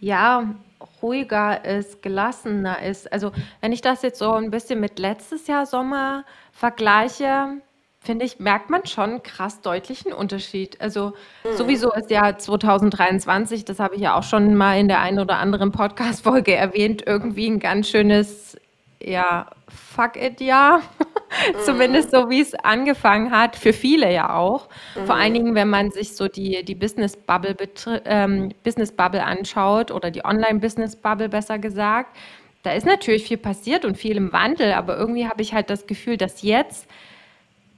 ja, 0.00 0.54
ruhiger 1.02 1.64
ist, 1.64 2.02
gelassener 2.02 2.82
ist. 2.82 3.12
Also 3.12 3.32
wenn 3.60 3.72
ich 3.72 3.82
das 3.82 4.02
jetzt 4.02 4.18
so 4.18 4.32
ein 4.32 4.50
bisschen 4.50 4.80
mit 4.80 4.98
letztes 4.98 5.46
Jahr 5.46 5.66
Sommer 5.66 6.24
vergleiche, 6.52 7.60
finde 8.00 8.24
ich, 8.24 8.40
merkt 8.40 8.70
man 8.70 8.86
schon 8.86 9.22
krass 9.22 9.60
deutlichen 9.60 10.12
Unterschied. 10.12 10.80
Also 10.80 11.12
mhm. 11.44 11.56
sowieso 11.56 11.92
ist 11.92 12.10
ja 12.10 12.36
2023, 12.36 13.64
das 13.66 13.78
habe 13.78 13.96
ich 13.96 14.00
ja 14.00 14.16
auch 14.16 14.22
schon 14.22 14.54
mal 14.54 14.78
in 14.78 14.88
der 14.88 15.00
einen 15.00 15.18
oder 15.18 15.36
anderen 15.36 15.70
Podcast-Folge 15.70 16.54
erwähnt, 16.54 17.02
irgendwie 17.06 17.46
ein 17.46 17.60
ganz 17.60 17.88
schönes, 17.88 18.56
ja, 19.02 19.46
fuck 19.68 20.16
it, 20.16 20.40
ja. 20.40 20.80
Zumindest 21.64 22.10
so, 22.10 22.28
wie 22.28 22.40
es 22.40 22.54
angefangen 22.54 23.30
hat, 23.30 23.56
für 23.56 23.72
viele 23.72 24.12
ja 24.12 24.34
auch. 24.34 24.68
Mhm. 24.94 25.06
Vor 25.06 25.14
allen 25.14 25.34
Dingen, 25.34 25.54
wenn 25.54 25.70
man 25.70 25.90
sich 25.90 26.16
so 26.16 26.28
die, 26.28 26.64
die 26.64 26.74
Business, 26.74 27.16
Bubble 27.16 27.56
ähm, 28.04 28.50
Business 28.62 28.92
Bubble 28.92 29.24
anschaut 29.24 29.90
oder 29.90 30.10
die 30.10 30.24
Online-Business 30.24 30.96
Bubble 30.96 31.28
besser 31.28 31.58
gesagt. 31.58 32.16
Da 32.62 32.72
ist 32.72 32.84
natürlich 32.84 33.24
viel 33.24 33.38
passiert 33.38 33.86
und 33.86 33.96
viel 33.96 34.16
im 34.16 34.32
Wandel, 34.32 34.72
aber 34.72 34.98
irgendwie 34.98 35.26
habe 35.26 35.40
ich 35.40 35.54
halt 35.54 35.70
das 35.70 35.86
Gefühl, 35.86 36.18
dass 36.18 36.42
jetzt 36.42 36.86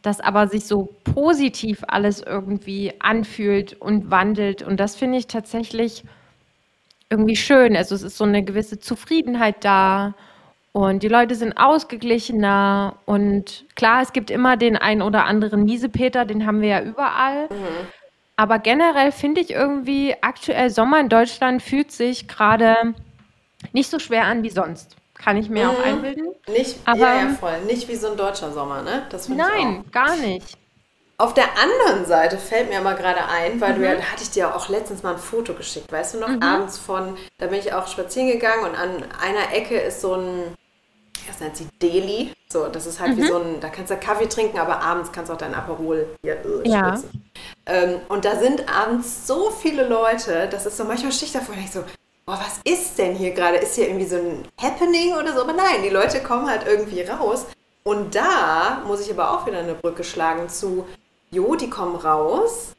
das 0.02 0.18
aber 0.18 0.48
sich 0.48 0.64
so 0.64 0.88
positiv 1.04 1.84
alles 1.86 2.20
irgendwie 2.20 2.92
anfühlt 2.98 3.80
und 3.80 4.10
wandelt. 4.10 4.62
Und 4.62 4.80
das 4.80 4.96
finde 4.96 5.18
ich 5.18 5.28
tatsächlich 5.28 6.02
irgendwie 7.08 7.36
schön. 7.36 7.76
Also 7.76 7.94
es 7.94 8.02
ist 8.02 8.16
so 8.16 8.24
eine 8.24 8.42
gewisse 8.42 8.80
Zufriedenheit 8.80 9.64
da 9.64 10.14
und 10.72 11.02
die 11.02 11.08
Leute 11.08 11.34
sind 11.34 11.58
ausgeglichener. 11.58 12.96
Und 13.04 13.64
klar, 13.76 14.02
es 14.02 14.12
gibt 14.12 14.30
immer 14.30 14.56
den 14.56 14.76
einen 14.76 15.02
oder 15.02 15.24
anderen 15.24 15.64
Miesepeter, 15.64 16.24
den 16.24 16.46
haben 16.46 16.60
wir 16.60 16.68
ja 16.68 16.82
überall. 16.82 17.48
Mhm. 17.50 17.86
Aber 18.36 18.58
generell 18.58 19.12
finde 19.12 19.42
ich 19.42 19.50
irgendwie, 19.50 20.16
aktuell 20.22 20.70
Sommer 20.70 21.00
in 21.00 21.08
Deutschland 21.08 21.62
fühlt 21.62 21.92
sich 21.92 22.26
gerade 22.26 22.94
nicht 23.72 23.90
so 23.90 23.98
schwer 23.98 24.24
an 24.24 24.42
wie 24.42 24.50
sonst. 24.50 24.96
Kann 25.14 25.36
ich 25.36 25.48
mir 25.48 25.64
mhm. 25.64 25.70
auch 25.70 25.84
einbilden. 25.84 26.28
Nicht, 26.48 26.78
aber, 26.84 26.98
ja, 26.98 27.14
ja, 27.22 27.28
voll. 27.28 27.60
Nicht 27.66 27.86
wie 27.88 27.94
so 27.94 28.10
ein 28.10 28.16
deutscher 28.16 28.50
Sommer, 28.50 28.82
ne? 28.82 29.06
Das 29.10 29.28
nein, 29.28 29.84
gar 29.92 30.16
nicht. 30.16 30.56
Auf 31.18 31.34
der 31.34 31.44
anderen 31.56 32.04
Seite 32.06 32.36
fällt 32.38 32.70
mir 32.70 32.80
aber 32.80 32.94
gerade 32.94 33.24
ein, 33.28 33.60
weil 33.60 33.74
mhm. 33.74 33.76
du 33.78 33.84
ja, 33.84 33.94
da 33.94 34.02
hatte 34.02 34.24
ich 34.24 34.30
dir 34.30 34.56
auch 34.56 34.68
letztens 34.68 35.04
mal 35.04 35.12
ein 35.12 35.20
Foto 35.20 35.54
geschickt, 35.54 35.92
weißt 35.92 36.14
du 36.14 36.18
noch, 36.18 36.28
mhm. 36.28 36.42
abends 36.42 36.78
von, 36.78 37.16
da 37.38 37.46
bin 37.46 37.60
ich 37.60 37.72
auch 37.72 37.86
spazieren 37.86 38.28
gegangen 38.28 38.64
und 38.64 38.74
an 38.74 39.04
einer 39.20 39.54
Ecke 39.54 39.78
ist 39.78 40.00
so 40.00 40.14
ein, 40.14 40.56
das 41.26 41.40
nennt 41.40 41.56
sie 41.56 41.68
Deli. 41.80 42.32
So, 42.50 42.68
das 42.68 42.86
ist 42.86 43.00
halt 43.00 43.16
mhm. 43.16 43.22
wie 43.22 43.26
so 43.26 43.38
ein, 43.38 43.60
da 43.60 43.68
kannst 43.68 43.90
du 43.90 43.96
Kaffee 43.96 44.28
trinken, 44.28 44.58
aber 44.58 44.80
abends 44.80 45.12
kannst 45.12 45.30
du 45.30 45.34
auch 45.34 45.38
dein 45.38 45.54
Aperol 45.54 46.06
hier 46.22 46.34
äh, 46.64 46.68
ja. 46.68 46.98
Ähm, 47.66 48.00
und 48.08 48.24
da 48.24 48.36
sind 48.36 48.68
abends 48.68 49.26
so 49.26 49.50
viele 49.50 49.88
Leute, 49.88 50.48
das 50.50 50.66
ist 50.66 50.76
so 50.76 50.84
manchmal 50.84 51.12
Schicht 51.12 51.34
davor, 51.34 51.54
ich 51.58 51.70
so, 51.70 51.84
boah, 52.26 52.38
was 52.38 52.60
ist 52.64 52.98
denn 52.98 53.14
hier 53.14 53.32
gerade? 53.32 53.56
Ist 53.56 53.74
hier 53.74 53.88
irgendwie 53.88 54.06
so 54.06 54.16
ein 54.16 54.44
Happening 54.60 55.14
oder 55.14 55.32
so? 55.32 55.42
Aber 55.42 55.52
nein, 55.52 55.82
die 55.82 55.90
Leute 55.90 56.20
kommen 56.20 56.48
halt 56.48 56.66
irgendwie 56.66 57.02
raus. 57.02 57.46
Und 57.84 58.14
da 58.14 58.82
muss 58.86 59.00
ich 59.00 59.10
aber 59.10 59.32
auch 59.32 59.46
wieder 59.46 59.58
eine 59.58 59.74
Brücke 59.74 60.04
schlagen 60.04 60.48
zu, 60.48 60.86
jo, 61.30 61.56
die 61.56 61.68
kommen 61.68 61.96
raus, 61.96 62.74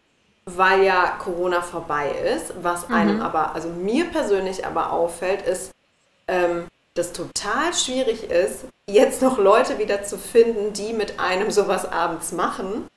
weil 0.46 0.84
ja 0.84 1.18
Corona 1.20 1.62
vorbei 1.62 2.10
ist. 2.10 2.54
Was 2.62 2.88
mhm. 2.88 2.96
einem 2.96 3.22
aber, 3.22 3.54
also 3.54 3.70
mir 3.70 4.06
persönlich 4.06 4.66
aber 4.66 4.92
auffällt, 4.92 5.42
ist, 5.42 5.72
ähm, 6.28 6.68
dass 6.96 7.12
total 7.12 7.74
schwierig 7.74 8.30
ist, 8.30 8.66
jetzt 8.88 9.22
noch 9.22 9.38
Leute 9.38 9.80
wieder 9.80 10.04
zu 10.04 10.18
finden, 10.18 10.74
die 10.74 10.94
mit 10.94 11.20
einem 11.20 11.50
sowas 11.50 11.92
abends 11.92 12.32
machen. 12.32 12.88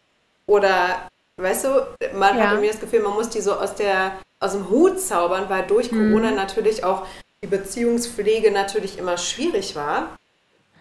Oder, 0.47 1.09
weißt 1.37 1.65
du, 1.65 1.87
man 2.15 2.37
ja. 2.37 2.45
hatte 2.45 2.61
mir 2.61 2.71
das 2.71 2.81
Gefühl, 2.81 3.01
man 3.01 3.15
muss 3.15 3.31
die 3.31 3.41
so 3.41 3.55
aus, 3.55 3.75
der, 3.75 4.13
aus 4.39 4.53
dem 4.53 4.69
Hut 4.69 5.01
zaubern, 5.01 5.49
weil 5.49 5.67
durch 5.67 5.91
mhm. 5.91 6.13
Corona 6.13 6.31
natürlich 6.31 6.85
auch 6.85 7.07
die 7.43 7.49
Beziehungspflege 7.49 8.51
natürlich 8.51 8.99
immer 8.99 9.17
schwierig 9.17 9.75
war. 9.77 10.19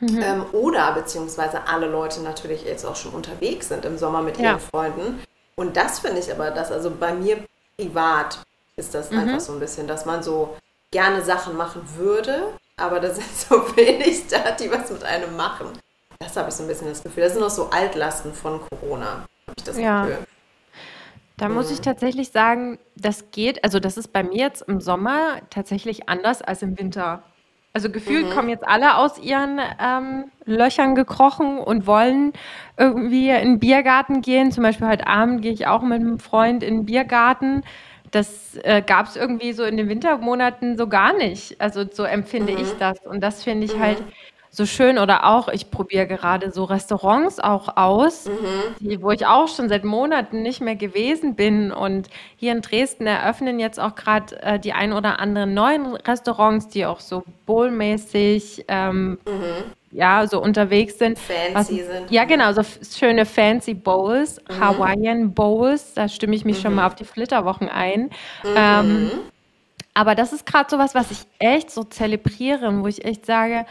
Mhm. 0.02 0.22
Ähm, 0.22 0.46
oder 0.52 0.92
beziehungsweise 0.92 1.68
alle 1.68 1.88
Leute 1.88 2.22
natürlich 2.22 2.66
jetzt 2.66 2.86
auch 2.86 2.98
schon 2.98 3.14
unterwegs 3.14 3.70
sind 3.70 3.86
im 3.86 3.98
Sommer 3.98 4.22
mit 4.22 4.38
ja. 4.38 4.52
ihren 4.52 4.60
Freunden. 4.60 5.24
Und 5.56 5.78
das 5.78 6.00
finde 6.00 6.20
ich 6.20 6.32
aber 6.32 6.52
das, 6.52 6.70
also 6.70 6.92
bei 6.92 7.14
mir 7.14 7.40
privat 7.78 8.40
ist 8.76 8.94
das 8.94 9.10
mhm. 9.12 9.20
einfach 9.20 9.40
so 9.40 9.54
ein 9.54 9.60
bisschen, 9.60 9.88
dass 9.88 10.06
man 10.06 10.22
so 10.22 10.58
gerne 10.92 11.24
Sachen 11.24 11.56
machen 11.56 11.82
würde, 11.96 12.54
aber 12.78 13.00
da 13.00 13.10
sind 13.10 13.30
so 13.36 13.56
wenig 13.76 14.28
da, 14.28 14.52
die 14.52 14.72
was 14.72 14.92
mit 14.92 15.04
einem 15.04 15.36
machen. 15.36 15.68
Das 16.20 16.36
habe 16.38 16.50
ich 16.50 16.56
so 16.56 16.64
ein 16.64 16.68
bisschen 16.68 16.88
das 16.88 17.04
Gefühl. 17.04 17.24
Das 17.24 17.34
sind 17.34 17.42
noch 17.42 17.50
so 17.50 17.70
Altlasten 17.70 18.34
von 18.34 18.62
Corona, 18.70 19.26
habe 19.48 19.56
ich 19.58 19.64
das 19.64 19.78
ja. 19.78 20.06
Gefühl. 20.06 20.26
Da 21.38 21.50
muss 21.50 21.70
ich 21.70 21.80
mhm. 21.80 21.84
tatsächlich 21.84 22.32
sagen, 22.32 22.80
das 22.96 23.32
geht, 23.32 23.64
also 23.66 23.80
das 23.80 23.98
ist 23.98 24.14
bei 24.14 24.24
mir 24.24 24.38
jetzt 24.38 24.62
im 24.70 24.80
Sommer 24.80 25.42
tatsächlich 25.50 26.08
anders 26.08 26.42
als 26.42 26.62
im 26.62 26.80
Winter. 26.80 27.24
Also 27.74 27.90
gefühlt 27.90 28.28
mhm. 28.28 28.32
kommen 28.32 28.48
jetzt 28.48 28.66
alle 28.66 28.96
aus 28.96 29.18
ihren 29.20 29.60
ähm, 29.82 30.32
Löchern 30.46 30.96
gekrochen 30.96 31.58
und 31.60 31.86
wollen 31.86 32.32
irgendwie 32.78 33.32
in 33.32 33.50
den 33.50 33.60
Biergarten 33.60 34.22
gehen. 34.22 34.54
Zum 34.54 34.64
Beispiel 34.64 34.88
heute 34.88 35.08
Abend 35.08 35.42
gehe 35.42 35.52
ich 35.52 35.68
auch 35.68 35.82
mit 35.82 36.00
einem 36.00 36.20
Freund 36.20 36.64
in 36.64 36.76
den 36.76 36.86
Biergarten. 36.86 37.64
Das 38.16 38.58
äh, 38.64 38.82
gab 38.82 39.08
es 39.08 39.18
irgendwie 39.18 39.52
so 39.52 39.66
in 39.66 39.76
den 39.76 39.90
Wintermonaten 39.90 40.78
so 40.78 40.88
gar 40.88 41.12
nicht. 41.12 41.60
Also 41.60 41.84
so 41.92 42.04
empfinde 42.04 42.54
mhm. 42.54 42.60
ich 42.60 42.72
das. 42.80 42.98
Und 43.06 43.20
das 43.20 43.44
finde 43.44 43.66
ich 43.66 43.76
mhm. 43.76 43.82
halt 43.82 44.04
so 44.52 44.66
schön 44.66 44.98
oder 44.98 45.26
auch, 45.26 45.50
ich 45.50 45.70
probiere 45.70 46.08
gerade 46.08 46.50
so 46.50 46.64
Restaurants 46.64 47.42
auch 47.42 47.76
aus, 47.76 48.30
mhm. 48.30 48.76
die, 48.80 49.02
wo 49.02 49.12
ich 49.12 49.26
auch 49.26 49.50
schon 49.50 49.68
seit 49.68 49.84
Monaten 49.84 50.44
nicht 50.44 50.62
mehr 50.62 50.78
gewesen 50.78 51.36
bin. 51.36 51.74
Und 51.74 52.08
hier 52.38 52.54
in 52.54 52.62
Dresden 52.62 53.06
eröffnen 53.06 53.60
jetzt 53.60 53.82
auch 53.82 53.96
gerade 53.96 54.42
äh, 54.42 54.60
die 54.60 54.72
ein 54.72 54.94
oder 54.94 55.20
anderen 55.20 55.54
neuen 55.54 55.96
Restaurants, 55.96 56.70
die 56.70 56.86
auch 56.86 57.02
so 57.02 57.26
bowlmäßig 57.46 58.64
ähm, 58.70 59.20
mhm. 59.28 59.74
Ja, 59.92 60.28
so 60.28 60.42
unterwegs 60.42 60.98
sind. 60.98 61.18
Fancy 61.18 61.54
Was, 61.54 61.68
sind. 61.68 62.12
Ja, 62.12 62.26
genau, 62.26 62.52
so 62.52 62.62
schöne 62.64 63.26
fancy 63.26 63.74
Bowls, 63.74 64.42
mhm. 64.50 64.60
Hawaiian 64.60 65.34
Bowls, 65.34 65.94
da 65.94 66.08
stimme 66.08 66.36
ich 66.36 66.46
mich 66.46 66.60
schon 66.60 66.72
mhm. 66.72 66.78
mal 66.78 66.88
auf 66.88 66.96
die 66.96 67.06
Flitterwochen 67.06 67.70
ein. 67.70 68.10
Mhm. 68.44 68.56
Ähm, 68.56 69.12
aber 69.94 70.14
das 70.14 70.34
ist 70.34 70.46
gerade 70.46 70.70
so 70.70 70.78
was, 70.78 70.94
was 70.94 71.10
ich 71.12 71.20
echt 71.40 71.72
so 71.72 71.84
zelebriere 71.84 72.68
und 72.68 72.84
wo 72.84 72.88
ich 72.88 73.06
echt 73.06 73.26
sage, 73.26 73.66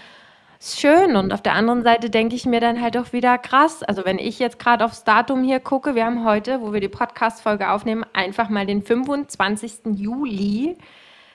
schön. 0.58 1.16
Und 1.16 1.32
auf 1.32 1.42
der 1.42 1.52
anderen 1.52 1.82
Seite 1.82 2.08
denke 2.08 2.34
ich 2.34 2.46
mir 2.46 2.60
dann 2.60 2.80
halt 2.80 2.96
auch 2.96 3.12
wieder 3.12 3.36
krass. 3.36 3.82
Also 3.82 4.06
wenn 4.06 4.18
ich 4.18 4.38
jetzt 4.38 4.58
gerade 4.58 4.84
aufs 4.84 5.04
Datum 5.04 5.44
hier 5.44 5.60
gucke, 5.60 5.94
wir 5.94 6.06
haben 6.06 6.24
heute, 6.24 6.62
wo 6.62 6.72
wir 6.72 6.80
die 6.80 6.88
Podcast-Folge 6.88 7.70
aufnehmen, 7.70 8.06
einfach 8.14 8.48
mal 8.48 8.64
den 8.64 8.82
25. 8.82 9.96
Juli. 9.96 10.78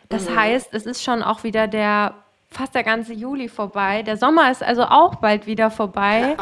Das 0.10 0.28
mhm. 0.28 0.36
heißt, 0.36 0.74
es 0.74 0.88
ist 0.88 1.04
schon 1.04 1.22
auch 1.22 1.44
wieder 1.44 1.68
der 1.68 2.16
fast 2.52 2.76
der 2.76 2.84
ganze 2.84 3.14
Juli 3.14 3.48
vorbei. 3.48 4.04
Der 4.04 4.18
Sommer 4.18 4.52
ist 4.52 4.64
also 4.64 4.84
auch 4.84 5.16
bald 5.16 5.46
wieder 5.46 5.70
vorbei. 5.72 6.36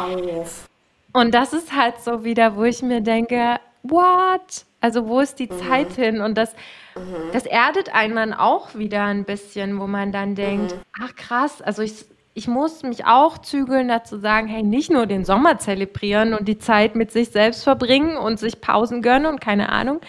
Und 1.13 1.33
das 1.33 1.53
ist 1.53 1.75
halt 1.75 1.99
so 2.01 2.23
wieder, 2.23 2.55
wo 2.55 2.63
ich 2.63 2.81
mir 2.81 3.01
denke, 3.01 3.57
what? 3.83 4.65
Also 4.79 5.07
wo 5.07 5.19
ist 5.19 5.39
die 5.39 5.51
mhm. 5.51 5.59
Zeit 5.67 5.91
hin? 5.93 6.21
Und 6.21 6.37
das, 6.37 6.53
mhm. 6.95 7.31
das 7.33 7.45
erdet 7.45 7.93
einen 7.93 8.15
dann 8.15 8.33
auch 8.33 8.75
wieder 8.75 9.03
ein 9.03 9.25
bisschen, 9.25 9.79
wo 9.79 9.87
man 9.87 10.11
dann 10.11 10.35
denkt, 10.35 10.75
mhm. 10.75 10.81
ach 11.01 11.15
krass, 11.15 11.61
also 11.61 11.81
ich 11.81 12.05
ich 12.37 12.47
muss 12.47 12.83
mich 12.83 13.03
auch 13.07 13.39
zügeln, 13.39 13.87
dazu 13.87 14.19
sagen, 14.19 14.47
hey, 14.47 14.61
nicht 14.61 14.91
nur 14.91 15.07
den 15.07 15.25
Sommer 15.25 15.57
zelebrieren 15.57 16.35
und 16.35 16.47
die 16.47 16.59
Zeit 16.59 16.95
mit 16.95 17.11
sich 17.11 17.29
selbst 17.29 17.63
verbringen 17.63 18.15
und 18.15 18.37
sich 18.37 18.61
Pausen 18.61 19.01
gönnen 19.01 19.25
und 19.25 19.41
keine 19.41 19.69
Ahnung, 19.69 20.01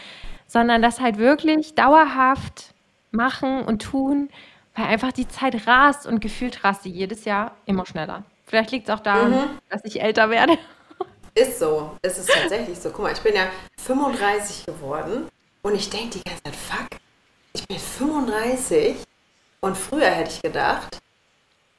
sondern 0.47 0.83
das 0.83 1.01
halt 1.01 1.17
wirklich 1.17 1.75
dauerhaft 1.75 2.75
machen 3.13 3.63
und 3.63 3.81
tun, 3.81 4.29
weil 4.79 4.87
einfach 4.87 5.13
die 5.13 5.27
Zeit 5.27 5.67
rast 5.67 6.07
und 6.07 6.21
gefühlt 6.21 6.63
rast 6.63 6.85
sie 6.85 6.91
jedes 6.91 7.25
Jahr 7.25 7.57
immer 7.67 7.85
schneller. 7.85 8.25
Vielleicht 8.47 8.71
liegt 8.71 8.89
es 8.89 8.95
auch 8.95 9.01
daran, 9.01 9.33
mhm. 9.33 9.59
dass 9.69 9.85
ich 9.85 10.01
älter 10.01 10.31
werde. 10.31 10.57
Ist 11.35 11.59
so. 11.59 11.97
Es 12.03 12.19
ist 12.19 12.31
tatsächlich 12.31 12.79
so. 12.79 12.91
Guck 12.91 13.05
mal, 13.05 13.13
ich 13.13 13.21
bin 13.21 13.35
ja 13.35 13.49
35 13.81 14.67
geworden 14.67 15.29
und 15.63 15.75
ich 15.75 15.91
denke 15.91 16.19
die 16.19 16.23
ganze 16.25 16.43
Zeit, 16.45 16.57
fuck, 16.57 16.89
ich 17.53 17.67
bin 17.67 17.79
35 17.79 18.97
und 19.61 19.77
früher 19.77 20.11
hätte 20.11 20.31
ich 20.31 20.43
gedacht, 20.43 20.99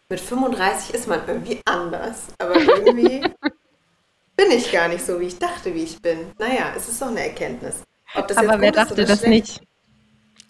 mit 0.10 0.20
35 0.20 0.94
ist 0.94 1.08
man 1.08 1.22
irgendwie 1.28 1.62
anders. 1.66 2.28
Aber 2.38 2.56
irgendwie 2.56 3.22
bin 4.36 4.52
ich 4.52 4.72
gar 4.72 4.88
nicht 4.88 5.06
so, 5.06 5.20
wie 5.20 5.28
ich 5.28 5.40
dachte, 5.40 5.74
wie 5.74 5.84
ich 5.84 6.02
bin. 6.02 6.32
Naja, 6.38 6.74
es 6.76 6.90
ist 6.90 7.02
doch 7.02 7.08
eine 7.08 7.22
Erkenntnis. 7.22 7.84
Aber 8.14 8.60
wer 8.60 8.72
dachte 8.72 9.06
das 9.06 9.20
schlecht? 9.20 9.30
nicht? 9.30 9.62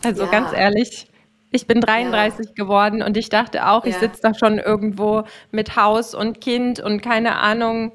Also 0.04 0.24
ja. 0.24 0.32
ganz 0.32 0.54
ehrlich, 0.54 1.10
ich 1.52 1.68
bin 1.68 1.82
33 1.82 2.48
ja. 2.48 2.54
geworden 2.56 3.02
und 3.02 3.18
ich 3.18 3.30
dachte 3.30 3.68
auch, 3.68 3.86
ich 3.86 3.96
ja. 3.96 4.00
sitze 4.00 4.22
da 4.22 4.34
schon 4.34 4.60
irgendwo 4.60 5.24
mit 5.52 5.76
Haus 5.76 6.14
und 6.14 6.42
Kind 6.42 6.80
und 6.80 7.02
keine 7.02 7.38
Ahnung, 7.38 7.92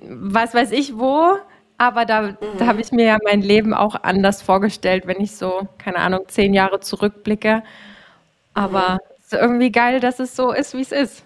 was 0.00 0.54
weiß 0.54 0.72
ich 0.72 0.98
wo. 0.98 1.38
Aber 1.80 2.04
da, 2.04 2.22
mhm. 2.22 2.36
da 2.58 2.66
habe 2.66 2.80
ich 2.80 2.90
mir 2.90 3.04
ja 3.04 3.18
mein 3.24 3.40
Leben 3.40 3.72
auch 3.72 3.94
anders 4.02 4.42
vorgestellt, 4.42 5.06
wenn 5.06 5.20
ich 5.20 5.36
so, 5.36 5.68
keine 5.78 5.98
Ahnung, 5.98 6.22
zehn 6.26 6.52
Jahre 6.52 6.80
zurückblicke. 6.80 7.62
Aber 8.54 8.94
mhm 8.94 9.18
ist 9.32 9.40
irgendwie 9.40 9.70
geil, 9.70 10.00
dass 10.00 10.18
es 10.20 10.34
so 10.34 10.52
ist, 10.52 10.74
wie 10.74 10.80
es 10.80 10.92
ist. 10.92 11.22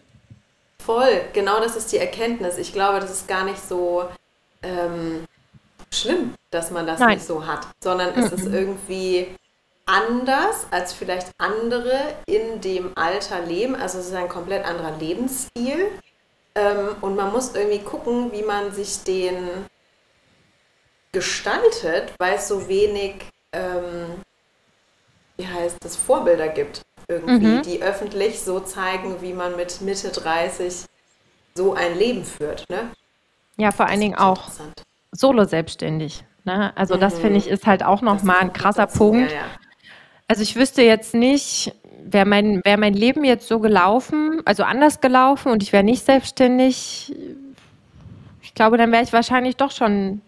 Voll, 0.85 1.21
genau 1.33 1.61
das 1.61 1.77
ist 1.77 1.93
die 1.93 1.99
Erkenntnis. 1.99 2.59
Ich 2.59 2.73
glaube, 2.73 2.99
das 2.99 3.11
ist 3.11 3.29
gar 3.29 3.45
nicht 3.45 3.61
so 3.61 4.09
ähm, 4.62 5.25
schlimm, 5.93 6.35
dass 6.51 6.71
man 6.73 6.87
das 6.87 6.99
Nein. 6.99 7.15
nicht 7.15 7.27
so 7.27 7.47
hat, 7.47 7.69
sondern 7.83 8.11
es 8.17 8.33
ist 8.33 8.47
irgendwie 8.47 9.29
anders 9.87 10.66
als 10.71 10.92
vielleicht 10.92 11.31
andere 11.38 11.99
in 12.27 12.61
dem 12.61 12.92
Alter 12.97 13.40
leben. 13.40 13.75
Also 13.75 13.99
es 13.99 14.07
ist 14.07 14.14
ein 14.14 14.29
komplett 14.29 14.64
anderer 14.64 14.97
Lebensstil. 14.99 15.90
Ähm, 16.55 16.97
und 17.01 17.16
man 17.16 17.33
muss 17.33 17.55
irgendwie 17.55 17.81
gucken, 17.81 18.31
wie 18.33 18.42
man 18.42 18.73
sich 18.73 19.03
den 19.05 19.66
gestaltet, 21.12 22.12
weil 22.18 22.35
es 22.35 22.49
so 22.49 22.68
wenig, 22.68 23.16
ähm, 23.53 24.23
wie 25.37 25.47
heißt 25.47 25.77
das, 25.81 25.97
Vorbilder 25.97 26.49
gibt 26.49 26.83
irgendwie, 27.09 27.47
mhm. 27.47 27.62
die 27.62 27.83
öffentlich 27.83 28.40
so 28.40 28.61
zeigen, 28.61 29.21
wie 29.21 29.33
man 29.33 29.57
mit 29.57 29.81
Mitte 29.81 30.09
30 30.09 30.85
so 31.55 31.75
ein 31.75 31.99
Leben 31.99 32.25
führt. 32.25 32.68
Ne? 32.71 32.90
Ja, 33.57 33.71
vor 33.73 33.87
allen 33.87 34.01
Dingen 34.01 34.14
auch 34.14 34.51
solo 35.11 35.45
selbstständig. 35.45 36.25
Ne? 36.45 36.73
Also 36.77 36.97
mhm. 36.97 37.01
das 37.01 37.18
finde 37.18 37.38
ich 37.38 37.49
ist 37.49 37.66
halt 37.66 37.85
auch 37.85 38.01
nochmal 38.01 38.38
ein 38.40 38.53
krasser. 38.53 38.87
Punkt. 38.87 39.31
Ja, 39.31 39.37
ja. 39.37 39.45
Also 40.33 40.45
ich 40.45 40.57
wüsste 40.57 40.81
jetzt 40.81 41.12
nicht, 41.12 41.75
wäre 42.07 42.25
mein, 42.25 42.62
wär 42.64 42.79
mein 42.79 42.95
Leben 42.95 43.23
jetzt 43.23 43.47
so 43.47 43.61
gelaufen, 43.61 44.40
also 44.47 44.62
anders 44.62 45.03
gelaufen 45.03 45.53
und 45.53 45.62
ich 45.62 45.75
wäre 45.75 45.85
nicht 45.85 46.07
selbstständig, 46.07 47.14
ich 48.40 48.55
glaube, 48.55 48.79
dann 48.79 48.90
wäre 48.92 49.03
ich 49.03 49.12
wahrscheinlich 49.12 49.57
doch 49.57 49.71
schon 49.71 50.23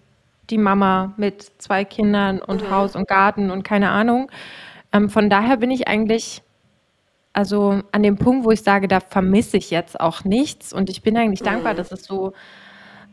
die 0.51 0.59
Mama 0.59 1.15
mit 1.17 1.51
zwei 1.57 1.87
Kindern 1.87 2.43
und 2.43 2.65
mhm. 2.65 2.71
Haus 2.71 2.97
und 2.97 3.09
Garten 3.09 3.51
und 3.51 3.63
keine 3.63 3.89
Ahnung. 3.93 4.31
Ähm, 4.93 5.09
von 5.09 5.31
daher 5.31 5.57
bin 5.57 5.71
ich 5.71 5.89
eigentlich 5.89 6.43
also 7.33 7.81
an 7.91 8.03
dem 8.03 8.19
Punkt, 8.19 8.45
wo 8.45 8.51
ich 8.51 8.61
sage, 8.61 8.89
da 8.89 9.01
vermisse 9.01 9.57
ich 9.57 9.71
jetzt 9.71 9.99
auch 9.99 10.23
nichts. 10.23 10.75
Und 10.75 10.91
ich 10.91 11.01
bin 11.01 11.17
eigentlich 11.17 11.41
mhm. 11.41 11.47
dankbar, 11.47 11.73
dass 11.73 11.91
es 11.93 12.05
so 12.05 12.35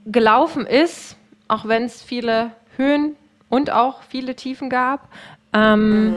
gelaufen 0.06 0.66
ist, 0.66 1.16
auch 1.48 1.66
wenn 1.70 1.84
es 1.84 2.04
viele 2.04 2.52
Höhen 2.76 3.16
und 3.48 3.72
auch 3.72 4.02
viele 4.04 4.36
Tiefen 4.36 4.70
gab. 4.70 5.08
Ähm, 5.54 6.10
mhm. 6.10 6.16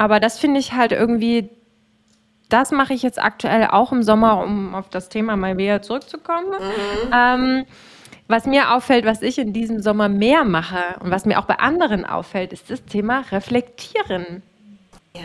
Aber 0.00 0.18
das 0.18 0.38
finde 0.38 0.60
ich 0.60 0.72
halt 0.72 0.92
irgendwie, 0.92 1.50
das 2.48 2.70
mache 2.70 2.94
ich 2.94 3.02
jetzt 3.02 3.22
aktuell 3.22 3.66
auch 3.66 3.92
im 3.92 4.02
Sommer, 4.02 4.42
um 4.42 4.74
auf 4.74 4.88
das 4.88 5.10
Thema 5.10 5.36
mal 5.36 5.58
wieder 5.58 5.82
zurückzukommen. 5.82 6.48
Mhm. 6.48 7.12
Ähm, 7.14 7.66
was 8.26 8.46
mir 8.46 8.72
auffällt, 8.72 9.04
was 9.04 9.20
ich 9.20 9.36
in 9.36 9.52
diesem 9.52 9.82
Sommer 9.82 10.08
mehr 10.08 10.44
mache 10.44 10.96
und 11.00 11.10
was 11.10 11.26
mir 11.26 11.38
auch 11.38 11.44
bei 11.44 11.58
anderen 11.58 12.06
auffällt, 12.06 12.54
ist 12.54 12.70
das 12.70 12.82
Thema 12.86 13.24
Reflektieren. 13.30 14.42
Ja. 15.14 15.22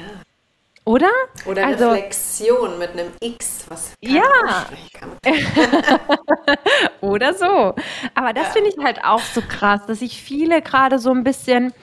Oder? 0.83 1.11
Oder 1.45 1.67
also, 1.67 1.91
Reflexion 1.91 2.77
mit 2.77 2.91
einem 2.91 3.13
X, 3.21 3.67
was 3.69 3.93
ja. 4.01 4.23
Oder 6.99 7.33
so. 7.33 7.73
Aber 8.13 8.33
das 8.33 8.47
ja. 8.47 8.51
finde 8.51 8.71
ich 8.71 8.83
halt 8.83 9.05
auch 9.05 9.21
so 9.21 9.41
krass, 9.41 9.85
dass 9.87 9.99
sich 9.99 10.21
viele 10.21 10.61
gerade 10.61 10.99
so 10.99 11.11
ein 11.11 11.23
bisschen, 11.23 11.73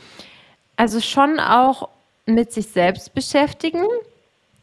also 0.76 1.00
schon 1.00 1.40
auch 1.40 1.88
mit 2.26 2.52
sich 2.52 2.68
selbst 2.68 3.14
beschäftigen. 3.14 3.84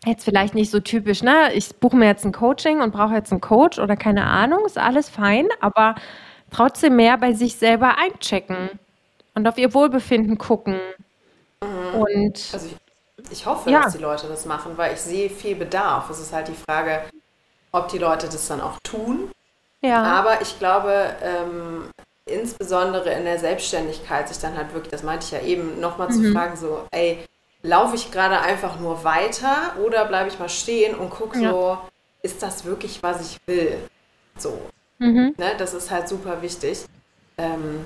Jetzt 0.05 0.23
vielleicht 0.23 0.55
nicht 0.55 0.71
so 0.71 0.79
typisch, 0.79 1.23
ne? 1.23 1.53
Ich 1.53 1.75
buche 1.75 1.97
mir 1.97 2.05
jetzt 2.05 2.25
ein 2.25 2.31
Coaching 2.31 2.81
und 2.81 2.91
brauche 2.91 3.13
jetzt 3.13 3.31
einen 3.31 3.41
Coach 3.41 3.79
oder 3.79 3.97
keine 3.97 4.25
Ahnung, 4.25 4.65
ist 4.65 4.77
alles 4.77 5.09
fein, 5.09 5.47
aber 5.59 5.95
trotzdem 6.51 6.95
mehr 6.95 7.17
bei 7.17 7.33
sich 7.33 7.55
selber 7.57 7.97
einchecken 7.97 8.69
und 9.35 9.47
auf 9.47 9.57
ihr 9.57 9.73
Wohlbefinden 9.73 10.37
gucken. 10.37 10.79
Mhm. 11.61 11.99
Und 11.99 12.49
also 12.53 12.67
ich, 12.67 13.31
ich 13.31 13.45
hoffe, 13.45 13.69
ja. 13.69 13.81
dass 13.81 13.93
die 13.93 14.01
Leute 14.01 14.27
das 14.27 14.45
machen, 14.45 14.77
weil 14.77 14.93
ich 14.93 15.01
sehe 15.01 15.29
viel 15.29 15.55
Bedarf. 15.55 16.09
Es 16.09 16.19
ist 16.19 16.31
halt 16.31 16.47
die 16.47 16.53
Frage, 16.53 17.01
ob 17.73 17.89
die 17.89 17.97
Leute 17.97 18.27
das 18.27 18.47
dann 18.47 18.61
auch 18.61 18.77
tun. 18.83 19.31
Ja. 19.81 20.03
Aber 20.03 20.41
ich 20.41 20.57
glaube, 20.59 21.13
ähm, 21.21 21.89
insbesondere 22.25 23.11
in 23.11 23.25
der 23.25 23.39
Selbstständigkeit 23.39 24.27
sich 24.27 24.39
dann 24.39 24.57
halt 24.57 24.73
wirklich, 24.73 24.91
das 24.91 25.03
meinte 25.03 25.25
ich 25.25 25.31
ja 25.31 25.41
eben, 25.41 25.79
nochmal 25.79 26.09
mhm. 26.09 26.13
zu 26.13 26.31
fragen, 26.31 26.55
so, 26.55 26.85
ey, 26.91 27.19
laufe 27.61 27.95
ich 27.95 28.11
gerade 28.11 28.39
einfach 28.39 28.79
nur 28.79 29.03
weiter 29.03 29.75
oder 29.83 30.05
bleibe 30.05 30.29
ich 30.29 30.39
mal 30.39 30.49
stehen 30.49 30.95
und 30.95 31.09
gucke 31.09 31.39
ja. 31.39 31.49
so, 31.49 31.77
ist 32.21 32.41
das 32.41 32.65
wirklich, 32.65 33.01
was 33.03 33.21
ich 33.21 33.37
will? 33.45 33.77
So. 34.37 34.59
Mhm. 34.99 35.33
Ne, 35.37 35.55
das 35.57 35.73
ist 35.73 35.91
halt 35.91 36.07
super 36.07 36.41
wichtig. 36.41 36.85
Ähm, 37.37 37.85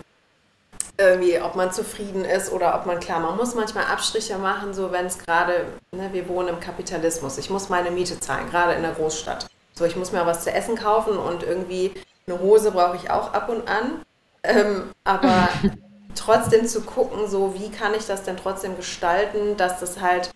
irgendwie, 0.98 1.40
ob 1.42 1.56
man 1.56 1.72
zufrieden 1.72 2.24
ist 2.24 2.52
oder 2.52 2.76
ob 2.76 2.86
man, 2.86 3.00
klar, 3.00 3.20
man 3.20 3.36
muss 3.36 3.56
manchmal 3.56 3.86
Abstriche 3.86 4.38
machen, 4.38 4.74
so 4.74 4.92
wenn 4.92 5.06
es 5.06 5.18
gerade, 5.18 5.66
ne, 5.92 6.10
wir 6.12 6.28
wohnen 6.28 6.50
im 6.50 6.60
Kapitalismus, 6.60 7.38
ich 7.38 7.50
muss 7.50 7.70
meine 7.70 7.92
Miete 7.92 8.20
zahlen, 8.20 8.50
gerade 8.50 8.74
in 8.74 8.84
der 8.84 8.92
Großstadt. 8.92 9.48
So, 9.74 9.86
ich 9.86 9.96
muss 9.96 10.12
mir 10.12 10.26
was 10.26 10.44
zu 10.44 10.52
essen 10.52 10.76
kaufen 10.76 11.18
und 11.18 11.42
irgendwie 11.42 11.94
eine 12.28 12.40
Hose 12.40 12.72
brauche 12.72 12.96
ich 12.96 13.10
auch 13.10 13.34
ab 13.34 13.50
und 13.50 13.68
an. 13.68 14.04
Ähm, 14.44 14.92
aber 15.04 15.50
trotzdem 16.16 16.66
zu 16.66 16.82
gucken, 16.82 17.28
so 17.28 17.56
wie 17.58 17.70
kann 17.70 17.94
ich 17.94 18.06
das 18.06 18.24
denn 18.24 18.38
trotzdem 18.38 18.76
gestalten, 18.76 19.58
dass 19.58 19.80
das 19.80 20.02
halt 20.02 20.32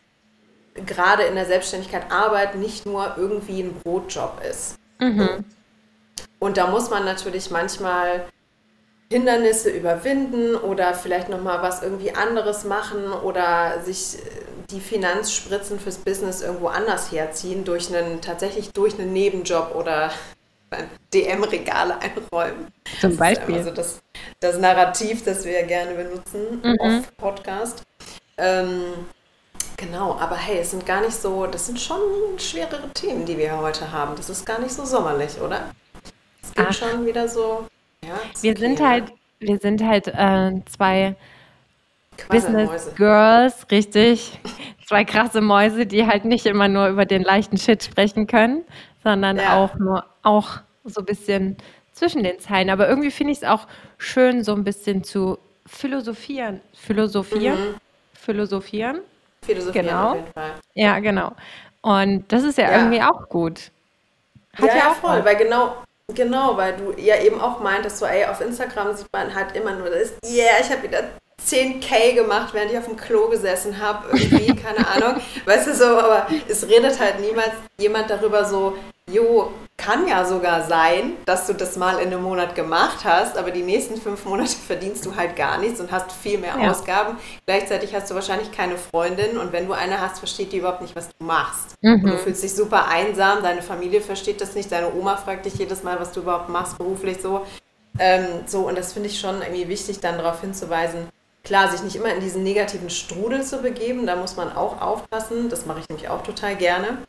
gerade 0.85 1.23
in 1.23 1.35
der 1.35 1.45
Selbstständigkeit 1.45 2.11
Arbeit 2.11 2.55
nicht 2.55 2.85
nur 2.85 3.15
irgendwie 3.17 3.61
ein 3.61 3.73
Brotjob 3.83 4.41
ist. 4.49 4.75
Mhm. 4.99 5.45
Und 6.39 6.57
da 6.57 6.67
muss 6.67 6.89
man 6.89 7.03
natürlich 7.03 7.49
manchmal 7.49 8.25
Hindernisse 9.09 9.69
überwinden 9.69 10.55
oder 10.55 10.93
vielleicht 10.93 11.29
nochmal 11.29 11.61
was 11.61 11.81
irgendwie 11.81 12.13
anderes 12.13 12.65
machen 12.65 13.11
oder 13.11 13.81
sich 13.83 14.17
die 14.69 14.81
Finanzspritzen 14.81 15.79
fürs 15.79 15.97
Business 15.97 16.41
irgendwo 16.41 16.67
anders 16.67 17.11
herziehen, 17.11 17.63
durch 17.63 17.93
einen, 17.93 18.21
tatsächlich 18.21 18.71
durch 18.71 18.99
einen 18.99 19.13
Nebenjob 19.13 19.73
oder 19.75 20.11
DM-Regale 21.13 21.97
einräumen. 22.01 22.67
Zum 22.99 23.15
Beispiel. 23.15 23.55
Das 23.55 23.67
also 23.67 23.75
das, 23.75 24.01
das 24.39 24.57
Narrativ, 24.59 25.23
das 25.23 25.45
wir 25.45 25.63
gerne 25.63 25.93
benutzen 25.93 26.61
mhm. 26.63 26.79
auf 26.79 27.17
Podcast. 27.17 27.83
Ähm, 28.37 28.81
genau, 29.77 30.17
aber 30.19 30.35
hey, 30.35 30.59
es 30.59 30.71
sind 30.71 30.85
gar 30.85 31.01
nicht 31.01 31.15
so, 31.15 31.47
das 31.47 31.67
sind 31.67 31.79
schon 31.79 31.99
schwerere 32.37 32.89
Themen, 32.93 33.25
die 33.25 33.37
wir 33.37 33.57
heute 33.57 33.91
haben. 33.91 34.15
Das 34.15 34.29
ist 34.29 34.45
gar 34.45 34.59
nicht 34.59 34.71
so 34.71 34.85
sommerlich, 34.85 35.39
oder? 35.39 35.71
Es 36.43 36.53
geht 36.53 36.65
Ach. 36.69 36.73
schon 36.73 37.05
wieder 37.05 37.27
so. 37.27 37.65
Ja, 38.03 38.19
wir 38.41 38.51
okay, 38.51 38.59
sind 38.59 38.79
halt, 38.79 39.13
wir 39.39 39.57
sind 39.57 39.83
halt 39.83 40.07
äh, 40.07 40.51
zwei 40.69 41.15
Business 42.29 42.93
Girls, 42.95 43.65
richtig. 43.71 44.39
Zwei 44.87 45.03
krasse 45.03 45.41
Mäuse, 45.41 45.85
die 45.85 46.05
halt 46.07 46.25
nicht 46.25 46.45
immer 46.45 46.67
nur 46.67 46.87
über 46.87 47.05
den 47.05 47.23
leichten 47.23 47.57
Shit 47.57 47.83
sprechen 47.83 48.27
können, 48.27 48.63
sondern 49.03 49.37
ja. 49.37 49.57
auch 49.57 49.75
nur 49.75 50.05
auch 50.27 50.59
so 50.83 51.01
ein 51.01 51.05
bisschen 51.05 51.57
zwischen 51.93 52.23
den 52.23 52.39
Zeilen. 52.39 52.69
Aber 52.69 52.87
irgendwie 52.87 53.11
finde 53.11 53.33
ich 53.33 53.39
es 53.39 53.43
auch 53.43 53.67
schön, 53.97 54.43
so 54.43 54.53
ein 54.53 54.63
bisschen 54.63 55.03
zu 55.03 55.37
philosophieren. 55.65 56.61
Philosophieren? 56.73 57.59
Mhm. 57.59 57.75
Philosophieren? 58.13 59.01
Philosophieren 59.41 59.87
genau. 59.87 60.09
auf 60.09 60.15
jeden 60.15 60.33
Fall. 60.33 60.51
Ja, 60.73 60.99
genau. 60.99 61.31
Und 61.81 62.31
das 62.31 62.43
ist 62.43 62.57
ja, 62.57 62.69
ja. 62.69 62.77
irgendwie 62.77 63.01
auch 63.01 63.29
gut. 63.29 63.71
Hat 64.53 64.65
ja, 64.65 64.77
ja, 64.77 64.91
auch 64.91 64.95
voll, 64.95 65.23
weil 65.23 65.35
genau, 65.35 65.77
genau, 66.13 66.57
weil 66.57 66.75
du 66.75 66.93
ja 66.99 67.21
eben 67.21 67.39
auch 67.39 67.59
meintest, 67.59 67.99
so, 67.99 68.05
ey, 68.05 68.25
auf 68.25 68.41
Instagram 68.41 68.95
sieht 68.95 69.07
man 69.13 69.33
halt 69.33 69.55
immer 69.55 69.73
nur 69.73 69.89
das, 69.89 70.13
yeah, 70.25 70.59
ich 70.59 70.69
habe 70.71 70.83
wieder 70.83 71.03
10k 71.45 72.15
gemacht, 72.15 72.53
während 72.53 72.71
ich 72.71 72.77
auf 72.77 72.87
dem 72.87 72.97
Klo 72.97 73.29
gesessen 73.29 73.79
habe, 73.79 74.07
irgendwie, 74.11 74.55
keine 74.55 74.85
Ahnung. 74.87 75.21
Weißt 75.45 75.67
du 75.67 75.75
so, 75.75 75.85
aber 75.85 76.27
es 76.47 76.67
redet 76.67 76.99
halt 76.99 77.19
niemals 77.19 77.53
jemand 77.77 78.09
darüber 78.09 78.43
so, 78.43 78.75
jo, 79.09 79.51
kann 79.77 80.07
ja 80.07 80.25
sogar 80.25 80.67
sein, 80.67 81.13
dass 81.25 81.45
du 81.45 81.53
das 81.53 81.77
mal 81.77 81.99
in 81.99 82.07
einem 82.07 82.23
Monat 82.23 82.55
gemacht 82.55 83.05
hast, 83.05 83.37
aber 83.37 83.51
die 83.51 83.61
nächsten 83.61 83.95
fünf 83.97 84.25
Monate 84.25 84.55
verdienst 84.67 85.05
du 85.05 85.15
halt 85.15 85.35
gar 85.35 85.59
nichts 85.59 85.79
und 85.79 85.91
hast 85.91 86.11
viel 86.11 86.39
mehr 86.39 86.55
ja. 86.59 86.71
Ausgaben. 86.71 87.17
Gleichzeitig 87.45 87.93
hast 87.95 88.09
du 88.09 88.15
wahrscheinlich 88.15 88.51
keine 88.51 88.77
Freundin 88.77 89.37
und 89.37 89.53
wenn 89.53 89.67
du 89.67 89.73
eine 89.73 90.01
hast, 90.01 90.19
versteht 90.19 90.51
die 90.51 90.57
überhaupt 90.57 90.81
nicht, 90.81 90.95
was 90.95 91.09
du 91.09 91.23
machst. 91.23 91.75
Mhm. 91.81 92.05
du 92.05 92.17
fühlst 92.17 92.43
dich 92.43 92.55
super 92.55 92.87
einsam, 92.87 93.43
deine 93.43 93.61
Familie 93.61 94.01
versteht 94.01 94.41
das 94.41 94.55
nicht, 94.55 94.71
deine 94.71 94.93
Oma 94.93 95.15
fragt 95.15 95.45
dich 95.45 95.55
jedes 95.55 95.83
Mal, 95.83 95.99
was 95.99 96.11
du 96.11 96.21
überhaupt 96.21 96.49
machst 96.49 96.77
beruflich 96.77 97.21
so. 97.21 97.45
Ähm, 97.99 98.25
so, 98.45 98.67
und 98.67 98.77
das 98.77 98.93
finde 98.93 99.09
ich 99.09 99.19
schon 99.19 99.41
irgendwie 99.41 99.67
wichtig, 99.69 99.99
dann 99.99 100.17
darauf 100.17 100.41
hinzuweisen, 100.41 101.07
klar, 101.43 101.71
sich 101.71 101.81
nicht 101.81 101.95
immer 101.95 102.13
in 102.13 102.19
diesen 102.19 102.43
negativen 102.43 102.89
Strudel 102.89 103.43
zu 103.43 103.59
begeben, 103.59 104.05
da 104.05 104.15
muss 104.15 104.35
man 104.35 104.55
auch 104.55 104.81
aufpassen. 104.81 105.49
Das 105.49 105.65
mache 105.65 105.79
ich 105.79 105.89
nämlich 105.89 106.09
auch 106.09 106.23
total 106.23 106.55
gerne. 106.55 106.99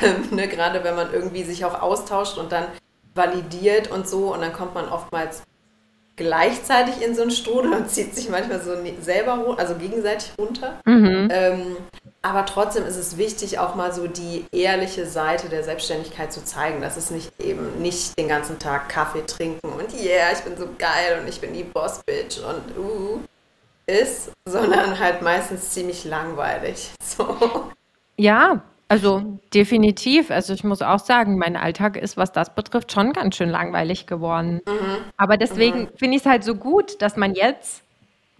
Ähm, 0.00 0.28
ne, 0.30 0.46
gerade 0.46 0.84
wenn 0.84 0.94
man 0.94 1.12
irgendwie 1.12 1.42
sich 1.42 1.64
auch 1.64 1.80
austauscht 1.80 2.38
und 2.38 2.52
dann 2.52 2.66
validiert 3.14 3.90
und 3.90 4.08
so 4.08 4.32
und 4.32 4.40
dann 4.40 4.52
kommt 4.52 4.74
man 4.74 4.88
oftmals 4.88 5.42
gleichzeitig 6.14 7.02
in 7.02 7.14
so 7.14 7.22
einen 7.22 7.30
Strudel 7.30 7.72
und 7.72 7.90
zieht 7.90 8.14
sich 8.14 8.28
manchmal 8.28 8.60
so 8.60 8.72
selber, 9.00 9.56
also 9.56 9.74
gegenseitig 9.74 10.32
runter. 10.38 10.80
Mhm. 10.84 11.28
Ähm, 11.32 11.76
aber 12.22 12.44
trotzdem 12.44 12.84
ist 12.84 12.96
es 12.96 13.16
wichtig, 13.16 13.58
auch 13.58 13.74
mal 13.74 13.92
so 13.92 14.08
die 14.08 14.44
ehrliche 14.52 15.06
Seite 15.06 15.48
der 15.48 15.62
Selbstständigkeit 15.62 16.32
zu 16.32 16.44
zeigen. 16.44 16.80
Das 16.80 16.96
ist 16.96 17.10
nicht 17.10 17.32
eben 17.40 17.80
nicht 17.80 18.18
den 18.18 18.28
ganzen 18.28 18.58
Tag 18.58 18.88
Kaffee 18.88 19.24
trinken 19.26 19.68
und 19.68 19.94
yeah, 19.94 20.32
ich 20.32 20.40
bin 20.40 20.56
so 20.56 20.68
geil 20.78 21.20
und 21.20 21.28
ich 21.28 21.40
bin 21.40 21.54
die 21.54 21.64
Boss-Bitch 21.64 22.38
und 22.38 22.76
uh 22.76 23.20
ist, 23.88 24.32
sondern 24.44 24.98
halt 24.98 25.22
meistens 25.22 25.70
ziemlich 25.70 26.04
langweilig. 26.04 26.90
So. 27.02 27.70
Ja, 28.16 28.60
also 28.88 29.38
definitiv. 29.52 30.30
Also 30.30 30.54
ich 30.54 30.64
muss 30.64 30.80
auch 30.80 30.98
sagen, 30.98 31.36
mein 31.36 31.56
Alltag 31.56 31.96
ist, 31.96 32.16
was 32.16 32.32
das 32.32 32.54
betrifft, 32.54 32.90
schon 32.90 33.12
ganz 33.12 33.36
schön 33.36 33.50
langweilig 33.50 34.06
geworden. 34.06 34.62
Mhm. 34.66 35.04
Aber 35.18 35.36
deswegen 35.36 35.82
mhm. 35.82 35.88
finde 35.96 36.16
ich 36.16 36.22
es 36.22 36.26
halt 36.26 36.42
so 36.42 36.54
gut, 36.54 37.00
dass 37.02 37.16
man 37.16 37.34
jetzt 37.34 37.82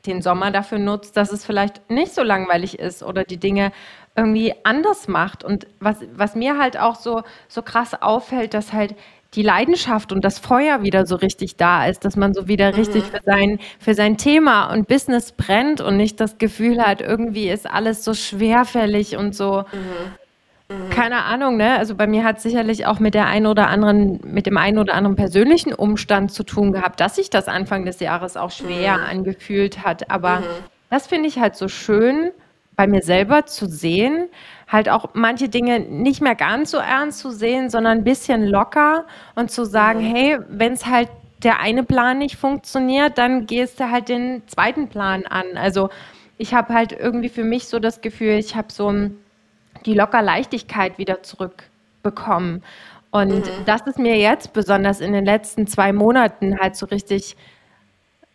den 0.06 0.22
Sommer 0.22 0.50
dafür 0.50 0.78
nutzt, 0.78 1.16
dass 1.16 1.32
es 1.32 1.44
vielleicht 1.44 1.90
nicht 1.90 2.14
so 2.14 2.22
langweilig 2.22 2.78
ist 2.78 3.02
oder 3.02 3.24
die 3.24 3.36
Dinge 3.36 3.72
irgendwie 4.16 4.54
anders 4.64 5.06
macht. 5.06 5.44
Und 5.44 5.66
was, 5.80 5.98
was 6.14 6.34
mir 6.34 6.58
halt 6.58 6.78
auch 6.78 6.94
so, 6.94 7.22
so 7.48 7.60
krass 7.60 8.00
auffällt, 8.00 8.54
dass 8.54 8.72
halt 8.72 8.94
die 9.34 9.42
Leidenschaft 9.42 10.12
und 10.12 10.24
das 10.24 10.38
Feuer 10.38 10.82
wieder 10.82 11.06
so 11.06 11.16
richtig 11.16 11.56
da 11.56 11.86
ist, 11.86 12.06
dass 12.06 12.16
man 12.16 12.32
so 12.32 12.48
wieder 12.48 12.72
mhm. 12.72 12.78
richtig 12.78 13.04
für 13.04 13.20
sein, 13.22 13.58
für 13.78 13.92
sein 13.92 14.16
Thema 14.16 14.72
und 14.72 14.88
Business 14.88 15.32
brennt 15.32 15.82
und 15.82 15.98
nicht 15.98 16.18
das 16.20 16.38
Gefühl 16.38 16.80
hat, 16.80 17.02
irgendwie 17.02 17.50
ist 17.50 17.68
alles 17.68 18.02
so 18.04 18.14
schwerfällig 18.14 19.16
und 19.16 19.34
so. 19.34 19.64
Mhm. 19.70 20.14
Mhm. 20.70 20.90
Keine 20.90 21.24
Ahnung, 21.24 21.56
ne? 21.56 21.78
Also 21.78 21.94
bei 21.94 22.06
mir 22.06 22.24
hat 22.24 22.40
sicherlich 22.40 22.84
auch 22.86 23.00
mit 23.00 23.14
der 23.14 23.26
einen 23.26 23.46
oder 23.46 23.68
anderen, 23.68 24.20
mit 24.22 24.44
dem 24.46 24.58
einen 24.58 24.78
oder 24.78 24.94
anderen 24.94 25.16
persönlichen 25.16 25.72
Umstand 25.72 26.30
zu 26.30 26.42
tun 26.42 26.72
gehabt, 26.72 27.00
dass 27.00 27.16
sich 27.16 27.30
das 27.30 27.48
Anfang 27.48 27.86
des 27.86 28.00
Jahres 28.00 28.36
auch 28.36 28.50
schwer 28.50 28.98
mhm. 28.98 29.04
angefühlt 29.04 29.82
hat. 29.82 30.10
Aber 30.10 30.40
mhm. 30.40 30.44
das 30.90 31.06
finde 31.06 31.28
ich 31.28 31.38
halt 31.38 31.56
so 31.56 31.68
schön 31.68 32.32
bei 32.76 32.86
mir 32.86 33.02
selber 33.02 33.46
zu 33.46 33.66
sehen, 33.66 34.28
halt 34.68 34.88
auch 34.88 35.10
manche 35.14 35.48
Dinge 35.48 35.80
nicht 35.80 36.20
mehr 36.20 36.36
ganz 36.36 36.70
so 36.70 36.76
ernst 36.76 37.18
zu 37.18 37.30
sehen, 37.30 37.70
sondern 37.70 37.98
ein 37.98 38.04
bisschen 38.04 38.44
locker 38.46 39.06
und 39.34 39.50
zu 39.50 39.64
sagen, 39.64 40.00
mhm. 40.00 40.14
hey, 40.14 40.38
wenn 40.48 40.74
es 40.74 40.86
halt 40.86 41.08
der 41.42 41.60
eine 41.60 41.82
Plan 41.82 42.18
nicht 42.18 42.36
funktioniert, 42.36 43.16
dann 43.16 43.46
gehst 43.46 43.80
du 43.80 43.90
halt 43.90 44.08
den 44.08 44.42
zweiten 44.48 44.88
Plan 44.88 45.24
an. 45.26 45.56
Also 45.56 45.88
ich 46.36 46.52
habe 46.52 46.74
halt 46.74 46.92
irgendwie 46.92 47.30
für 47.30 47.44
mich 47.44 47.68
so 47.68 47.78
das 47.78 48.00
Gefühl, 48.00 48.32
ich 48.32 48.54
habe 48.54 48.70
so 48.70 48.92
die 49.86 49.94
locker 49.94 50.22
Leichtigkeit 50.22 50.98
wieder 50.98 51.22
zurückbekommen. 51.22 52.62
Und 53.10 53.46
mhm. 53.46 53.64
das 53.64 53.82
ist 53.82 53.98
mir 53.98 54.16
jetzt 54.18 54.52
besonders 54.52 55.00
in 55.00 55.12
den 55.12 55.24
letzten 55.24 55.66
zwei 55.66 55.92
Monaten 55.92 56.58
halt 56.58 56.76
so 56.76 56.86
richtig, 56.86 57.36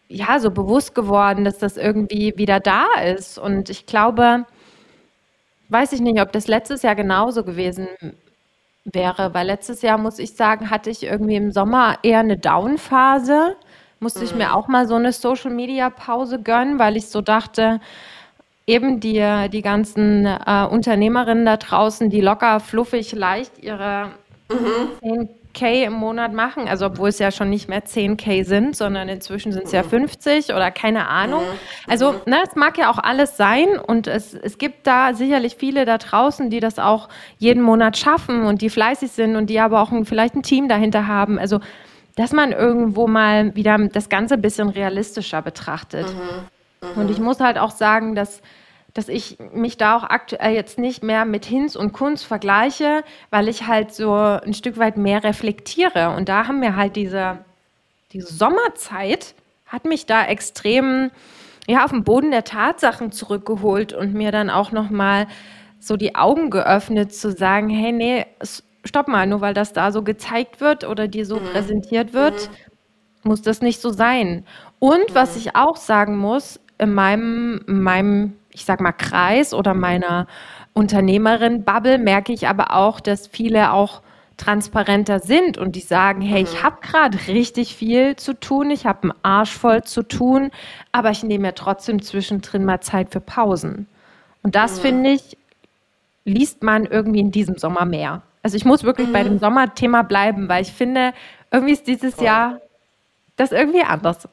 ja, 0.08 0.39
so 0.39 0.52
bewusst 0.52 0.96
geworden, 0.96 1.46
dass 1.46 1.60
das 1.60 1.78
irgendwie 1.78 2.34
wieder 2.38 2.60
da 2.60 2.86
ist. 3.04 3.38
Und 3.38 3.70
ich 3.70 3.86
glaube, 3.86 4.46
weiß 5.70 5.94
ich 5.94 6.02
nicht, 6.02 6.22
ob 6.22 6.32
das 6.32 6.48
letztes 6.48 6.82
Jahr 6.82 6.96
genauso 6.96 7.44
gewesen 7.44 7.88
wäre, 8.86 9.34
weil 9.34 9.48
letztes 9.48 9.82
Jahr, 9.82 9.98
muss 9.98 10.20
ich 10.20 10.36
sagen, 10.36 10.70
hatte 10.70 10.89
ich 10.89 11.04
irgendwie 11.04 11.36
im 11.36 11.52
Sommer 11.52 11.98
eher 12.04 12.20
eine 12.20 12.38
Down-Phase. 12.38 13.56
Musste 14.00 14.20
mhm. 14.20 14.26
ich 14.26 14.36
mir 14.36 14.56
auch 14.56 14.68
mal 14.68 14.88
so 14.88 14.96
eine 14.96 15.14
Social-Media-Pause 15.14 16.41
gönnen, 16.41 16.80
weil 16.80 16.98
ich 16.98 17.08
so 17.08 17.22
dachte, 17.22 17.80
eben 18.66 18.99
die, 18.99 19.24
die 19.51 19.61
ganzen 19.61 20.26
äh, 20.26 20.68
Unternehmerinnen 20.70 21.45
da 21.45 21.57
draußen, 21.57 22.09
die 22.09 22.22
locker, 22.22 22.59
fluffig, 22.59 23.11
leicht 23.14 23.59
ihre 23.61 24.11
mhm. 24.49 25.30
10k 25.53 25.86
im 25.86 25.93
Monat 25.93 26.34
machen, 26.34 26.68
also 26.68 26.86
obwohl 26.86 27.09
es 27.09 27.20
ja 27.20 27.32
schon 27.32 27.49
nicht 27.49 27.68
mehr 27.68 27.84
10k 27.84 28.45
sind, 28.45 28.76
sondern 28.76 29.09
inzwischen 29.09 29.51
sind 29.51 29.66
es 29.66 29.72
ja 29.72 29.84
50 29.84 30.47
mhm. 30.47 30.55
oder 30.55 30.72
keine 30.72 31.07
Ahnung. 31.07 31.43
Mhm. 31.43 31.89
Also, 31.89 32.16
ne, 32.26 32.38
es 32.47 32.55
mag 32.55 32.78
ja 32.78 32.89
auch 32.89 32.99
alles 32.99 33.38
sein 33.38 33.78
und 33.78 34.07
es, 34.07 34.34
es 34.34 34.57
gibt 34.57 34.88
da 34.88 35.14
sicherlich 35.14 35.55
viele 35.57 35.86
da 35.86 35.97
draußen, 35.97 36.49
die 36.49 36.59
das 36.59 36.80
auch 36.80 37.09
jeden 37.38 37.61
Monat 37.61 37.97
schaffen 37.97 38.43
und 38.43 38.61
die 38.61 38.70
fleißig 38.70 39.11
sind 39.11 39.36
und 39.36 39.49
die 39.49 39.59
aber 39.59 39.82
auch 39.82 39.91
ein, 39.91 40.05
vielleicht 40.05 40.36
ein 40.36 40.43
Team 40.43 40.70
dahinter 40.70 41.07
haben. 41.07 41.38
Also, 41.38 41.59
dass 42.16 42.32
man 42.32 42.51
irgendwo 42.51 43.07
mal 43.07 43.55
wieder 43.55 43.78
das 43.91 44.07
Ganze 44.07 44.36
ein 44.36 44.41
bisschen 44.41 44.70
realistischer 44.70 45.41
betrachtet. 45.41 46.07
Mhm. 46.07 46.47
Mhm. 46.84 47.01
Und 47.01 47.11
ich 47.11 47.19
muss 47.19 47.39
halt 47.39 47.57
auch 47.57 47.71
sagen, 47.71 48.15
dass 48.15 48.41
dass 48.93 49.09
ich 49.09 49.38
mich 49.53 49.77
da 49.77 49.97
auch 49.97 50.03
aktuell 50.03 50.53
jetzt 50.53 50.77
nicht 50.77 51.03
mehr 51.03 51.25
mit 51.25 51.45
Hinz 51.45 51.75
und 51.75 51.93
Kunst 51.93 52.25
vergleiche, 52.25 53.03
weil 53.31 53.47
ich 53.47 53.65
halt 53.65 53.93
so 53.93 54.13
ein 54.13 54.53
Stück 54.53 54.77
weit 54.77 54.97
mehr 54.97 55.23
reflektiere. 55.23 56.15
Und 56.15 56.29
da 56.29 56.47
haben 56.47 56.61
wir 56.61 56.75
halt 56.75 56.95
diese, 56.95 57.39
diese 58.11 58.31
Sommerzeit, 58.31 59.34
hat 59.65 59.86
mich 59.86 60.05
da 60.05 60.23
extrem 60.25 61.09
ja, 61.67 61.84
auf 61.84 61.91
den 61.91 62.03
Boden 62.03 62.29
der 62.29 62.43
Tatsachen 62.43 63.11
zurückgeholt 63.11 63.93
und 63.93 64.13
mir 64.13 64.31
dann 64.31 64.51
auch 64.51 64.71
nochmal 64.71 65.27
so 65.79 65.97
die 65.97 66.15
Augen 66.15 66.49
geöffnet, 66.51 67.15
zu 67.15 67.31
sagen, 67.31 67.69
hey, 67.69 67.91
nee, 67.91 68.25
stopp 68.86 69.07
mal, 69.07 69.25
nur 69.25 69.41
weil 69.41 69.53
das 69.53 69.73
da 69.73 69.91
so 69.91 70.03
gezeigt 70.03 70.61
wird 70.61 70.84
oder 70.84 71.07
dir 71.07 71.25
so 71.25 71.39
mhm. 71.39 71.45
präsentiert 71.45 72.13
wird, 72.13 72.49
mhm. 72.49 73.29
muss 73.29 73.41
das 73.41 73.61
nicht 73.61 73.81
so 73.81 73.89
sein. 73.89 74.45
Und 74.77 75.09
mhm. 75.09 75.15
was 75.15 75.36
ich 75.36 75.55
auch 75.55 75.77
sagen 75.77 76.17
muss, 76.17 76.59
in 76.78 76.93
meinem, 76.93 77.61
in 77.67 77.82
meinem, 77.82 78.34
ich 78.51 78.65
sag 78.65 78.82
mal, 78.82 78.91
Kreis 78.91 79.53
oder 79.53 79.74
meiner 79.74 80.28
Unternehmerin-Bubble 80.74 81.97
merke 81.97 82.34
ich 82.34 82.47
aber 82.47 82.76
auch, 82.76 82.99
dass 82.99 83.28
viele 83.28 83.74
auch 83.74 84.01
transparenter 84.38 85.19
sind 85.19 85.57
und 85.57 85.76
die 85.76 85.82
sagen, 85.82 86.21
hey, 86.21 86.41
ich 86.43 86.55
mhm. 86.55 86.63
habe 86.63 86.78
gerade 86.82 87.17
richtig 87.28 87.76
viel 87.76 88.15
zu 88.15 88.34
tun, 88.34 88.71
ich 88.71 88.86
habe 88.86 89.03
einen 89.03 89.13
Arsch 89.21 89.51
voll 89.51 89.84
zu 89.84 90.03
tun, 90.03 90.49
aber 90.91 91.11
ich 91.11 91.24
nehme 91.24 91.47
mir 91.47 91.55
trotzdem 91.55 92.01
zwischendrin 92.01 92.65
mal 92.65 92.82
Zeit 92.82 93.11
für 93.11 93.21
Pausen. 93.21 93.88
Und 94.41 94.55
das 94.55 94.78
mhm. 94.78 94.82
finde 94.82 95.09
ich, 95.11 95.38
liest 96.26 96.63
man 96.63 96.86
irgendwie 96.86 97.19
in 97.19 97.32
diesem 97.32 97.57
Sommer 97.57 97.86
mehr. 97.86 98.24
Also 98.41 98.57
ich 98.57 98.65
muss 98.65 98.84
wirklich 98.84 99.07
mhm. 99.07 99.13
bei 99.13 99.24
dem 99.24 99.39
Sommerthema 99.39 100.01
bleiben, 100.01 100.49
weil 100.49 100.63
ich 100.63 100.74
finde, 100.74 101.13
irgendwie 101.51 101.74
ist 101.74 101.88
dieses 101.88 102.15
Voll. 102.15 102.26
Jahr 102.26 102.59
das 103.36 103.51
irgendwie 103.51 103.84
anders. 103.84 104.28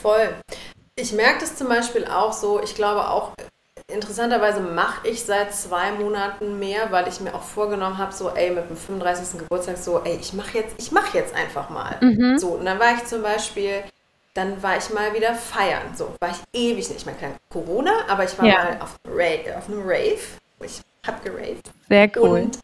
Voll. 0.00 0.34
Ich 0.96 1.12
merke 1.12 1.40
das 1.40 1.56
zum 1.56 1.68
Beispiel 1.68 2.06
auch 2.06 2.32
so, 2.32 2.62
ich 2.62 2.74
glaube 2.74 3.08
auch, 3.08 3.32
interessanterweise 3.90 4.60
mache 4.60 5.08
ich 5.08 5.22
seit 5.22 5.54
zwei 5.54 5.92
Monaten 5.92 6.58
mehr, 6.58 6.92
weil 6.92 7.08
ich 7.08 7.20
mir 7.20 7.34
auch 7.34 7.42
vorgenommen 7.42 7.98
habe, 7.98 8.12
so, 8.12 8.30
ey, 8.30 8.50
mit 8.50 8.68
dem 8.68 8.76
35. 8.76 9.38
Geburtstag, 9.38 9.78
so, 9.78 10.00
ey, 10.04 10.18
ich 10.20 10.32
mache 10.32 10.58
jetzt, 10.58 10.74
ich 10.78 10.92
mache 10.92 11.16
jetzt 11.16 11.34
einfach 11.34 11.70
mal. 11.70 11.96
Mhm. 12.00 12.38
So, 12.38 12.48
und 12.48 12.64
dann 12.64 12.78
war 12.78 12.94
ich 12.94 13.04
zum 13.06 13.22
Beispiel, 13.22 13.82
dann 14.34 14.62
war 14.62 14.76
ich 14.76 14.90
mal 14.90 15.14
wieder 15.14 15.34
feiern. 15.34 15.94
So, 15.96 16.14
war 16.20 16.30
ich 16.30 16.60
ewig 16.60 16.88
nicht. 16.88 17.00
Ich 17.00 17.06
meine, 17.06 17.18
kein 17.18 17.36
Corona, 17.50 17.92
aber 18.08 18.24
ich 18.24 18.38
war 18.38 18.46
ja. 18.46 18.64
mal 18.64 18.78
auf, 18.80 18.96
Rave, 19.06 19.56
auf 19.56 19.68
einem 19.68 19.82
Rave, 19.82 20.20
ich 20.60 20.80
hab 21.06 21.24
geraved. 21.24 21.70
Sehr 21.88 22.10
cool. 22.16 22.42
Und, 22.42 22.58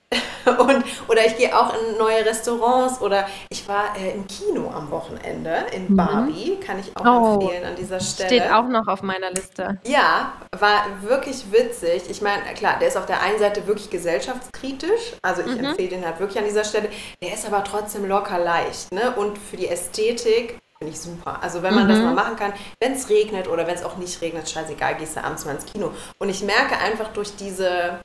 und, 0.61 0.85
oder 1.09 1.27
ich 1.27 1.37
gehe 1.37 1.57
auch 1.57 1.75
in 1.75 1.99
neue 1.99 2.25
Restaurants 2.25 3.01
oder 3.01 3.27
ich 3.51 3.67
war 3.69 3.97
äh, 3.97 4.13
im 4.13 4.27
Kino 4.27 4.71
am 4.71 4.91
Wochenende 4.91 5.67
in 5.73 5.91
mhm. 5.91 5.97
Barbie, 5.97 6.57
kann 6.65 6.79
ich 6.79 6.97
auch 6.97 7.05
oh, 7.05 7.41
empfehlen 7.41 7.65
an 7.65 7.77
dieser 7.77 8.01
Stelle. 8.01 8.29
Steht 8.29 8.53
auch 8.53 8.69
noch 8.69 8.87
auf 8.87 9.03
meiner 9.03 9.31
Liste. 9.31 9.81
Ja, 9.85 10.35
war 10.59 10.85
wirklich 11.03 11.51
witzig. 11.51 12.05
Ich 12.09 12.23
meine, 12.23 12.43
klar, 12.55 12.79
der 12.79 12.89
ist 12.89 12.97
auf 12.97 13.07
der 13.07 13.23
einen 13.23 13.39
Seite 13.39 13.67
wirklich 13.67 13.91
gesellschaftskritisch, 13.91 15.15
also 15.23 15.43
ich 15.43 15.59
mhm. 15.59 15.65
empfehle 15.65 15.89
den 15.89 16.05
halt 16.05 16.21
wirklich 16.21 16.39
an 16.39 16.45
dieser 16.45 16.65
Stelle. 16.65 16.89
Der 17.23 17.35
ist 17.35 17.47
aber 17.47 17.65
trotzdem 17.65 18.07
locker 18.07 18.39
leicht, 18.39 18.93
ne? 18.93 19.15
Und 19.17 19.37
für 19.37 19.57
die 19.57 19.69
Ästhetik 19.69 20.59
Finde 20.79 20.95
ich 20.95 21.01
super. 21.01 21.43
Also 21.43 21.65
wenn 21.65 21.75
man 21.75 21.85
mhm. 21.85 21.89
das 21.89 21.99
mal 21.99 22.15
machen 22.15 22.37
kann, 22.37 22.53
wenn 22.79 22.93
es 22.93 23.09
regnet 23.09 23.49
oder 23.49 23.67
wenn 23.67 23.75
es 23.75 23.83
auch 23.83 23.97
nicht 23.97 24.23
regnet, 24.23 24.49
scheißegal, 24.49 24.95
gehst 24.95 25.17
du 25.17 25.25
abends 25.25 25.45
mal 25.45 25.57
ins 25.57 25.67
Kino. 25.67 25.91
Und 26.19 26.29
ich 26.29 26.43
merke 26.45 26.79
einfach 26.79 27.09
durch 27.09 27.35
diese 27.35 27.99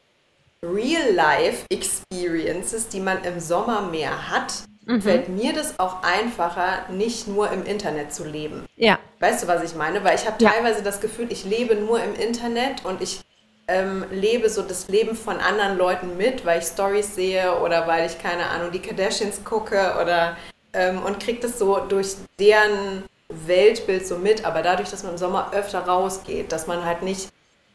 Real-Life-Experiences, 0.64 2.88
die 2.88 3.02
man 3.02 3.24
im 3.24 3.40
Sommer 3.40 3.82
mehr 3.82 4.32
hat, 4.32 4.54
mhm. 4.86 5.02
fällt 5.02 5.30
mir 5.30 5.54
das 5.54 5.80
auch 5.80 6.04
einfacher, 6.04 6.86
nicht 6.90 7.28
nur 7.28 7.52
im 7.52 7.66
Internet 7.66 8.14
zu 8.14 8.24
leben. 8.24 8.66
Ja. 8.76 9.00
Weißt 9.20 9.44
du, 9.44 9.48
was 9.48 9.64
ich 9.64 9.76
meine? 9.76 10.04
Weil 10.04 10.16
ich 10.16 10.26
habe 10.26 10.44
ja. 10.44 10.50
teilweise 10.50 10.82
das 10.82 11.02
Gefühl, 11.02 11.32
ich 11.32 11.46
lebe 11.46 11.76
nur 11.76 12.02
im 12.02 12.16
Internet 12.16 12.84
und 12.86 13.02
ich 13.02 13.22
ähm, 13.68 14.06
lebe 14.12 14.50
so 14.50 14.62
das 14.62 14.90
Leben 14.90 15.16
von 15.16 15.38
anderen 15.38 15.78
Leuten 15.78 16.18
mit, 16.18 16.46
weil 16.46 16.60
ich 16.60 16.66
Stories 16.66 17.16
sehe 17.16 17.60
oder 17.60 17.88
weil 17.88 18.08
ich, 18.08 18.20
keine 18.20 18.48
Ahnung, 18.48 18.72
die 18.72 18.80
Kardashians 18.80 19.44
gucke 19.44 19.96
oder 20.02 20.38
ähm, 20.74 21.02
und 21.04 21.20
kriege 21.20 21.40
das 21.40 21.60
so 21.60 21.80
durch 21.80 22.16
deren 22.40 23.04
Weltbild 23.30 24.06
so 24.06 24.18
mit. 24.18 24.46
Aber 24.46 24.62
dadurch, 24.62 24.90
dass 24.90 25.04
man 25.04 25.14
im 25.14 25.18
Sommer 25.18 25.52
öfter 25.54 25.80
rausgeht, 25.80 26.52
dass 26.52 26.68
man 26.68 26.86
halt 26.86 27.04
nicht 27.04 27.30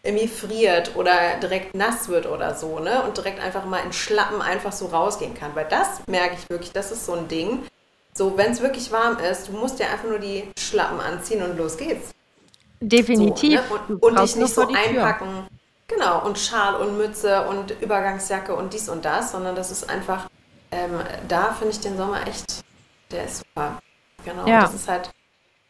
irgendwie 0.08 0.28
friert 0.28 0.96
oder 0.96 1.36
direkt 1.40 1.74
nass 1.74 2.08
wird 2.08 2.26
oder 2.26 2.54
so, 2.54 2.78
ne? 2.78 3.02
Und 3.02 3.16
direkt 3.16 3.40
einfach 3.40 3.64
mal 3.64 3.80
in 3.84 3.92
Schlappen 3.92 4.40
einfach 4.40 4.72
so 4.72 4.86
rausgehen 4.86 5.34
kann. 5.34 5.54
Weil 5.54 5.66
das 5.68 6.06
merke 6.06 6.34
ich 6.34 6.48
wirklich, 6.48 6.72
das 6.72 6.90
ist 6.90 7.06
so 7.06 7.12
ein 7.12 7.28
Ding. 7.28 7.64
So, 8.14 8.36
wenn 8.36 8.52
es 8.52 8.60
wirklich 8.60 8.90
warm 8.90 9.18
ist, 9.18 9.48
du 9.48 9.52
musst 9.52 9.78
dir 9.78 9.88
einfach 9.90 10.08
nur 10.08 10.18
die 10.18 10.44
Schlappen 10.58 11.00
anziehen 11.00 11.42
und 11.42 11.56
los 11.56 11.76
geht's. 11.76 12.10
Definitiv. 12.80 13.60
So, 13.68 13.74
ne? 13.74 13.80
Und, 13.88 14.02
und 14.02 14.20
dich 14.20 14.36
nicht 14.36 14.54
so 14.54 14.66
einpacken. 14.66 15.46
Genau, 15.88 16.24
und 16.24 16.38
Schal 16.38 16.74
und 16.76 16.98
Mütze 16.98 17.46
und 17.48 17.70
Übergangsjacke 17.80 18.54
und 18.54 18.72
dies 18.74 18.88
und 18.88 19.04
das, 19.04 19.32
sondern 19.32 19.56
das 19.56 19.70
ist 19.70 19.88
einfach, 19.88 20.28
ähm, 20.70 21.00
da 21.28 21.52
finde 21.54 21.72
ich 21.72 21.80
den 21.80 21.96
Sommer 21.96 22.26
echt, 22.26 22.62
der 23.10 23.24
ist 23.24 23.38
super. 23.38 23.78
Genau, 24.24 24.46
ja. 24.46 24.62
das 24.62 24.74
ist 24.74 24.88
halt, 24.88 25.10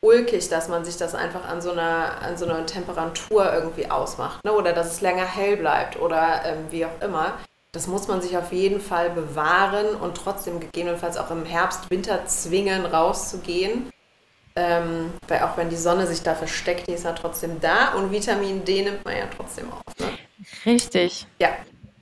ulkig, 0.09 0.48
dass 0.48 0.68
man 0.68 0.84
sich 0.84 0.96
das 0.96 1.14
einfach 1.14 1.46
an 1.46 1.61
so 1.61 1.70
einer, 1.70 2.22
an 2.22 2.36
so 2.36 2.46
einer 2.46 2.64
Temperatur 2.66 3.52
irgendwie 3.52 3.90
ausmacht. 3.90 4.44
Ne? 4.44 4.52
Oder 4.52 4.72
dass 4.72 4.92
es 4.92 5.00
länger 5.00 5.26
hell 5.26 5.56
bleibt 5.56 6.00
oder 6.00 6.42
ähm, 6.44 6.66
wie 6.70 6.86
auch 6.86 7.00
immer. 7.02 7.34
Das 7.72 7.86
muss 7.86 8.09
man 8.09 8.22
sich 8.22 8.36
auf 8.36 8.52
jeden 8.52 8.80
Fall 8.80 9.11
bewahren 9.11 9.94
und 10.00 10.16
trotzdem 10.16 10.59
gegebenenfalls 10.59 11.18
auch 11.18 11.30
im 11.30 11.44
Herbst, 11.44 11.90
Winter 11.90 12.24
zwingen, 12.26 12.86
rauszugehen. 12.86 13.92
Ähm, 14.56 15.12
weil 15.28 15.42
auch 15.42 15.56
wenn 15.56 15.68
die 15.68 15.76
Sonne 15.76 16.06
sich 16.06 16.22
da 16.22 16.34
versteckt, 16.34 16.88
die 16.88 16.92
ist 16.92 17.04
ja 17.04 17.12
trotzdem 17.12 17.61
da 17.61 17.92
und 17.94 18.11
Vitamin 18.11 18.64
D 18.64 18.82
nimmt 18.82 19.04
man 19.04 19.16
ja 19.16 19.24
trotzdem 19.36 19.70
auf. 19.70 19.98
Ne? 20.00 20.06
Richtig. 20.64 21.26
Ja. 21.38 21.50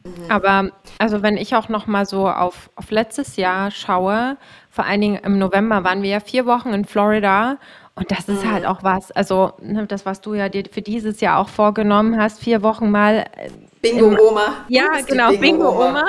Mhm. 0.04 0.30
Aber 0.30 0.70
also 0.98 1.22
wenn 1.22 1.36
ich 1.36 1.54
auch 1.54 1.68
noch 1.68 1.86
mal 1.86 2.06
so 2.06 2.28
auf, 2.28 2.70
auf 2.76 2.90
letztes 2.90 3.36
Jahr 3.36 3.70
schaue, 3.70 4.36
vor 4.70 4.84
allen 4.84 5.00
Dingen 5.00 5.22
im 5.22 5.38
November 5.38 5.84
waren 5.84 6.02
wir 6.02 6.10
ja 6.10 6.20
vier 6.20 6.46
Wochen 6.46 6.72
in 6.72 6.84
Florida 6.84 7.58
und 7.98 8.10
das 8.10 8.28
ist 8.28 8.44
halt 8.44 8.64
mhm. 8.64 8.68
auch 8.68 8.82
was, 8.82 9.10
also 9.12 9.54
ne, 9.58 9.86
das, 9.86 10.04
was 10.04 10.20
du 10.20 10.34
ja 10.34 10.50
dir 10.50 10.64
für 10.70 10.82
dieses 10.82 11.22
Jahr 11.22 11.38
auch 11.38 11.48
vorgenommen 11.48 12.20
hast, 12.20 12.40
vier 12.42 12.62
Wochen 12.62 12.90
mal. 12.90 13.24
Äh, 13.36 13.48
Bingo-Oma. 13.80 14.66
Ja, 14.68 15.00
genau, 15.06 15.34
Bingo-Oma. 15.34 16.04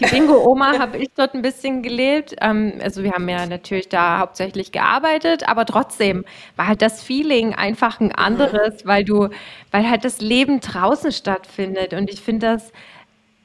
Die 0.00 0.06
Bingo-Oma 0.06 0.72
habe 0.80 0.98
ich 0.98 1.10
dort 1.14 1.34
ein 1.34 1.42
bisschen 1.42 1.82
gelebt. 1.82 2.34
Ähm, 2.40 2.80
also 2.82 3.04
wir 3.04 3.12
haben 3.12 3.28
ja 3.28 3.46
natürlich 3.46 3.88
da 3.88 4.18
hauptsächlich 4.18 4.72
gearbeitet, 4.72 5.48
aber 5.48 5.64
trotzdem 5.64 6.24
war 6.56 6.66
halt 6.66 6.82
das 6.82 7.04
Feeling 7.04 7.54
einfach 7.54 8.00
ein 8.00 8.10
anderes, 8.10 8.84
mhm. 8.84 8.88
weil 8.88 9.04
du, 9.04 9.28
weil 9.70 9.88
halt 9.88 10.04
das 10.04 10.20
Leben 10.20 10.58
draußen 10.58 11.12
stattfindet. 11.12 11.94
Und 11.94 12.10
ich 12.10 12.20
finde 12.20 12.48
das 12.48 12.72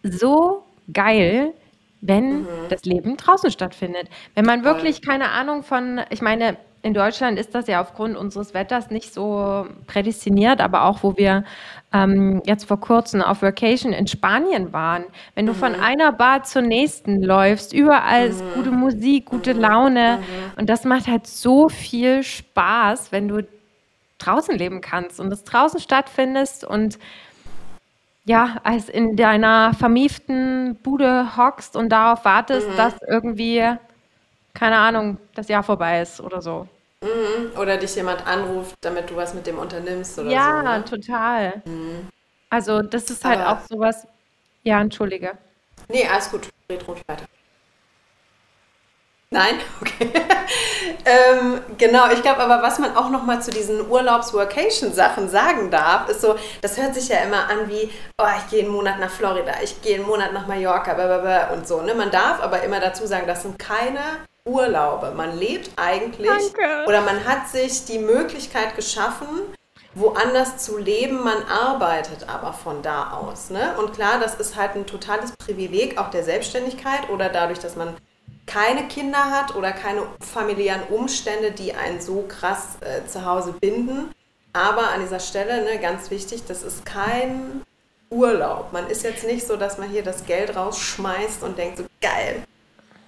so 0.02 0.64
geil, 0.92 1.54
wenn 2.02 2.42
mhm. 2.42 2.48
das 2.70 2.86
Leben 2.86 3.18
draußen 3.18 3.52
stattfindet. 3.52 4.10
Wenn 4.34 4.46
man 4.46 4.64
wirklich 4.64 5.04
keine 5.04 5.30
Ahnung 5.30 5.62
von, 5.62 6.02
ich 6.10 6.24
meine, 6.24 6.58
in 6.84 6.94
Deutschland 6.94 7.40
ist 7.40 7.56
das 7.56 7.68
ja 7.68 7.80
aufgrund 7.80 8.18
unseres 8.18 8.54
Wetters 8.54 8.92
nicht 8.92 9.14
so 9.14 9.66
prädestiniert, 9.88 10.60
aber 10.60 10.84
auch 10.84 11.02
wo 11.02 11.16
wir 11.16 11.46
ähm, 11.94 12.42
jetzt 12.46 12.66
vor 12.66 12.80
kurzem 12.80 13.22
auf 13.22 13.42
Vacation 13.42 13.94
in 13.94 14.06
Spanien 14.06 14.74
waren, 14.74 15.06
wenn 15.34 15.46
du 15.46 15.54
mhm. 15.54 15.58
von 15.58 15.76
einer 15.76 16.12
Bar 16.12 16.44
zur 16.44 16.62
nächsten 16.62 17.24
läufst, 17.24 17.72
überall 17.74 18.28
ist 18.28 18.44
mhm. 18.44 18.54
gute 18.56 18.72
Musik, 18.72 19.26
gute. 19.26 19.54
Laune 19.54 20.18
mhm. 20.18 20.60
und 20.60 20.70
das 20.70 20.84
macht 20.84 21.08
halt 21.08 21.26
so 21.26 21.70
viel 21.70 22.22
Spaß, 22.22 23.12
wenn 23.12 23.30
du 23.30 23.48
draußen 24.18 24.58
leben 24.58 24.82
kannst 24.82 25.20
und 25.20 25.32
es 25.32 25.44
draußen 25.46 25.80
stattfindest 25.80 26.66
und 26.66 27.00
ja, 28.26 28.58
als 28.64 28.90
in 28.90 29.16
deiner 29.16 29.74
vermieften 29.74 30.78
Bude 30.82 31.38
hockst 31.38 31.76
und 31.78 31.90
darauf 31.90 32.26
wartest, 32.26 32.70
mhm. 32.70 32.78
dass 32.78 32.96
irgendwie 33.08 33.70
keine 34.54 34.78
Ahnung, 34.78 35.18
das 35.34 35.48
Jahr 35.48 35.64
vorbei 35.64 36.02
ist 36.02 36.22
oder 36.22 36.42
so. 36.42 36.68
Mhm. 37.04 37.60
Oder 37.60 37.78
dich 37.78 37.96
jemand 37.96 38.26
anruft, 38.26 38.76
damit 38.82 39.10
du 39.10 39.16
was 39.16 39.34
mit 39.34 39.46
dem 39.46 39.60
unternimmst 39.60 40.18
oder 40.18 40.30
ja, 40.30 40.60
so. 40.60 40.66
Ja, 40.66 40.78
ne? 40.78 40.86
total. 40.86 41.62
Mhm. 41.66 42.08
Also 42.50 42.82
das 42.82 43.10
ist 43.10 43.26
halt 43.26 43.40
Aber 43.40 43.60
auch 43.60 43.66
sowas. 43.68 44.08
Ja, 44.64 44.80
entschuldige. 44.80 45.38
Nee, 45.90 46.08
alles 46.08 46.32
gut. 46.32 46.48
Red 46.70 46.88
ruhig 46.88 47.02
weiter. 47.08 47.26
Nein? 49.30 49.56
Okay. 49.82 50.12
ähm, 51.06 51.62
genau, 51.78 52.10
ich 52.12 52.22
glaube 52.22 52.40
aber, 52.40 52.62
was 52.62 52.80
man 52.80 52.96
auch 52.96 53.10
noch 53.10 53.24
mal 53.24 53.42
zu 53.42 53.52
diesen 53.52 53.90
Urlaubs-Workation-Sachen 53.90 55.28
sagen 55.30 55.70
darf, 55.70 56.08
ist 56.08 56.22
so, 56.22 56.36
das 56.62 56.78
hört 56.78 56.96
sich 56.96 57.10
ja 57.10 57.18
immer 57.18 57.50
an 57.50 57.68
wie, 57.68 57.92
oh, 58.18 58.28
ich 58.38 58.50
gehe 58.50 58.64
einen 58.64 58.72
Monat 58.72 59.00
nach 59.00 59.10
Florida, 59.10 59.52
ich 59.62 59.82
gehe 59.82 59.96
einen 59.96 60.06
Monat 60.06 60.32
nach 60.32 60.48
Mallorca, 60.48 60.94
blablabla 60.94 61.54
und 61.54 61.68
so. 61.68 61.82
Ne? 61.82 61.94
Man 61.96 62.12
darf 62.12 62.42
aber 62.42 62.64
immer 62.64 62.80
dazu 62.80 63.06
sagen, 63.06 63.28
das 63.28 63.42
sind 63.42 63.60
keine 63.60 64.00
Urlaube. 64.46 65.12
Man 65.12 65.38
lebt 65.38 65.72
eigentlich 65.78 66.30
Danke. 66.54 66.86
oder 66.86 67.02
man 67.02 67.26
hat 67.26 67.48
sich 67.48 67.86
die 67.86 68.00
Möglichkeit 68.00 68.76
geschaffen, 68.76 69.28
woanders 69.96 70.58
zu 70.58 70.78
leben, 70.78 71.24
man 71.24 71.44
arbeitet 71.44 72.28
aber 72.28 72.52
von 72.52 72.82
da 72.82 73.12
aus. 73.12 73.50
Ne? 73.50 73.76
Und 73.78 73.94
klar, 73.94 74.20
das 74.20 74.36
ist 74.36 74.56
halt 74.56 74.76
ein 74.76 74.86
totales 74.86 75.32
Privileg 75.34 75.98
auch 75.98 76.10
der 76.10 76.24
Selbstständigkeit 76.24 77.10
oder 77.10 77.30
dadurch, 77.30 77.60
dass 77.60 77.76
man 77.76 77.96
keine 78.46 78.88
Kinder 78.88 79.32
hat 79.32 79.56
oder 79.56 79.72
keine 79.72 80.04
familiären 80.20 80.84
Umstände, 80.90 81.52
die 81.52 81.74
einen 81.74 82.02
so 82.02 82.26
krass 82.28 82.78
äh, 82.82 83.08
zu 83.08 83.26
Hause 83.26 83.54
binden. 83.54 84.12
Aber 84.52 84.90
an 84.90 85.02
dieser 85.02 85.22
Stelle, 85.22 85.64
ne, 85.64 85.80
ganz 85.80 86.12
wichtig, 86.12 86.44
das 86.46 86.64
ist 86.64 86.86
kein 86.86 87.64
Urlaub. 88.10 88.74
Man 88.74 88.88
ist 88.88 89.04
jetzt 89.04 89.24
nicht 89.24 89.48
so, 89.48 89.56
dass 89.56 89.78
man 89.78 89.90
hier 89.90 90.04
das 90.04 90.26
Geld 90.26 90.56
rausschmeißt 90.56 91.44
und 91.44 91.58
denkt 91.58 91.78
so, 91.78 91.86
geil, 92.02 92.44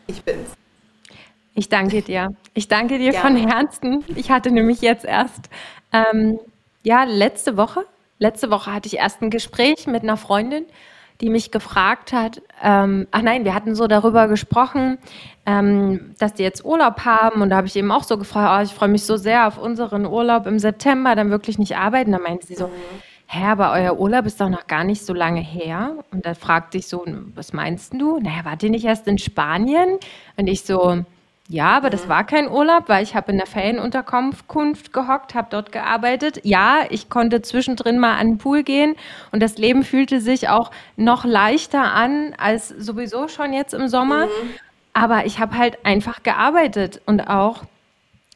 ich 0.07 0.23
bin's. 0.23 0.49
Ich 1.55 1.69
danke 1.69 2.01
dir. 2.01 2.35
Ich 2.53 2.67
danke 2.67 2.99
dir 2.99 3.11
Gerne. 3.11 3.39
von 3.39 3.49
Herzen. 3.49 4.03
Ich 4.15 4.29
hatte 4.29 4.51
nämlich 4.51 4.81
jetzt 4.81 5.05
erst, 5.05 5.49
ähm, 5.93 6.37
ja, 6.83 7.05
letzte 7.05 7.55
Woche, 7.55 7.85
letzte 8.19 8.51
Woche 8.51 8.73
hatte 8.73 8.87
ich 8.87 8.97
erst 8.97 9.21
ein 9.21 9.29
Gespräch 9.29 9.87
mit 9.87 10.03
einer 10.03 10.17
Freundin, 10.17 10.65
die 11.21 11.29
mich 11.29 11.51
gefragt 11.51 12.11
hat, 12.11 12.41
ähm, 12.61 13.07
ach 13.11 13.21
nein, 13.21 13.45
wir 13.45 13.55
hatten 13.55 13.73
so 13.73 13.87
darüber 13.87 14.27
gesprochen, 14.27 14.97
ähm, 15.45 16.13
dass 16.19 16.33
die 16.33 16.43
jetzt 16.43 16.65
Urlaub 16.65 17.05
haben 17.05 17.41
und 17.41 17.49
da 17.49 17.55
habe 17.55 17.67
ich 17.67 17.75
eben 17.77 17.89
auch 17.89 18.03
so 18.03 18.17
gefragt, 18.17 18.59
oh, 18.59 18.63
ich 18.69 18.77
freue 18.77 18.89
mich 18.89 19.05
so 19.05 19.15
sehr 19.15 19.47
auf 19.47 19.57
unseren 19.57 20.05
Urlaub 20.05 20.45
im 20.47 20.59
September, 20.59 21.15
dann 21.15 21.29
wirklich 21.29 21.57
nicht 21.57 21.77
arbeiten. 21.77 22.11
Da 22.11 22.19
meinte 22.19 22.45
sie 22.45 22.55
so, 22.55 22.67
mhm. 22.67 22.71
hä, 23.27 23.45
aber 23.45 23.71
euer 23.71 23.97
Urlaub 23.97 24.25
ist 24.25 24.41
doch 24.41 24.49
noch 24.49 24.67
gar 24.67 24.83
nicht 24.83 25.05
so 25.05 25.13
lange 25.13 25.39
her. 25.39 26.03
Und 26.11 26.25
da 26.25 26.33
fragte 26.33 26.77
ich 26.77 26.87
so, 26.87 27.05
was 27.33 27.53
meinst 27.53 27.93
du? 27.93 28.19
Naja, 28.19 28.43
wart 28.43 28.61
ihr 28.63 28.69
nicht 28.69 28.85
erst 28.85 29.07
in 29.07 29.17
Spanien? 29.17 29.99
Und 30.35 30.47
ich 30.47 30.63
so, 30.63 31.05
ja, 31.47 31.77
aber 31.77 31.91
das 31.91 32.09
war 32.09 32.23
kein 32.23 32.49
Urlaub, 32.49 32.89
weil 32.89 33.03
ich 33.03 33.15
habe 33.15 33.31
in 33.31 33.37
der 33.37 33.45
Ferienunterkunft 33.45 34.93
gehockt, 34.93 35.35
habe 35.35 35.47
dort 35.51 35.71
gearbeitet. 35.71 36.39
Ja, 36.43 36.79
ich 36.89 37.09
konnte 37.09 37.43
zwischendrin 37.43 37.99
mal 37.99 38.17
an 38.17 38.27
den 38.27 38.37
Pool 38.39 38.63
gehen 38.63 38.95
und 39.31 39.43
das 39.43 39.57
Leben 39.57 39.83
fühlte 39.83 40.21
sich 40.21 40.49
auch 40.49 40.71
noch 40.95 41.23
leichter 41.23 41.93
an 41.93 42.33
als 42.39 42.69
sowieso 42.69 43.27
schon 43.27 43.53
jetzt 43.53 43.75
im 43.75 43.87
Sommer. 43.87 44.25
Mhm. 44.25 44.29
Aber 44.93 45.25
ich 45.27 45.39
habe 45.39 45.55
halt 45.57 45.85
einfach 45.85 46.23
gearbeitet 46.23 47.01
und 47.05 47.27
auch 47.27 47.63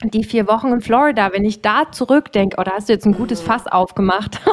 die 0.03 0.23
vier 0.23 0.47
Wochen 0.47 0.71
in 0.71 0.81
Florida, 0.81 1.31
wenn 1.33 1.45
ich 1.45 1.61
da 1.61 1.91
zurückdenke, 1.91 2.57
oder 2.57 2.73
oh, 2.73 2.75
hast 2.75 2.89
du 2.89 2.93
jetzt 2.93 3.05
ein 3.05 3.15
gutes 3.15 3.41
Fass 3.41 3.65
aufgemacht? 3.65 4.39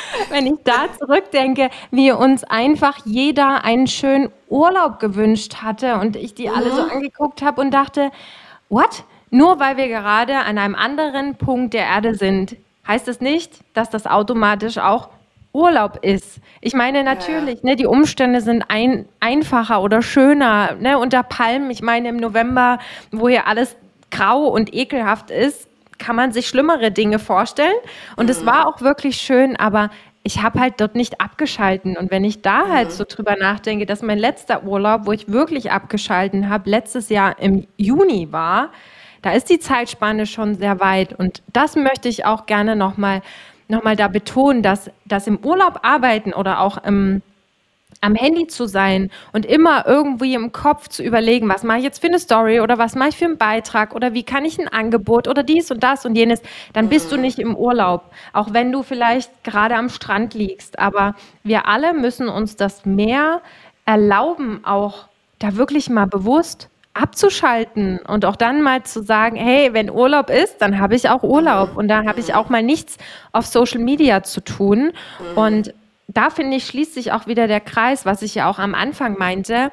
wenn 0.30 0.46
ich 0.46 0.58
da 0.64 0.86
zurückdenke, 0.98 1.70
wie 1.90 2.12
uns 2.12 2.44
einfach 2.44 2.98
jeder 3.04 3.64
einen 3.64 3.86
schönen 3.86 4.30
Urlaub 4.48 4.98
gewünscht 5.00 5.56
hatte 5.62 5.96
und 5.96 6.16
ich 6.16 6.34
die 6.34 6.48
alle 6.48 6.70
so 6.72 6.82
angeguckt 6.82 7.42
habe 7.42 7.60
und 7.60 7.72
dachte, 7.72 8.10
what? 8.68 9.04
Nur 9.30 9.60
weil 9.60 9.76
wir 9.76 9.88
gerade 9.88 10.36
an 10.36 10.58
einem 10.58 10.74
anderen 10.74 11.36
Punkt 11.36 11.74
der 11.74 11.84
Erde 11.84 12.14
sind, 12.14 12.56
heißt 12.86 13.06
das 13.06 13.20
nicht, 13.20 13.60
dass 13.74 13.90
das 13.90 14.06
automatisch 14.06 14.78
auch 14.78 15.08
Urlaub 15.52 15.98
ist. 16.02 16.40
Ich 16.60 16.74
meine 16.74 17.02
natürlich, 17.04 17.60
ja. 17.62 17.70
ne, 17.70 17.76
die 17.76 17.86
Umstände 17.86 18.40
sind 18.40 18.64
ein, 18.68 19.06
einfacher 19.20 19.82
oder 19.82 20.02
schöner. 20.02 20.74
Ne, 20.80 20.98
unter 20.98 21.22
Palmen, 21.22 21.70
ich 21.70 21.82
meine 21.82 22.08
im 22.08 22.16
November, 22.16 22.78
wo 23.12 23.28
hier 23.28 23.46
alles 23.46 23.76
grau 24.10 24.44
und 24.46 24.74
ekelhaft 24.74 25.30
ist, 25.30 25.67
kann 25.98 26.16
man 26.16 26.32
sich 26.32 26.48
schlimmere 26.48 26.90
Dinge 26.90 27.18
vorstellen. 27.18 27.74
Und 28.16 28.30
es 28.30 28.46
war 28.46 28.66
auch 28.66 28.80
wirklich 28.80 29.16
schön, 29.16 29.56
aber 29.56 29.90
ich 30.22 30.42
habe 30.42 30.60
halt 30.60 30.74
dort 30.80 30.94
nicht 30.94 31.20
abgeschalten. 31.20 31.96
Und 31.96 32.10
wenn 32.10 32.24
ich 32.24 32.42
da 32.42 32.68
halt 32.68 32.92
so 32.92 33.04
drüber 33.08 33.36
nachdenke, 33.36 33.86
dass 33.86 34.02
mein 34.02 34.18
letzter 34.18 34.64
Urlaub, 34.64 35.06
wo 35.06 35.12
ich 35.12 35.28
wirklich 35.28 35.70
abgeschalten 35.72 36.48
habe, 36.48 36.68
letztes 36.68 37.08
Jahr 37.08 37.38
im 37.38 37.66
Juni 37.76 38.28
war, 38.30 38.70
da 39.22 39.32
ist 39.32 39.50
die 39.50 39.58
Zeitspanne 39.58 40.26
schon 40.26 40.54
sehr 40.54 40.80
weit. 40.80 41.18
Und 41.18 41.42
das 41.52 41.76
möchte 41.76 42.08
ich 42.08 42.24
auch 42.24 42.46
gerne 42.46 42.76
nochmal 42.76 43.22
noch 43.68 43.84
mal 43.84 43.96
da 43.96 44.08
betonen, 44.08 44.62
dass 44.62 44.90
das 45.04 45.26
im 45.26 45.38
Urlaub 45.44 45.80
arbeiten 45.82 46.32
oder 46.32 46.60
auch 46.60 46.82
im 46.84 47.22
am 48.00 48.14
Handy 48.14 48.46
zu 48.46 48.66
sein 48.66 49.10
und 49.32 49.44
immer 49.46 49.86
irgendwie 49.86 50.34
im 50.34 50.52
Kopf 50.52 50.88
zu 50.88 51.02
überlegen, 51.02 51.48
was 51.48 51.62
mache 51.62 51.78
ich 51.78 51.84
jetzt 51.84 52.00
für 52.00 52.06
eine 52.06 52.18
Story 52.18 52.60
oder 52.60 52.78
was 52.78 52.94
mache 52.94 53.10
ich 53.10 53.16
für 53.16 53.24
einen 53.24 53.38
Beitrag 53.38 53.94
oder 53.94 54.14
wie 54.14 54.22
kann 54.22 54.44
ich 54.44 54.58
ein 54.58 54.68
Angebot 54.68 55.28
oder 55.28 55.42
dies 55.42 55.70
und 55.70 55.82
das 55.82 56.06
und 56.06 56.14
jenes, 56.14 56.40
dann 56.72 56.88
bist 56.88 57.10
du 57.10 57.16
nicht 57.16 57.38
im 57.38 57.56
Urlaub, 57.56 58.04
auch 58.32 58.52
wenn 58.52 58.70
du 58.72 58.82
vielleicht 58.82 59.44
gerade 59.44 59.74
am 59.74 59.88
Strand 59.88 60.34
liegst. 60.34 60.78
Aber 60.78 61.14
wir 61.42 61.66
alle 61.66 61.92
müssen 61.94 62.28
uns 62.28 62.56
das 62.56 62.86
mehr 62.86 63.42
erlauben, 63.84 64.64
auch 64.64 65.08
da 65.38 65.56
wirklich 65.56 65.88
mal 65.88 66.06
bewusst 66.06 66.68
abzuschalten 66.94 68.00
und 68.00 68.24
auch 68.24 68.36
dann 68.36 68.60
mal 68.60 68.82
zu 68.82 69.02
sagen, 69.02 69.36
hey, 69.36 69.72
wenn 69.72 69.90
Urlaub 69.90 70.30
ist, 70.30 70.60
dann 70.60 70.80
habe 70.80 70.96
ich 70.96 71.08
auch 71.08 71.22
Urlaub 71.22 71.76
und 71.76 71.88
da 71.88 72.04
habe 72.04 72.18
ich 72.18 72.34
auch 72.34 72.48
mal 72.48 72.62
nichts 72.62 72.98
auf 73.32 73.46
Social 73.46 73.80
Media 73.80 74.22
zu 74.24 74.40
tun. 74.40 74.92
Und 75.36 75.72
da 76.08 76.30
finde 76.30 76.56
ich, 76.56 76.66
schließt 76.66 76.94
sich 76.94 77.12
auch 77.12 77.26
wieder 77.26 77.46
der 77.46 77.60
Kreis, 77.60 78.06
was 78.06 78.22
ich 78.22 78.34
ja 78.34 78.50
auch 78.50 78.58
am 78.58 78.74
Anfang 78.74 79.18
meinte, 79.18 79.70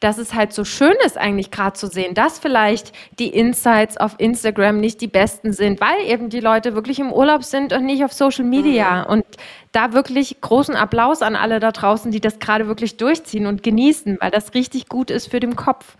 dass 0.00 0.18
es 0.18 0.34
halt 0.34 0.52
so 0.52 0.64
schön 0.64 0.94
ist, 1.04 1.16
eigentlich 1.16 1.50
gerade 1.50 1.74
zu 1.74 1.86
sehen, 1.86 2.14
dass 2.14 2.38
vielleicht 2.38 2.92
die 3.18 3.28
Insights 3.28 3.96
auf 3.96 4.16
Instagram 4.18 4.78
nicht 4.78 5.00
die 5.00 5.06
besten 5.06 5.52
sind, 5.52 5.80
weil 5.80 6.06
eben 6.06 6.30
die 6.30 6.40
Leute 6.40 6.74
wirklich 6.74 6.98
im 7.00 7.12
Urlaub 7.12 7.44
sind 7.44 7.72
und 7.72 7.84
nicht 7.84 8.04
auf 8.04 8.12
Social 8.12 8.44
Media. 8.44 9.04
Mhm. 9.04 9.12
Und 9.12 9.24
da 9.72 9.92
wirklich 9.92 10.40
großen 10.40 10.74
Applaus 10.74 11.22
an 11.22 11.36
alle 11.36 11.60
da 11.60 11.72
draußen, 11.72 12.10
die 12.10 12.20
das 12.20 12.38
gerade 12.38 12.66
wirklich 12.66 12.96
durchziehen 12.96 13.46
und 13.46 13.62
genießen, 13.62 14.18
weil 14.20 14.30
das 14.30 14.54
richtig 14.54 14.88
gut 14.88 15.10
ist 15.10 15.30
für 15.30 15.40
den 15.40 15.56
Kopf. 15.56 15.96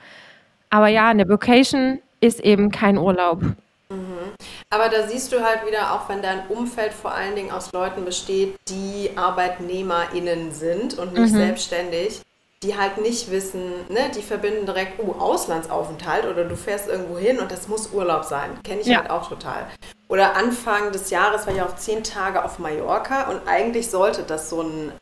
Aber 0.71 0.89
ja, 0.89 1.09
eine 1.09 1.29
Vacation 1.29 2.01
ist 2.21 2.41
eben 2.41 2.71
kein 2.71 2.99
Urlaub. 2.99 3.43
Aber 4.71 4.89
da 4.89 5.07
siehst 5.07 5.33
du 5.33 5.45
halt 5.45 5.67
wieder, 5.67 5.93
auch 5.95 6.09
wenn 6.09 6.23
dein 6.23 6.49
Umfeld 6.49 6.93
vor 6.93 7.15
allen 7.15 7.37
Dingen 7.37 7.53
aus 7.53 7.73
Leuten 7.73 8.05
besteht, 8.05 8.57
die 8.69 9.11
ArbeitnehmerInnen 9.15 10.53
sind 10.53 10.99
und 10.99 11.13
nicht 11.13 11.33
mhm. 11.33 11.39
selbstständig, 11.39 12.23
die 12.63 12.77
halt 12.77 12.99
nicht 12.99 13.31
wissen, 13.31 13.73
ne, 13.89 14.11
die 14.17 14.23
verbinden 14.23 14.67
direkt, 14.67 14.99
oh, 14.99 15.13
Auslandsaufenthalt 15.13 16.25
oder 16.25 16.45
du 16.45 16.57
fährst 16.57 16.89
irgendwo 16.89 17.19
hin 17.19 17.39
und 17.39 17.53
das 17.53 17.69
muss 17.69 17.93
Urlaub 17.93 18.25
sein. 18.25 18.51
Kenne 18.65 18.81
ich 18.81 18.87
ja. 18.87 18.99
halt 18.99 19.11
auch 19.11 19.29
total. 19.29 19.67
Oder 20.09 20.35
Anfang 20.35 20.91
des 20.91 21.11
Jahres 21.11 21.47
war 21.47 21.55
ich 21.55 21.63
auch 21.63 21.77
zehn 21.77 22.03
Tage 22.03 22.45
auf 22.45 22.59
Mallorca 22.59 23.31
und 23.31 23.47
eigentlich 23.47 23.91
sollte 23.91 24.23
das 24.23 24.49
so 24.49 24.63
ein 24.63 24.93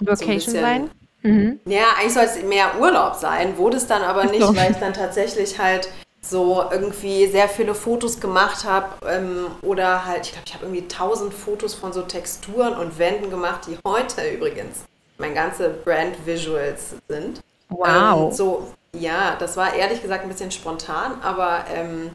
Location 0.00 0.40
so 0.40 0.56
ein 0.58 0.62
sein. 0.62 0.90
Mhm. 1.22 1.60
Ja, 1.64 1.84
eigentlich 1.98 2.14
soll 2.14 2.24
es 2.24 2.42
mehr 2.42 2.78
Urlaub 2.78 3.14
sein, 3.16 3.56
wurde 3.56 3.78
es 3.78 3.86
dann 3.86 4.02
aber 4.02 4.24
nicht, 4.26 4.46
weil 4.56 4.70
ich 4.70 4.76
dann 4.76 4.92
tatsächlich 4.92 5.58
halt 5.58 5.88
so 6.28 6.64
irgendwie 6.70 7.26
sehr 7.26 7.48
viele 7.48 7.74
Fotos 7.74 8.20
gemacht 8.20 8.64
habe 8.64 8.88
ähm, 9.06 9.46
oder 9.62 10.04
halt, 10.04 10.26
ich 10.26 10.32
glaube, 10.32 10.44
ich 10.46 10.54
habe 10.54 10.64
irgendwie 10.66 10.88
tausend 10.88 11.32
Fotos 11.34 11.74
von 11.74 11.92
so 11.92 12.02
Texturen 12.02 12.76
und 12.76 12.98
Wänden 12.98 13.30
gemacht, 13.30 13.62
die 13.66 13.78
heute 13.86 14.28
übrigens 14.34 14.84
mein 15.18 15.34
ganze 15.34 15.70
Brand 15.70 16.26
Visuals 16.26 16.94
sind. 17.08 17.40
Wow. 17.68 18.30
Ähm, 18.30 18.32
so, 18.32 18.72
ja, 18.92 19.36
das 19.38 19.56
war 19.56 19.74
ehrlich 19.74 20.00
gesagt 20.00 20.22
ein 20.22 20.28
bisschen 20.28 20.50
spontan, 20.50 21.20
aber 21.22 21.64
ähm, 21.74 22.12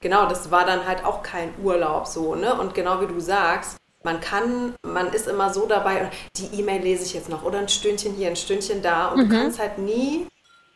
genau, 0.00 0.26
das 0.26 0.50
war 0.50 0.64
dann 0.64 0.86
halt 0.86 1.04
auch 1.04 1.22
kein 1.22 1.54
Urlaub 1.62 2.06
so, 2.06 2.34
ne? 2.34 2.54
Und 2.54 2.74
genau 2.74 3.00
wie 3.00 3.06
du 3.06 3.20
sagst, 3.20 3.76
man 4.02 4.20
kann, 4.20 4.74
man 4.82 5.12
ist 5.12 5.28
immer 5.28 5.52
so 5.52 5.66
dabei, 5.66 6.10
die 6.36 6.58
E-Mail 6.58 6.82
lese 6.82 7.04
ich 7.04 7.14
jetzt 7.14 7.28
noch 7.28 7.44
oder 7.44 7.58
ein 7.58 7.68
Stündchen 7.68 8.14
hier, 8.14 8.28
ein 8.28 8.36
Stündchen 8.36 8.82
da 8.82 9.08
und 9.08 9.18
mhm. 9.18 9.28
du 9.28 9.36
kannst 9.36 9.58
halt 9.58 9.78
nie 9.78 10.26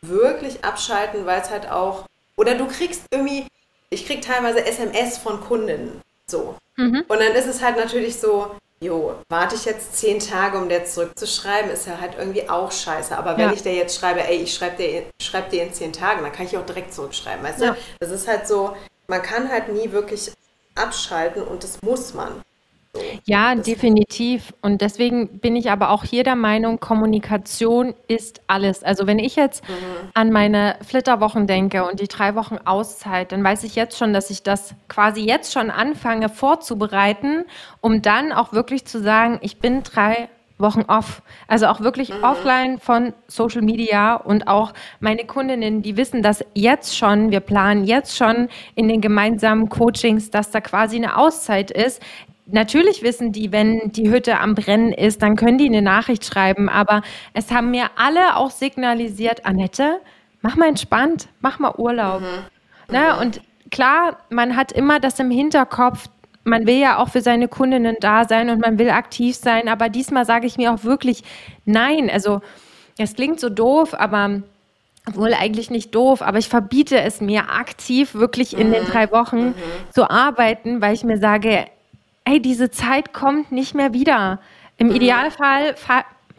wirklich 0.01 0.63
abschalten, 0.63 1.25
weil 1.25 1.41
es 1.41 1.49
halt 1.49 1.69
auch 1.71 2.05
oder 2.37 2.55
du 2.55 2.67
kriegst 2.67 3.03
irgendwie, 3.11 3.47
ich 3.89 4.05
krieg 4.05 4.21
teilweise 4.21 4.65
SMS 4.65 5.17
von 5.17 5.41
Kunden. 5.41 6.01
So. 6.27 6.55
Mhm. 6.75 7.05
Und 7.07 7.19
dann 7.19 7.33
ist 7.33 7.47
es 7.47 7.61
halt 7.61 7.77
natürlich 7.77 8.17
so, 8.17 8.55
jo, 8.81 9.15
warte 9.29 9.55
ich 9.55 9.65
jetzt 9.65 9.95
zehn 9.97 10.19
Tage, 10.19 10.57
um 10.57 10.69
der 10.69 10.85
zurückzuschreiben, 10.85 11.71
ist 11.71 11.87
ja 11.87 11.99
halt 11.99 12.15
irgendwie 12.17 12.49
auch 12.49 12.71
scheiße. 12.71 13.17
Aber 13.17 13.37
wenn 13.37 13.49
ja. 13.49 13.53
ich 13.53 13.63
dir 13.63 13.73
jetzt 13.73 13.97
schreibe, 13.97 14.27
ey, 14.27 14.37
ich 14.37 14.53
schreibe 14.53 14.77
dir, 14.77 15.05
schreib 15.21 15.49
dir 15.49 15.63
in 15.63 15.73
zehn 15.73 15.93
Tagen, 15.93 16.23
dann 16.23 16.31
kann 16.31 16.45
ich 16.45 16.57
auch 16.57 16.65
direkt 16.65 16.93
zurückschreiben. 16.93 17.43
Weißt 17.43 17.61
ja. 17.61 17.71
du? 17.71 17.77
Das 17.99 18.11
ist 18.11 18.27
halt 18.27 18.47
so, 18.47 18.75
man 19.07 19.21
kann 19.21 19.49
halt 19.49 19.69
nie 19.69 19.91
wirklich 19.91 20.31
abschalten 20.75 21.43
und 21.43 21.63
das 21.63 21.81
muss 21.81 22.13
man. 22.13 22.41
Ja, 23.25 23.55
definitiv. 23.55 24.53
Und 24.61 24.81
deswegen 24.81 25.39
bin 25.39 25.55
ich 25.55 25.71
aber 25.71 25.89
auch 25.89 26.03
hier 26.03 26.23
der 26.23 26.35
Meinung, 26.35 26.79
Kommunikation 26.79 27.93
ist 28.07 28.41
alles. 28.47 28.83
Also 28.83 29.07
wenn 29.07 29.19
ich 29.19 29.35
jetzt 29.35 29.67
mhm. 29.67 29.73
an 30.13 30.31
meine 30.31 30.77
Flitterwochen 30.85 31.47
denke 31.47 31.85
und 31.85 31.99
die 31.99 32.07
drei 32.07 32.35
Wochen 32.35 32.57
Auszeit, 32.63 33.31
dann 33.31 33.43
weiß 33.43 33.63
ich 33.63 33.75
jetzt 33.75 33.97
schon, 33.97 34.13
dass 34.13 34.29
ich 34.29 34.43
das 34.43 34.75
quasi 34.87 35.21
jetzt 35.21 35.53
schon 35.53 35.71
anfange 35.71 36.29
vorzubereiten, 36.29 37.45
um 37.81 38.01
dann 38.01 38.31
auch 38.31 38.53
wirklich 38.53 38.85
zu 38.85 39.01
sagen, 39.01 39.39
ich 39.41 39.57
bin 39.57 39.83
drei 39.83 40.29
Wochen 40.57 40.83
off. 40.87 41.21
Also 41.47 41.67
auch 41.67 41.81
wirklich 41.81 42.09
mhm. 42.09 42.23
offline 42.23 42.79
von 42.79 43.13
Social 43.27 43.61
Media 43.61 44.15
und 44.15 44.47
auch 44.47 44.73
meine 44.99 45.25
Kundinnen, 45.25 45.81
die 45.81 45.97
wissen 45.97 46.21
das 46.21 46.45
jetzt 46.53 46.97
schon. 46.97 47.31
Wir 47.31 47.41
planen 47.41 47.83
jetzt 47.83 48.15
schon 48.15 48.47
in 48.75 48.87
den 48.87 49.01
gemeinsamen 49.01 49.69
Coachings, 49.69 50.31
dass 50.31 50.51
da 50.51 50.61
quasi 50.61 50.95
eine 50.95 51.17
Auszeit 51.17 51.71
ist, 51.71 52.01
Natürlich 52.47 53.01
wissen 53.01 53.31
die, 53.31 53.51
wenn 53.51 53.91
die 53.91 54.11
Hütte 54.11 54.39
am 54.39 54.53
Brennen 54.53 54.91
ist, 54.91 55.21
dann 55.21 55.35
können 55.35 55.57
die 55.57 55.65
eine 55.65 55.81
Nachricht 55.81 56.25
schreiben. 56.25 56.69
Aber 56.69 57.01
es 57.33 57.51
haben 57.51 57.71
mir 57.71 57.87
alle 57.95 58.35
auch 58.35 58.51
signalisiert, 58.51 59.45
Annette, 59.45 59.99
mach 60.41 60.55
mal 60.55 60.67
entspannt, 60.67 61.27
mach 61.41 61.57
mal 61.57 61.73
Urlaub. 61.77 62.21
Mhm. 62.21 62.45
Na, 62.89 63.19
und 63.19 63.41
klar, 63.71 64.17
man 64.29 64.55
hat 64.55 64.71
immer 64.71 64.99
das 64.99 65.19
im 65.19 65.31
Hinterkopf, 65.31 66.07
man 66.43 66.67
will 66.67 66.77
ja 66.77 66.99
auch 66.99 67.09
für 67.09 67.21
seine 67.21 67.47
Kundinnen 67.47 67.97
da 67.99 68.25
sein 68.25 68.51
und 68.51 68.61
man 68.61 68.77
will 68.77 68.91
aktiv 68.91 69.35
sein. 69.35 69.67
Aber 69.67 69.89
diesmal 69.89 70.25
sage 70.25 70.45
ich 70.45 70.57
mir 70.57 70.71
auch 70.71 70.83
wirklich 70.83 71.23
nein. 71.65 72.09
Also, 72.11 72.41
es 72.99 73.15
klingt 73.15 73.39
so 73.39 73.49
doof, 73.49 73.95
aber 73.95 74.41
wohl 75.13 75.33
eigentlich 75.33 75.69
nicht 75.69 75.93
doof, 75.93 76.21
aber 76.21 76.37
ich 76.37 76.47
verbiete 76.47 76.99
es 76.99 77.21
mir 77.21 77.51
aktiv, 77.51 78.13
wirklich 78.15 78.57
in 78.57 78.69
mhm. 78.69 78.73
den 78.73 78.85
drei 78.85 79.11
Wochen 79.11 79.47
mhm. 79.47 79.53
zu 79.91 80.09
arbeiten, 80.09 80.81
weil 80.81 80.93
ich 80.93 81.03
mir 81.03 81.17
sage, 81.17 81.65
ey, 82.25 82.41
diese 82.41 82.69
Zeit 82.69 83.13
kommt 83.13 83.51
nicht 83.51 83.75
mehr 83.75 83.93
wieder. 83.93 84.39
Im 84.77 84.87
mhm. 84.87 84.95
Idealfall 84.95 85.75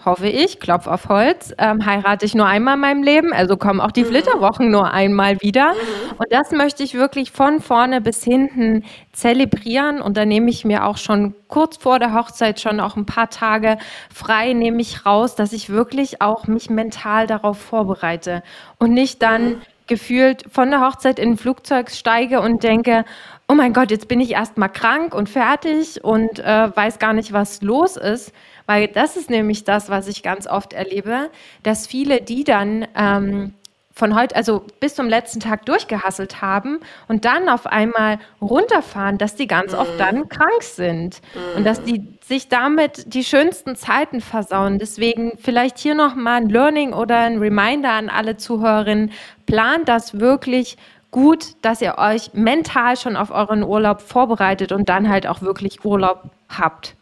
hoffe 0.04 0.28
ich, 0.28 0.60
Klopf 0.60 0.86
auf 0.86 1.08
Holz, 1.08 1.52
ähm, 1.58 1.84
heirate 1.84 2.24
ich 2.24 2.34
nur 2.34 2.46
einmal 2.46 2.74
in 2.74 2.80
meinem 2.80 3.02
Leben, 3.02 3.32
also 3.32 3.56
kommen 3.56 3.80
auch 3.80 3.90
die 3.90 4.04
mhm. 4.04 4.08
Flitterwochen 4.08 4.70
nur 4.70 4.92
einmal 4.92 5.40
wieder. 5.42 5.72
Mhm. 5.72 6.16
Und 6.18 6.26
das 6.30 6.52
möchte 6.52 6.84
ich 6.84 6.94
wirklich 6.94 7.32
von 7.32 7.60
vorne 7.60 8.00
bis 8.00 8.22
hinten 8.22 8.84
zelebrieren. 9.12 10.00
Und 10.00 10.16
da 10.16 10.24
nehme 10.24 10.48
ich 10.48 10.64
mir 10.64 10.84
auch 10.84 10.96
schon 10.96 11.34
kurz 11.48 11.76
vor 11.76 11.98
der 11.98 12.14
Hochzeit 12.14 12.60
schon 12.60 12.78
auch 12.78 12.96
ein 12.96 13.04
paar 13.04 13.30
Tage 13.30 13.78
frei, 14.14 14.52
nehme 14.52 14.80
ich 14.80 15.04
raus, 15.04 15.34
dass 15.34 15.52
ich 15.52 15.70
wirklich 15.70 16.22
auch 16.22 16.46
mich 16.46 16.70
mental 16.70 17.26
darauf 17.26 17.58
vorbereite 17.58 18.42
und 18.78 18.92
nicht 18.92 19.22
dann 19.22 19.44
mhm. 19.44 19.62
gefühlt 19.88 20.44
von 20.50 20.70
der 20.70 20.80
Hochzeit 20.82 21.18
in 21.18 21.32
ein 21.32 21.36
Flugzeug 21.36 21.90
steige 21.90 22.40
und 22.40 22.62
denke, 22.62 23.04
oh 23.48 23.54
mein 23.54 23.72
Gott, 23.72 23.90
jetzt 23.90 24.08
bin 24.08 24.20
ich 24.20 24.32
erstmal 24.32 24.70
krank 24.70 25.14
und 25.14 25.28
fertig 25.28 26.02
und 26.02 26.40
äh, 26.40 26.76
weiß 26.76 26.98
gar 26.98 27.12
nicht, 27.12 27.32
was 27.32 27.62
los 27.62 27.96
ist 27.96 28.32
weil 28.66 28.88
das 28.88 29.16
ist 29.16 29.30
nämlich 29.30 29.64
das, 29.64 29.88
was 29.88 30.08
ich 30.08 30.22
ganz 30.22 30.46
oft 30.46 30.72
erlebe, 30.72 31.30
dass 31.62 31.86
viele, 31.86 32.20
die 32.20 32.44
dann 32.44 32.86
ähm, 32.96 33.54
von 33.94 34.14
heute, 34.14 34.36
also 34.36 34.66
bis 34.78 34.94
zum 34.94 35.08
letzten 35.08 35.40
Tag 35.40 35.64
durchgehasselt 35.64 36.42
haben 36.42 36.80
und 37.08 37.24
dann 37.24 37.48
auf 37.48 37.66
einmal 37.66 38.18
runterfahren, 38.42 39.16
dass 39.16 39.36
die 39.36 39.46
ganz 39.46 39.72
mm. 39.72 39.76
oft 39.76 39.98
dann 39.98 40.28
krank 40.28 40.62
sind 40.62 41.22
mm. 41.34 41.56
und 41.56 41.64
dass 41.64 41.82
die 41.82 42.06
sich 42.22 42.48
damit 42.48 43.14
die 43.14 43.24
schönsten 43.24 43.74
Zeiten 43.74 44.20
versauen. 44.20 44.78
Deswegen 44.78 45.38
vielleicht 45.38 45.78
hier 45.78 45.94
nochmal 45.94 46.42
ein 46.42 46.50
Learning 46.50 46.92
oder 46.92 47.20
ein 47.20 47.38
Reminder 47.38 47.92
an 47.92 48.10
alle 48.10 48.36
Zuhörerinnen. 48.36 49.12
Plant 49.46 49.88
das 49.88 50.20
wirklich 50.20 50.76
gut, 51.16 51.54
dass 51.62 51.80
ihr 51.80 51.96
euch 51.96 52.34
mental 52.34 52.94
schon 52.98 53.16
auf 53.16 53.30
euren 53.30 53.62
Urlaub 53.62 54.02
vorbereitet 54.02 54.70
und 54.70 54.90
dann 54.90 55.08
halt 55.08 55.26
auch 55.26 55.40
wirklich 55.40 55.82
Urlaub 55.82 56.24
habt. 56.50 56.94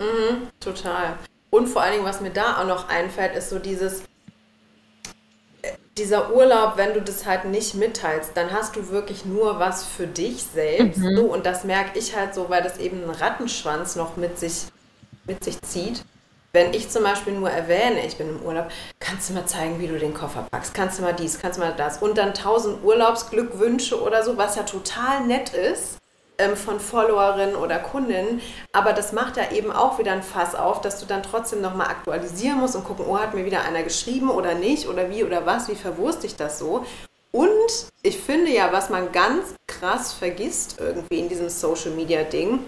Mhm, 0.00 0.48
total. 0.58 1.14
Und 1.48 1.68
vor 1.68 1.82
allen 1.82 1.92
Dingen, 1.92 2.04
was 2.04 2.20
mir 2.20 2.30
da 2.32 2.60
auch 2.60 2.66
noch 2.66 2.88
einfällt, 2.88 3.36
ist 3.36 3.50
so 3.50 3.60
dieses, 3.60 4.00
äh, 5.62 5.68
dieser 5.96 6.34
Urlaub, 6.34 6.72
wenn 6.74 6.94
du 6.94 7.00
das 7.00 7.24
halt 7.24 7.44
nicht 7.44 7.76
mitteilst, 7.76 8.32
dann 8.36 8.50
hast 8.50 8.74
du 8.74 8.88
wirklich 8.88 9.24
nur 9.24 9.60
was 9.60 9.84
für 9.84 10.08
dich 10.08 10.42
selbst. 10.42 10.98
Mhm. 10.98 11.16
So, 11.16 11.22
und 11.26 11.46
das 11.46 11.62
merke 11.62 11.96
ich 11.96 12.16
halt 12.16 12.34
so, 12.34 12.50
weil 12.50 12.64
das 12.64 12.78
eben 12.78 13.02
einen 13.04 13.10
Rattenschwanz 13.10 13.94
noch 13.94 14.16
mit 14.16 14.36
sich, 14.36 14.64
mit 15.26 15.44
sich 15.44 15.62
zieht. 15.62 16.02
Wenn 16.54 16.74
ich 16.74 16.90
zum 16.90 17.02
Beispiel 17.02 17.32
nur 17.32 17.48
erwähne, 17.48 18.04
ich 18.06 18.18
bin 18.18 18.28
im 18.28 18.42
Urlaub, 18.42 18.68
kannst 19.00 19.30
du 19.30 19.32
mal 19.32 19.46
zeigen, 19.46 19.80
wie 19.80 19.86
du 19.86 19.98
den 19.98 20.12
Koffer 20.12 20.46
packst, 20.50 20.74
kannst 20.74 20.98
du 20.98 21.02
mal 21.02 21.14
dies, 21.14 21.38
kannst 21.40 21.58
du 21.58 21.62
mal 21.62 21.72
das 21.74 22.02
und 22.02 22.18
dann 22.18 22.34
tausend 22.34 22.84
Urlaubsglückwünsche 22.84 23.98
oder 24.02 24.22
so, 24.22 24.36
was 24.36 24.56
ja 24.56 24.64
total 24.64 25.24
nett 25.26 25.54
ist 25.54 25.96
ähm, 26.36 26.54
von 26.54 26.78
Followerinnen 26.78 27.56
oder 27.56 27.78
Kundinnen. 27.78 28.42
Aber 28.72 28.92
das 28.92 29.12
macht 29.12 29.38
ja 29.38 29.50
eben 29.50 29.72
auch 29.72 29.98
wieder 29.98 30.12
ein 30.12 30.22
Fass 30.22 30.54
auf, 30.54 30.82
dass 30.82 31.00
du 31.00 31.06
dann 31.06 31.22
trotzdem 31.22 31.62
nochmal 31.62 31.86
aktualisieren 31.86 32.60
musst 32.60 32.76
und 32.76 32.84
gucken, 32.84 33.06
oh, 33.08 33.18
hat 33.18 33.32
mir 33.32 33.46
wieder 33.46 33.62
einer 33.62 33.82
geschrieben 33.82 34.28
oder 34.28 34.52
nicht 34.52 34.88
oder 34.88 35.08
wie 35.08 35.24
oder 35.24 35.46
was, 35.46 35.68
wie 35.68 35.74
verwurste 35.74 36.26
ich 36.26 36.36
das 36.36 36.58
so. 36.58 36.84
Und 37.30 37.86
ich 38.02 38.18
finde 38.18 38.50
ja, 38.50 38.70
was 38.72 38.90
man 38.90 39.10
ganz 39.10 39.54
krass 39.66 40.12
vergisst 40.12 40.76
irgendwie 40.78 41.18
in 41.18 41.30
diesem 41.30 41.48
Social 41.48 41.92
Media 41.92 42.24
Ding, 42.24 42.66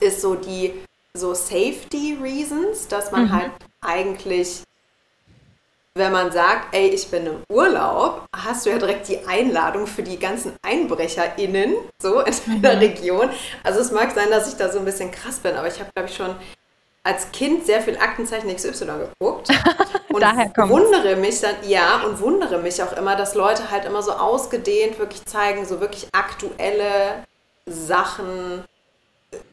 ist 0.00 0.22
so 0.22 0.36
die 0.36 0.72
so 1.16 1.34
Safety 1.34 2.18
Reasons, 2.20 2.88
dass 2.88 3.12
man 3.12 3.24
mhm. 3.24 3.32
halt 3.32 3.52
eigentlich 3.80 4.62
wenn 5.96 6.10
man 6.10 6.32
sagt, 6.32 6.74
ey, 6.74 6.88
ich 6.88 7.06
bin 7.08 7.24
im 7.24 7.44
Urlaub, 7.48 8.26
hast 8.34 8.66
du 8.66 8.70
ja 8.70 8.78
direkt 8.78 9.06
die 9.06 9.24
Einladung 9.28 9.86
für 9.86 10.02
die 10.02 10.18
ganzen 10.18 10.56
EinbrecherInnen, 10.60 11.76
so 12.02 12.18
in 12.20 12.62
der 12.62 12.74
mhm. 12.74 12.78
Region. 12.80 13.30
Also 13.62 13.78
es 13.78 13.92
mag 13.92 14.10
sein, 14.10 14.28
dass 14.28 14.48
ich 14.48 14.56
da 14.56 14.72
so 14.72 14.80
ein 14.80 14.84
bisschen 14.84 15.12
krass 15.12 15.38
bin, 15.38 15.54
aber 15.54 15.68
ich 15.68 15.78
habe, 15.78 15.90
glaube 15.94 16.08
ich, 16.08 16.16
schon 16.16 16.34
als 17.04 17.30
Kind 17.30 17.64
sehr 17.64 17.80
viel 17.80 17.96
Aktenzeichen 17.96 18.52
XY 18.52 18.86
geguckt. 19.20 19.50
Und 20.12 20.20
Daher 20.20 20.50
wundere 20.68 21.14
mich 21.14 21.40
dann, 21.40 21.54
ja, 21.66 22.02
und 22.04 22.20
wundere 22.20 22.58
mich 22.58 22.80
auch 22.80 22.92
immer, 22.92 23.16
dass 23.16 23.34
Leute 23.34 23.72
halt 23.72 23.84
immer 23.84 24.00
so 24.00 24.12
ausgedehnt 24.12 24.96
wirklich 25.00 25.24
zeigen, 25.24 25.66
so 25.66 25.80
wirklich 25.80 26.06
aktuelle 26.12 27.24
Sachen, 27.66 28.64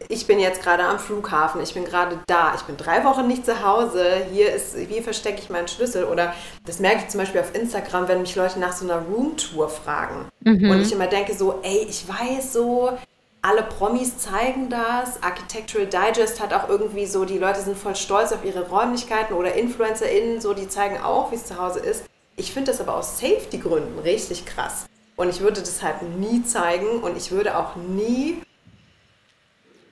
ich 0.09 0.27
bin 0.27 0.39
jetzt 0.39 0.61
gerade 0.61 0.83
am 0.83 0.99
Flughafen, 0.99 1.61
ich 1.61 1.73
bin 1.73 1.85
gerade 1.85 2.19
da, 2.27 2.53
ich 2.55 2.61
bin 2.61 2.77
drei 2.77 3.03
Wochen 3.03 3.27
nicht 3.27 3.45
zu 3.45 3.63
Hause, 3.63 4.03
hier 4.31 4.53
ist, 4.53 4.75
wie 4.77 5.01
verstecke 5.01 5.41
ich 5.41 5.49
meinen 5.49 5.67
Schlüssel? 5.67 6.05
Oder 6.05 6.33
das 6.65 6.79
merke 6.79 7.03
ich 7.03 7.09
zum 7.09 7.19
Beispiel 7.19 7.41
auf 7.41 7.55
Instagram, 7.55 8.07
wenn 8.07 8.21
mich 8.21 8.35
Leute 8.35 8.59
nach 8.59 8.73
so 8.73 8.85
einer 8.85 9.01
Roomtour 9.01 9.69
fragen. 9.69 10.27
Mhm. 10.41 10.69
Und 10.69 10.81
ich 10.81 10.91
immer 10.91 11.07
denke 11.07 11.33
so, 11.33 11.59
ey, 11.63 11.85
ich 11.89 12.05
weiß 12.07 12.53
so, 12.53 12.97
alle 13.41 13.63
Promis 13.63 14.17
zeigen 14.17 14.69
das. 14.69 15.21
Architectural 15.23 15.87
Digest 15.87 16.39
hat 16.41 16.53
auch 16.53 16.69
irgendwie 16.69 17.05
so, 17.05 17.25
die 17.25 17.39
Leute 17.39 17.61
sind 17.61 17.77
voll 17.77 17.95
stolz 17.95 18.31
auf 18.31 18.45
ihre 18.45 18.69
Räumlichkeiten 18.69 19.33
oder 19.35 19.53
InfluencerInnen, 19.55 20.41
so, 20.41 20.53
die 20.53 20.67
zeigen 20.67 21.01
auch, 21.01 21.31
wie 21.31 21.35
es 21.35 21.45
zu 21.45 21.57
Hause 21.57 21.79
ist. 21.79 22.03
Ich 22.35 22.53
finde 22.53 22.71
das 22.71 22.81
aber 22.81 22.95
aus 22.95 23.19
Safety-Gründen 23.19 23.99
richtig 23.99 24.45
krass. 24.45 24.85
Und 25.15 25.29
ich 25.29 25.41
würde 25.41 25.59
das 25.61 25.83
halt 25.83 26.01
nie 26.19 26.43
zeigen 26.43 27.01
und 27.01 27.17
ich 27.17 27.31
würde 27.31 27.57
auch 27.57 27.75
nie 27.75 28.41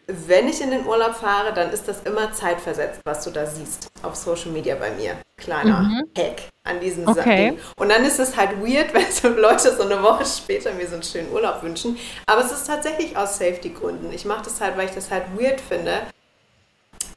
wenn 0.09 0.47
ich 0.47 0.59
in 0.61 0.71
den 0.71 0.85
Urlaub 0.87 1.13
fahre, 1.13 1.53
dann 1.53 1.71
ist 1.71 1.87
das 1.87 2.01
immer 2.01 2.33
zeitversetzt, 2.33 3.01
was 3.05 3.23
du 3.23 3.29
da 3.29 3.45
siehst 3.45 3.89
auf 4.01 4.15
Social 4.15 4.51
Media 4.51 4.75
bei 4.75 4.89
mir. 4.91 5.17
Kleiner 5.37 5.81
mhm. 5.81 6.09
Hack 6.17 6.41
an 6.63 6.79
diesem 6.79 7.07
okay. 7.07 7.51
Ding. 7.51 7.59
Und 7.77 7.89
dann 7.89 8.03
ist 8.03 8.19
es 8.19 8.35
halt 8.35 8.59
weird, 8.59 8.93
wenn 8.93 9.11
so 9.11 9.29
Leute 9.29 9.75
so 9.75 9.83
eine 9.83 10.01
Woche 10.01 10.25
später 10.25 10.73
mir 10.73 10.87
so 10.87 10.95
einen 10.95 11.03
schönen 11.03 11.31
Urlaub 11.31 11.61
wünschen. 11.61 11.97
Aber 12.25 12.43
es 12.43 12.51
ist 12.51 12.65
tatsächlich 12.65 13.15
aus 13.15 13.37
Safety-Gründen. 13.37 14.11
Ich 14.11 14.25
mache 14.25 14.43
das 14.43 14.59
halt, 14.59 14.77
weil 14.77 14.87
ich 14.87 14.95
das 14.95 15.11
halt 15.11 15.25
weird 15.37 15.61
finde. 15.61 16.01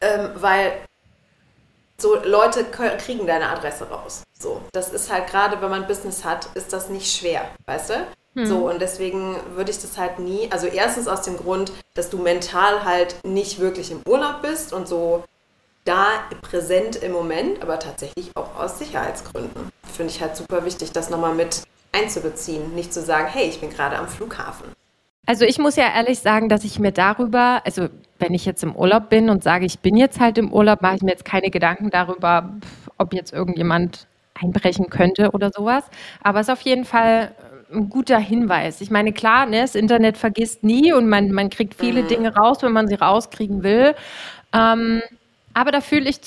Ähm, 0.01 0.31
weil 0.35 0.73
so 1.99 2.17
Leute 2.25 2.65
kriegen 2.65 3.27
deine 3.27 3.49
Adresse 3.49 3.89
raus. 3.89 4.23
So, 4.39 4.61
das 4.73 4.93
ist 4.93 5.11
halt 5.11 5.29
gerade, 5.29 5.63
wenn 5.63 5.71
man 5.71 5.87
Business 5.87 6.25
hat, 6.25 6.49
ist 6.55 6.73
das 6.73 6.89
nicht 6.89 7.17
schwer, 7.17 7.49
weißt 7.67 7.91
du? 7.91 8.07
Hm. 8.35 8.47
So, 8.47 8.71
und 8.71 8.81
deswegen 8.81 9.37
würde 9.55 9.71
ich 9.71 9.81
das 9.81 9.99
halt 9.99 10.19
nie, 10.19 10.49
also 10.51 10.67
erstens 10.67 11.07
aus 11.07 11.23
dem 11.23 11.37
Grund, 11.37 11.73
dass 11.95 12.09
du 12.09 12.19
mental 12.19 12.85
halt 12.85 13.17
nicht 13.25 13.59
wirklich 13.59 13.91
im 13.91 14.01
Urlaub 14.07 14.41
bist 14.43 14.73
und 14.73 14.89
so 14.89 15.25
da 15.85 16.07
präsent 16.43 16.97
im 16.97 17.13
Moment, 17.13 17.61
aber 17.61 17.79
tatsächlich 17.79 18.31
auch 18.37 18.57
aus 18.59 18.79
Sicherheitsgründen. 18.79 19.69
Finde 19.93 20.13
ich 20.13 20.23
halt 20.23 20.37
super 20.37 20.65
wichtig, 20.65 20.93
das 20.93 21.11
nochmal 21.11 21.35
mit 21.35 21.63
einzubeziehen. 21.93 22.75
Nicht 22.75 22.95
zu 22.95 23.03
sagen, 23.03 23.29
hey, 23.29 23.49
ich 23.49 23.61
bin 23.61 23.71
gerade 23.71 23.99
am 23.99 24.09
Flughafen. 24.09 24.67
Also 25.27 25.45
ich 25.45 25.59
muss 25.59 25.77
ja 25.77 25.85
ehrlich 25.95 26.19
sagen, 26.19 26.49
dass 26.49 26.65
ich 26.65 26.79
mir 26.79 26.93
darüber, 26.93 27.63
also 27.65 27.89
wenn 28.19 28.35
ich 28.35 28.45
jetzt 28.45 28.63
im 28.63 28.75
Urlaub 28.75 29.09
bin 29.09 29.31
und 29.31 29.45
sage, 29.45 29.67
ich 29.67 29.79
bin 29.79 29.97
jetzt 29.97 30.19
halt 30.19 30.39
im 30.39 30.53
Urlaub, 30.53 30.83
mache 30.83 30.97
ich 30.97 31.03
mir 31.03 31.13
jetzt 31.13 31.25
keine 31.25 31.51
Gedanken 31.51 31.91
darüber, 31.91 32.55
ob 32.99 33.13
jetzt 33.13 33.33
irgendjemand 33.33 34.07
einbrechen 34.35 34.91
könnte 34.91 35.31
oder 35.31 35.51
sowas. 35.53 35.85
Aber 36.23 36.41
es 36.41 36.49
ist 36.49 36.53
auf 36.53 36.63
jeden 36.63 36.85
Fall 36.85 37.33
ein 37.73 37.89
guter 37.89 38.19
Hinweis. 38.19 38.81
Ich 38.81 38.91
meine, 38.91 39.13
klar, 39.13 39.47
ne, 39.47 39.63
das 39.63 39.75
Internet 39.75 40.17
vergisst 40.17 40.63
nie 40.65 40.93
und 40.93 41.09
man, 41.09 41.33
man 41.33 41.51
kriegt 41.51 41.75
viele 41.75 42.03
mhm. 42.03 42.09
Dinge 42.09 42.35
raus, 42.35 42.59
wenn 42.63 42.73
man 42.73 42.89
sie 42.89 42.95
rauskriegen 42.95 43.63
will. 43.63 43.95
Ähm, 44.53 45.03
aber 45.55 45.71
da 45.71 45.81
fühle 45.81 46.09
ich, 46.09 46.21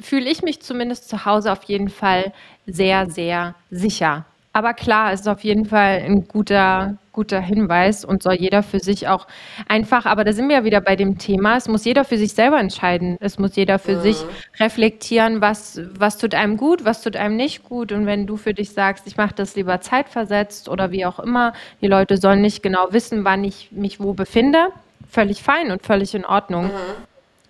fühl 0.00 0.26
ich 0.26 0.42
mich 0.42 0.60
zumindest 0.60 1.08
zu 1.08 1.24
Hause 1.24 1.52
auf 1.52 1.64
jeden 1.64 1.88
Fall 1.88 2.32
sehr, 2.66 3.10
sehr 3.10 3.54
sicher. 3.70 4.26
Aber 4.52 4.74
klar, 4.74 5.12
es 5.12 5.20
ist 5.20 5.28
auf 5.28 5.44
jeden 5.44 5.64
Fall 5.64 6.02
ein 6.04 6.26
guter, 6.26 6.96
guter 7.12 7.40
Hinweis 7.40 8.04
und 8.04 8.20
soll 8.20 8.34
jeder 8.34 8.64
für 8.64 8.80
sich 8.80 9.06
auch 9.06 9.28
einfach, 9.68 10.06
aber 10.06 10.24
da 10.24 10.32
sind 10.32 10.48
wir 10.48 10.56
ja 10.56 10.64
wieder 10.64 10.80
bei 10.80 10.96
dem 10.96 11.18
Thema, 11.18 11.56
es 11.56 11.68
muss 11.68 11.84
jeder 11.84 12.04
für 12.04 12.18
sich 12.18 12.32
selber 12.32 12.58
entscheiden. 12.58 13.16
Es 13.20 13.38
muss 13.38 13.54
jeder 13.54 13.78
für 13.78 13.98
mhm. 13.98 14.00
sich 14.00 14.16
reflektieren, 14.58 15.40
was, 15.40 15.80
was 15.96 16.18
tut 16.18 16.34
einem 16.34 16.56
gut, 16.56 16.84
was 16.84 17.00
tut 17.00 17.14
einem 17.14 17.36
nicht 17.36 17.62
gut. 17.62 17.92
Und 17.92 18.06
wenn 18.06 18.26
du 18.26 18.36
für 18.36 18.52
dich 18.52 18.70
sagst, 18.72 19.06
ich 19.06 19.16
mache 19.16 19.34
das 19.36 19.54
lieber 19.54 19.80
zeitversetzt 19.80 20.68
oder 20.68 20.90
wie 20.90 21.06
auch 21.06 21.20
immer, 21.20 21.52
die 21.80 21.86
Leute 21.86 22.16
sollen 22.16 22.40
nicht 22.40 22.60
genau 22.60 22.88
wissen, 22.90 23.24
wann 23.24 23.44
ich 23.44 23.70
mich 23.70 24.00
wo 24.00 24.14
befinde, 24.14 24.68
völlig 25.08 25.44
fein 25.44 25.70
und 25.70 25.82
völlig 25.82 26.12
in 26.16 26.24
Ordnung. 26.24 26.66
Mhm. 26.66 26.72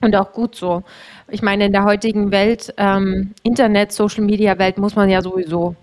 Und 0.03 0.16
auch 0.16 0.32
gut 0.32 0.55
so. 0.55 0.82
Ich 1.28 1.40
meine, 1.40 1.66
in 1.66 1.72
der 1.72 1.84
heutigen 1.84 2.30
Welt, 2.30 2.74
ähm, 2.76 3.34
Internet, 3.42 3.92
Social 3.92 4.24
Media 4.24 4.59
Welt, 4.59 4.76
muss 4.76 4.96
man 4.96 5.09
ja 5.09 5.22
sowieso 5.22 5.76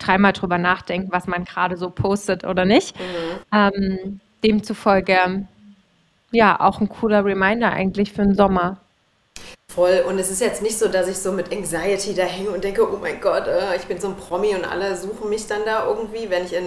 dreimal 0.00 0.32
drüber 0.32 0.58
nachdenken, 0.58 1.12
was 1.12 1.26
man 1.26 1.44
gerade 1.44 1.76
so 1.76 1.90
postet 1.90 2.44
oder 2.44 2.64
nicht. 2.64 2.96
Mhm. 2.98 3.40
Ähm, 3.52 4.20
demzufolge, 4.42 5.46
ja, 6.32 6.60
auch 6.60 6.80
ein 6.80 6.88
cooler 6.88 7.24
Reminder 7.24 7.70
eigentlich 7.70 8.12
für 8.12 8.22
den 8.22 8.34
Sommer. 8.34 8.78
Voll. 9.70 10.04
Und 10.08 10.18
es 10.18 10.30
ist 10.30 10.40
jetzt 10.40 10.62
nicht 10.62 10.78
so, 10.78 10.88
dass 10.88 11.06
ich 11.06 11.18
so 11.18 11.30
mit 11.30 11.52
Anxiety 11.52 12.14
da 12.14 12.24
hänge 12.24 12.50
und 12.50 12.64
denke, 12.64 12.90
oh 12.92 12.98
mein 13.00 13.20
Gott, 13.20 13.46
äh, 13.46 13.76
ich 13.76 13.84
bin 13.84 14.00
so 14.00 14.08
ein 14.08 14.16
Promi 14.16 14.54
und 14.54 14.64
alle 14.64 14.96
suchen 14.96 15.30
mich 15.30 15.46
dann 15.46 15.64
da 15.64 15.86
irgendwie, 15.86 16.28
wenn 16.28 16.44
ich 16.44 16.52
in, 16.52 16.64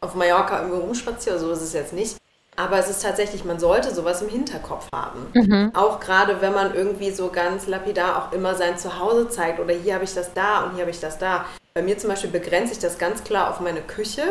auf 0.00 0.14
Mallorca 0.14 0.62
irgendwo 0.62 0.80
rumspaziere. 0.80 1.38
So 1.38 1.50
ist 1.52 1.60
es 1.60 1.74
jetzt 1.74 1.92
nicht. 1.92 2.16
Aber 2.58 2.76
es 2.76 2.90
ist 2.90 3.02
tatsächlich, 3.02 3.44
man 3.44 3.60
sollte 3.60 3.94
sowas 3.94 4.20
im 4.20 4.28
Hinterkopf 4.28 4.88
haben. 4.92 5.30
Mhm. 5.32 5.70
Auch 5.74 6.00
gerade, 6.00 6.40
wenn 6.40 6.52
man 6.52 6.74
irgendwie 6.74 7.12
so 7.12 7.28
ganz 7.28 7.68
lapidar 7.68 8.18
auch 8.18 8.32
immer 8.32 8.56
sein 8.56 8.76
Zuhause 8.76 9.28
zeigt 9.28 9.60
oder 9.60 9.72
hier 9.72 9.94
habe 9.94 10.02
ich 10.02 10.12
das 10.12 10.34
da 10.34 10.64
und 10.64 10.72
hier 10.72 10.80
habe 10.80 10.90
ich 10.90 10.98
das 10.98 11.18
da. 11.18 11.44
Bei 11.72 11.82
mir 11.82 11.96
zum 11.98 12.10
Beispiel 12.10 12.30
begrenze 12.30 12.72
ich 12.72 12.80
das 12.80 12.98
ganz 12.98 13.22
klar 13.22 13.50
auf 13.50 13.60
meine 13.60 13.80
Küche 13.80 14.24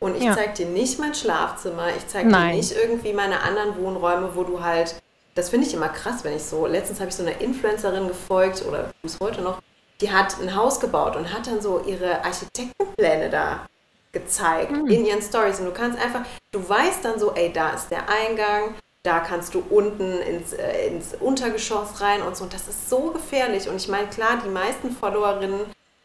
und 0.00 0.16
ich 0.16 0.22
ja. 0.22 0.34
zeige 0.34 0.54
dir 0.54 0.66
nicht 0.66 0.98
mein 0.98 1.14
Schlafzimmer, 1.14 1.88
ich 1.94 2.06
zeige 2.08 2.30
dir 2.30 2.54
nicht 2.54 2.72
irgendwie 2.72 3.12
meine 3.12 3.42
anderen 3.42 3.76
Wohnräume, 3.76 4.30
wo 4.34 4.44
du 4.44 4.64
halt, 4.64 4.94
das 5.34 5.50
finde 5.50 5.66
ich 5.66 5.74
immer 5.74 5.90
krass, 5.90 6.24
wenn 6.24 6.34
ich 6.34 6.44
so, 6.44 6.66
letztens 6.66 7.00
habe 7.00 7.10
ich 7.10 7.16
so 7.16 7.22
einer 7.22 7.38
Influencerin 7.38 8.08
gefolgt 8.08 8.64
oder 8.66 8.92
bis 9.02 9.20
heute 9.20 9.42
noch, 9.42 9.60
die 10.00 10.10
hat 10.10 10.40
ein 10.40 10.56
Haus 10.56 10.80
gebaut 10.80 11.16
und 11.16 11.34
hat 11.34 11.46
dann 11.48 11.60
so 11.60 11.82
ihre 11.86 12.24
Architektenpläne 12.24 13.28
da 13.28 13.66
gezeigt 14.14 14.72
mhm. 14.72 14.86
in 14.86 15.04
ihren 15.04 15.20
Stories. 15.20 15.60
Und 15.60 15.66
du 15.66 15.72
kannst 15.72 16.00
einfach, 16.00 16.22
du 16.52 16.66
weißt 16.66 17.04
dann 17.04 17.18
so, 17.18 17.34
ey, 17.34 17.52
da 17.52 17.70
ist 17.70 17.90
der 17.90 18.08
Eingang, 18.08 18.74
da 19.02 19.20
kannst 19.20 19.54
du 19.54 19.62
unten 19.68 20.20
ins, 20.20 20.54
äh, 20.54 20.86
ins 20.86 21.14
Untergeschoss 21.14 22.00
rein 22.00 22.22
und 22.22 22.36
so. 22.36 22.44
Und 22.44 22.54
das 22.54 22.68
ist 22.68 22.88
so 22.88 23.10
gefährlich. 23.10 23.68
Und 23.68 23.76
ich 23.76 23.88
meine, 23.88 24.08
klar, 24.08 24.40
die 24.42 24.48
meisten 24.48 24.90
Followerinnen, 24.90 25.60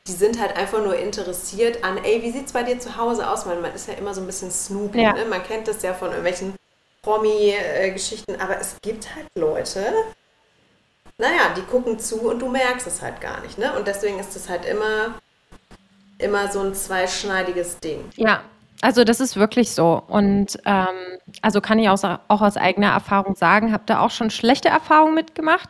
die 0.05 0.11
sind 0.11 0.39
halt 0.39 0.57
einfach 0.57 0.83
nur 0.83 0.97
interessiert 0.97 1.83
an, 1.83 1.97
ey, 2.03 2.21
wie 2.21 2.31
sieht 2.31 2.47
es 2.47 2.51
bei 2.51 2.63
dir 2.63 2.79
zu 2.79 2.97
Hause 2.97 3.29
aus? 3.29 3.45
Man, 3.45 3.61
man 3.61 3.73
ist 3.73 3.87
ja 3.87 3.93
immer 3.93 4.13
so 4.13 4.19
ein 4.19 4.27
bisschen 4.27 4.51
Snoopy, 4.51 5.01
ja. 5.01 5.13
ne? 5.13 5.23
Man 5.25 5.43
kennt 5.43 5.67
das 5.69 5.81
ja 5.81 5.93
von 5.93 6.09
irgendwelchen 6.09 6.55
Promi-Geschichten, 7.03 8.35
aber 8.41 8.59
es 8.59 8.75
gibt 8.81 9.15
halt 9.15 9.27
Leute, 9.35 9.93
naja, 11.17 11.53
die 11.55 11.61
gucken 11.61 11.99
zu 11.99 12.29
und 12.29 12.39
du 12.39 12.49
merkst 12.49 12.87
es 12.87 13.01
halt 13.01 13.21
gar 13.21 13.39
nicht, 13.41 13.57
ne? 13.57 13.73
Und 13.77 13.87
deswegen 13.87 14.19
ist 14.19 14.35
es 14.35 14.49
halt 14.49 14.65
immer 14.65 15.19
immer 16.19 16.51
so 16.51 16.59
ein 16.61 16.75
zweischneidiges 16.75 17.79
Ding. 17.79 18.01
Ja, 18.15 18.41
also 18.81 19.03
das 19.03 19.19
ist 19.19 19.35
wirklich 19.35 19.71
so. 19.71 20.01
Und 20.07 20.57
ähm, 20.65 20.85
also 21.41 21.59
kann 21.59 21.79
ich 21.79 21.89
auch, 21.89 22.19
auch 22.27 22.41
aus 22.41 22.55
eigener 22.55 22.91
Erfahrung 22.91 23.35
sagen, 23.35 23.73
habe 23.73 23.83
da 23.85 24.01
auch 24.01 24.11
schon 24.11 24.29
schlechte 24.29 24.69
Erfahrungen 24.69 25.15
mitgemacht. 25.15 25.69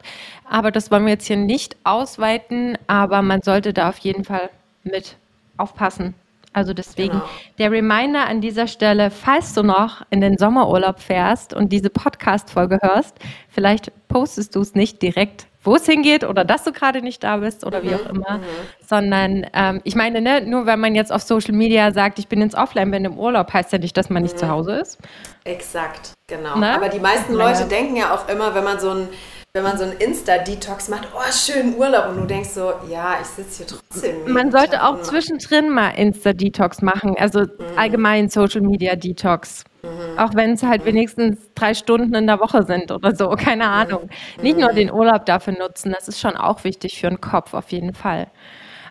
Aber 0.50 0.72
das 0.72 0.92
wollen 0.92 1.06
wir 1.06 1.14
jetzt 1.14 1.28
hier 1.28 1.38
nicht 1.38 1.78
ausweiten. 1.84 2.78
Aber 2.88 3.22
man 3.22 3.42
sollte 3.42 3.74
da 3.74 3.90
auf 3.90 3.98
jeden 4.00 4.26
Fall 4.26 4.50
mit 4.84 5.16
aufpassen. 5.58 6.14
Also 6.54 6.74
deswegen 6.74 7.14
genau. 7.14 7.30
der 7.58 7.72
Reminder 7.72 8.28
an 8.28 8.42
dieser 8.42 8.68
Stelle, 8.68 9.12
falls 9.12 9.54
du 9.54 9.64
noch 9.64 10.02
in 10.10 10.22
den 10.22 10.38
Sommerurlaub 10.38 11.00
fährst 11.00 11.54
und 11.54 11.72
diese 11.72 11.90
Podcast-Folge 11.90 12.80
hörst, 12.82 13.16
vielleicht 13.50 13.92
postest 14.08 14.56
du 14.56 14.62
es 14.62 14.74
nicht 14.74 15.02
direkt 15.02 15.48
wo 15.62 15.76
es 15.76 15.86
hingeht 15.86 16.24
oder 16.24 16.46
dass 16.46 16.64
du 16.64 16.72
gerade 16.72 17.02
nicht 17.02 17.24
da 17.24 17.38
bist 17.38 17.66
oder 17.66 17.82
mhm, 17.82 17.90
wie 17.90 17.96
auch 17.96 18.10
immer, 18.10 18.38
mhm. 18.38 18.44
sondern 18.86 19.46
ähm, 19.54 19.82
ich 19.84 19.96
meine, 19.96 20.22
ne, 20.22 20.42
nur 20.42 20.66
wenn 20.66 20.80
man 20.80 20.96
jetzt 20.96 21.12
auf 21.12 21.22
Social 21.22 21.54
Media 21.54 21.92
sagt, 21.92 22.18
ich 22.20 22.28
bin 22.28 22.42
ins 22.42 22.56
Offline, 22.56 22.92
bin 22.92 23.06
im 23.06 23.18
Urlaub, 23.18 23.52
heißt 23.54 23.72
ja 23.74 23.78
nicht, 23.78 23.96
dass 23.98 24.10
man 24.10 24.24
nicht 24.24 24.36
mhm. 24.36 24.40
zu 24.40 24.50
Hause 24.50 24.76
ist. 24.78 25.00
Exakt, 25.44 26.14
genau. 26.28 26.58
Ne? 26.58 26.74
Aber 26.74 26.90
die 26.90 27.00
meisten 27.00 27.34
Leute 27.34 27.66
denken 27.66 27.96
ja 27.96 28.14
auch 28.14 28.30
immer, 28.30 28.56
wenn 28.56 28.64
man 28.64 28.80
so 28.80 28.92
ein 28.92 29.10
wenn 29.54 29.64
man 29.64 29.78
so 29.78 29.84
einen 29.84 29.94
Insta-Detox 29.94 30.90
macht, 30.90 31.08
oh, 31.16 31.32
schönen 31.32 31.76
Urlaub. 31.76 32.10
Und 32.10 32.18
du 32.18 32.26
denkst 32.26 32.50
so, 32.50 32.74
ja, 32.88 33.18
ich 33.20 33.28
sitze 33.28 33.58
hier 33.58 33.68
trotzdem. 33.68 34.32
Man 34.32 34.52
sollte 34.52 34.84
auch 34.84 35.02
zwischendrin 35.02 35.70
mal 35.70 35.90
Insta-Detox 35.90 36.82
machen, 36.84 37.16
also 37.18 37.42
mhm. 37.42 37.48
allgemein 37.76 38.30
Social-Media-Detox. 38.30 39.64
Mhm. 39.82 40.20
Auch 40.20 40.36
wenn 40.36 40.52
es 40.52 40.62
halt 40.62 40.82
mhm. 40.82 40.88
wenigstens 40.88 41.40
drei 41.56 41.74
Stunden 41.74 42.14
in 42.14 42.28
der 42.28 42.40
Woche 42.40 42.64
sind 42.64 42.92
oder 42.92 43.16
so, 43.16 43.30
keine 43.38 43.66
mhm. 43.66 43.72
Ahnung. 43.72 44.10
Nicht 44.42 44.58
nur 44.58 44.72
den 44.72 44.92
Urlaub 44.92 45.26
dafür 45.26 45.58
nutzen, 45.58 45.92
das 45.92 46.08
ist 46.08 46.20
schon 46.20 46.36
auch 46.36 46.64
wichtig 46.64 47.00
für 47.00 47.10
den 47.10 47.20
Kopf 47.20 47.56
auf 47.56 47.72
jeden 47.72 47.96
Fall. 47.96 48.28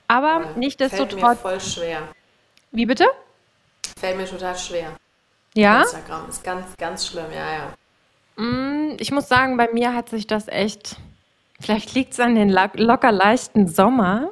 Aber 0.08 0.44
ja, 0.44 0.50
nichtsdestotrotz. 0.56 1.20
Fällt 1.20 1.22
mir 1.22 1.36
voll 1.36 1.60
schwer. 1.60 1.98
Wie 2.72 2.86
bitte? 2.86 3.06
Fällt 3.98 4.16
mir 4.16 4.26
total 4.26 4.56
schwer. 4.56 4.92
Ja? 5.54 5.82
Instagram 5.82 6.28
ist 6.28 6.42
ganz, 6.42 6.66
ganz 6.76 7.06
schlimm, 7.06 7.26
ja, 7.32 7.52
ja. 7.52 7.74
Mm, 8.38 8.96
ich 8.98 9.10
muss 9.10 9.28
sagen, 9.28 9.56
bei 9.56 9.68
mir 9.72 9.94
hat 9.94 10.08
sich 10.08 10.26
das 10.26 10.48
echt. 10.48 10.96
Vielleicht 11.60 11.94
liegt 11.94 12.12
es 12.12 12.20
an 12.20 12.36
den 12.36 12.48
locker 12.48 13.10
leichten 13.10 13.66
Sommer, 13.66 14.30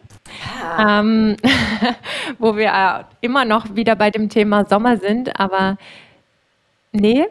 ja. 0.60 1.00
ähm, 1.00 1.36
wo 2.38 2.56
wir 2.56 2.68
äh, 2.68 3.04
immer 3.20 3.44
noch 3.44 3.74
wieder 3.74 3.96
bei 3.96 4.10
dem 4.10 4.28
Thema 4.28 4.64
Sommer 4.64 4.96
sind. 4.96 5.38
Aber 5.40 5.76
Nee, 7.00 7.26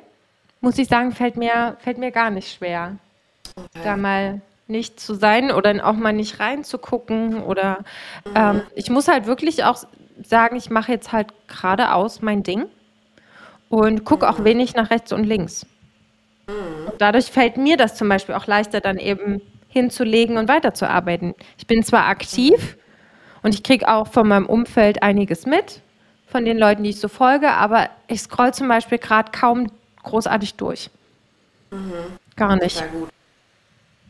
muss 0.62 0.78
ich 0.78 0.88
sagen, 0.88 1.12
fällt 1.12 1.38
mir, 1.38 1.78
fällt 1.80 1.98
mir 1.98 2.12
gar 2.12 2.30
nicht 2.30 2.54
schwer, 2.54 2.98
okay. 3.56 3.82
da 3.84 3.98
mal 3.98 4.42
nicht 4.68 5.00
zu 5.00 5.16
sein 5.16 5.52
oder 5.52 5.88
auch 5.88 5.94
mal 5.94 6.14
nicht 6.14 6.40
reinzugucken. 6.40 7.42
Oder 7.44 7.80
mhm. 8.26 8.34
ähm, 8.36 8.62
ich 8.76 8.90
muss 8.90 9.08
halt 9.08 9.26
wirklich 9.26 9.64
auch 9.64 9.84
sagen, 10.24 10.56
ich 10.56 10.70
mache 10.70 10.92
jetzt 10.92 11.12
halt 11.12 11.34
geradeaus 11.48 12.22
mein 12.22 12.44
Ding 12.44 12.66
und 13.70 14.06
gucke 14.06 14.30
auch 14.30 14.40
mhm. 14.40 14.46
wenig 14.46 14.76
nach 14.76 14.92
rechts 14.92 15.12
und 15.12 15.24
links. 15.24 15.66
Mhm. 16.48 16.88
Und 16.92 17.02
dadurch 17.02 17.26
fällt 17.26 17.58
mir 17.58 17.78
das 17.78 17.96
zum 17.96 18.10
Beispiel 18.10 18.36
auch 18.36 18.48
leichter, 18.48 18.82
dann 18.82 18.98
eben 18.98 19.42
hinzulegen 19.70 20.38
und 20.38 20.48
weiterzuarbeiten. 20.48 21.36
Ich 21.58 21.68
bin 21.68 21.84
zwar 21.84 22.08
aktiv 22.08 22.78
und 23.44 23.54
ich 23.54 23.64
kriege 23.64 23.88
auch 23.88 24.08
von 24.08 24.28
meinem 24.28 24.46
Umfeld 24.46 25.04
einiges 25.04 25.46
mit, 25.46 25.82
von 26.28 26.46
den 26.46 26.58
Leuten, 26.58 26.84
die 26.84 26.92
ich 26.92 27.00
so 27.00 27.08
folge, 27.08 27.52
aber 27.52 27.90
ich 28.08 28.22
scroll 28.22 28.54
zum 28.54 28.68
Beispiel 28.68 28.98
gerade 28.98 29.32
kaum 29.32 29.72
großartig 30.04 30.56
durch. 30.56 30.90
Mhm. 31.72 32.18
Gar 32.36 32.56
nicht. 32.58 32.84
Gut. 32.92 33.10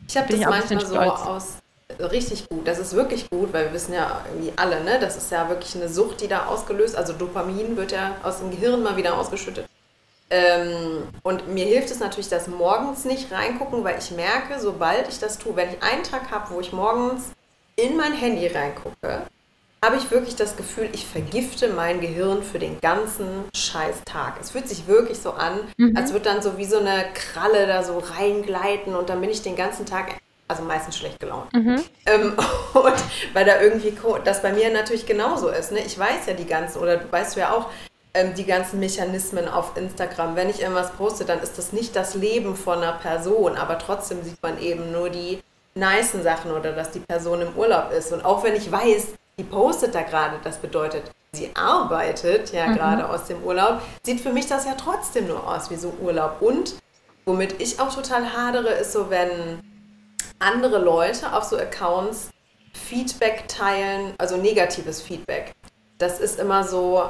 Ich 0.07 0.17
habe 0.17 0.27
das 0.27 0.39
ich 0.39 0.45
manchmal 0.45 0.85
so 0.85 0.99
aus 0.99 1.57
richtig 1.99 2.49
gut. 2.49 2.67
Das 2.67 2.79
ist 2.79 2.93
wirklich 2.93 3.29
gut, 3.29 3.53
weil 3.53 3.65
wir 3.65 3.73
wissen 3.73 3.93
ja 3.93 4.21
irgendwie 4.31 4.53
alle, 4.55 4.83
ne, 4.83 4.99
das 4.99 5.15
ist 5.17 5.31
ja 5.31 5.47
wirklich 5.49 5.75
eine 5.75 5.89
Sucht, 5.89 6.21
die 6.21 6.27
da 6.27 6.45
ausgelöst. 6.45 6.95
Also 6.95 7.13
Dopamin 7.13 7.77
wird 7.77 7.91
ja 7.91 8.15
aus 8.23 8.39
dem 8.39 8.51
Gehirn 8.51 8.83
mal 8.83 8.97
wieder 8.97 9.17
ausgeschüttet. 9.17 9.65
Ähm, 10.29 11.07
und 11.23 11.47
mir 11.49 11.65
hilft 11.65 11.91
es 11.91 11.99
natürlich, 11.99 12.29
das 12.29 12.47
morgens 12.47 13.05
nicht 13.05 13.31
reingucken, 13.31 13.83
weil 13.83 13.99
ich 13.99 14.11
merke, 14.11 14.59
sobald 14.59 15.07
ich 15.07 15.19
das 15.19 15.37
tue, 15.37 15.55
wenn 15.55 15.69
ich 15.69 15.83
einen 15.83 16.03
Tag 16.03 16.31
habe, 16.31 16.53
wo 16.53 16.59
ich 16.59 16.73
morgens 16.73 17.31
in 17.75 17.95
mein 17.95 18.13
Handy 18.13 18.47
reingucke, 18.47 19.27
habe 19.83 19.97
ich 19.97 20.09
wirklich 20.09 20.35
das 20.35 20.57
Gefühl, 20.57 20.89
ich 20.93 21.05
vergifte 21.05 21.69
mein 21.69 22.01
Gehirn 22.01 22.41
für 22.41 22.57
den 22.57 22.81
ganzen 22.81 23.45
Scheißtag. 23.55 24.39
Es 24.41 24.51
fühlt 24.51 24.67
sich 24.67 24.87
wirklich 24.87 25.19
so 25.19 25.33
an, 25.33 25.59
mhm. 25.77 25.95
als 25.95 26.11
würde 26.11 26.25
dann 26.25 26.41
so 26.41 26.57
wie 26.57 26.65
so 26.65 26.79
eine 26.79 27.05
Kralle 27.13 27.67
da 27.67 27.83
so 27.83 27.99
reingleiten 27.99 28.95
und 28.95 29.09
dann 29.09 29.21
bin 29.21 29.29
ich 29.29 29.43
den 29.43 29.55
ganzen 29.55 29.85
Tag, 29.85 30.15
also 30.47 30.63
meistens 30.63 30.97
schlecht 30.97 31.19
gelaunt. 31.19 31.53
Mhm. 31.53 31.83
Ähm, 32.07 32.33
und 32.73 32.95
weil 33.33 33.45
da 33.45 33.61
irgendwie, 33.61 33.93
das 34.23 34.41
bei 34.41 34.53
mir 34.53 34.71
natürlich 34.71 35.05
genauso 35.05 35.49
ist. 35.49 35.71
Ne? 35.71 35.79
Ich 35.85 35.99
weiß 35.99 36.25
ja 36.25 36.33
die 36.33 36.47
ganzen, 36.47 36.79
oder 36.79 36.97
du 36.97 37.11
weißt 37.11 37.35
ja 37.35 37.53
auch, 37.53 37.69
ähm, 38.15 38.33
die 38.33 38.45
ganzen 38.45 38.79
Mechanismen 38.79 39.47
auf 39.47 39.77
Instagram. 39.77 40.35
Wenn 40.35 40.49
ich 40.49 40.61
irgendwas 40.61 40.91
poste, 40.93 41.25
dann 41.25 41.39
ist 41.41 41.57
das 41.57 41.73
nicht 41.73 41.95
das 41.95 42.15
Leben 42.15 42.55
von 42.55 42.77
einer 42.77 42.93
Person, 42.93 43.57
aber 43.57 43.77
trotzdem 43.77 44.23
sieht 44.23 44.41
man 44.41 44.59
eben 44.59 44.91
nur 44.91 45.09
die 45.09 45.41
nicen 45.75 46.23
Sachen 46.23 46.51
oder 46.51 46.71
dass 46.71 46.91
die 46.91 46.99
Person 46.99 47.41
im 47.41 47.55
Urlaub 47.55 47.91
ist. 47.91 48.13
Und 48.13 48.23
auch 48.23 48.43
wenn 48.43 48.55
ich 48.55 48.71
weiß, 48.71 49.07
die 49.37 49.43
postet 49.43 49.93
da 49.93 50.01
gerade, 50.01 50.37
das 50.43 50.57
bedeutet, 50.57 51.03
sie 51.33 51.51
arbeitet 51.53 52.53
ja 52.53 52.67
mhm. 52.67 52.75
gerade 52.75 53.09
aus 53.09 53.25
dem 53.25 53.43
Urlaub, 53.43 53.81
sieht 54.03 54.21
für 54.21 54.31
mich 54.31 54.47
das 54.47 54.65
ja 54.65 54.75
trotzdem 54.77 55.27
nur 55.27 55.45
aus 55.45 55.69
wie 55.69 55.75
so 55.75 55.93
Urlaub. 56.01 56.41
Und 56.41 56.75
womit 57.25 57.61
ich 57.61 57.79
auch 57.81 57.93
total 57.93 58.33
hadere, 58.33 58.69
ist 58.69 58.93
so, 58.93 59.09
wenn 59.09 59.59
andere 60.39 60.79
Leute 60.79 61.33
auf 61.33 61.43
so 61.43 61.57
Accounts 61.57 62.29
Feedback 62.73 63.47
teilen, 63.49 64.13
also 64.17 64.37
negatives 64.37 65.01
Feedback. 65.01 65.53
Das 65.97 66.19
ist 66.19 66.39
immer 66.39 66.63
so, 66.63 67.09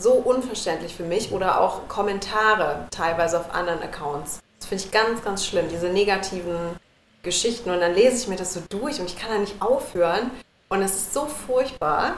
so 0.00 0.12
unverständlich 0.12 0.94
für 0.94 1.04
mich. 1.04 1.32
Oder 1.32 1.60
auch 1.60 1.88
Kommentare 1.88 2.86
teilweise 2.90 3.40
auf 3.40 3.54
anderen 3.54 3.82
Accounts. 3.82 4.40
Das 4.58 4.68
finde 4.68 4.84
ich 4.84 4.90
ganz, 4.90 5.22
ganz 5.22 5.44
schlimm, 5.44 5.66
diese 5.70 5.88
negativen 5.88 6.76
Geschichten. 7.22 7.70
Und 7.70 7.80
dann 7.80 7.94
lese 7.94 8.16
ich 8.16 8.28
mir 8.28 8.36
das 8.36 8.54
so 8.54 8.60
durch 8.68 9.00
und 9.00 9.06
ich 9.06 9.16
kann 9.18 9.30
da 9.30 9.38
nicht 9.38 9.60
aufhören, 9.60 10.30
und 10.68 10.82
es 10.82 10.94
ist 10.94 11.14
so 11.14 11.26
furchtbar. 11.26 12.14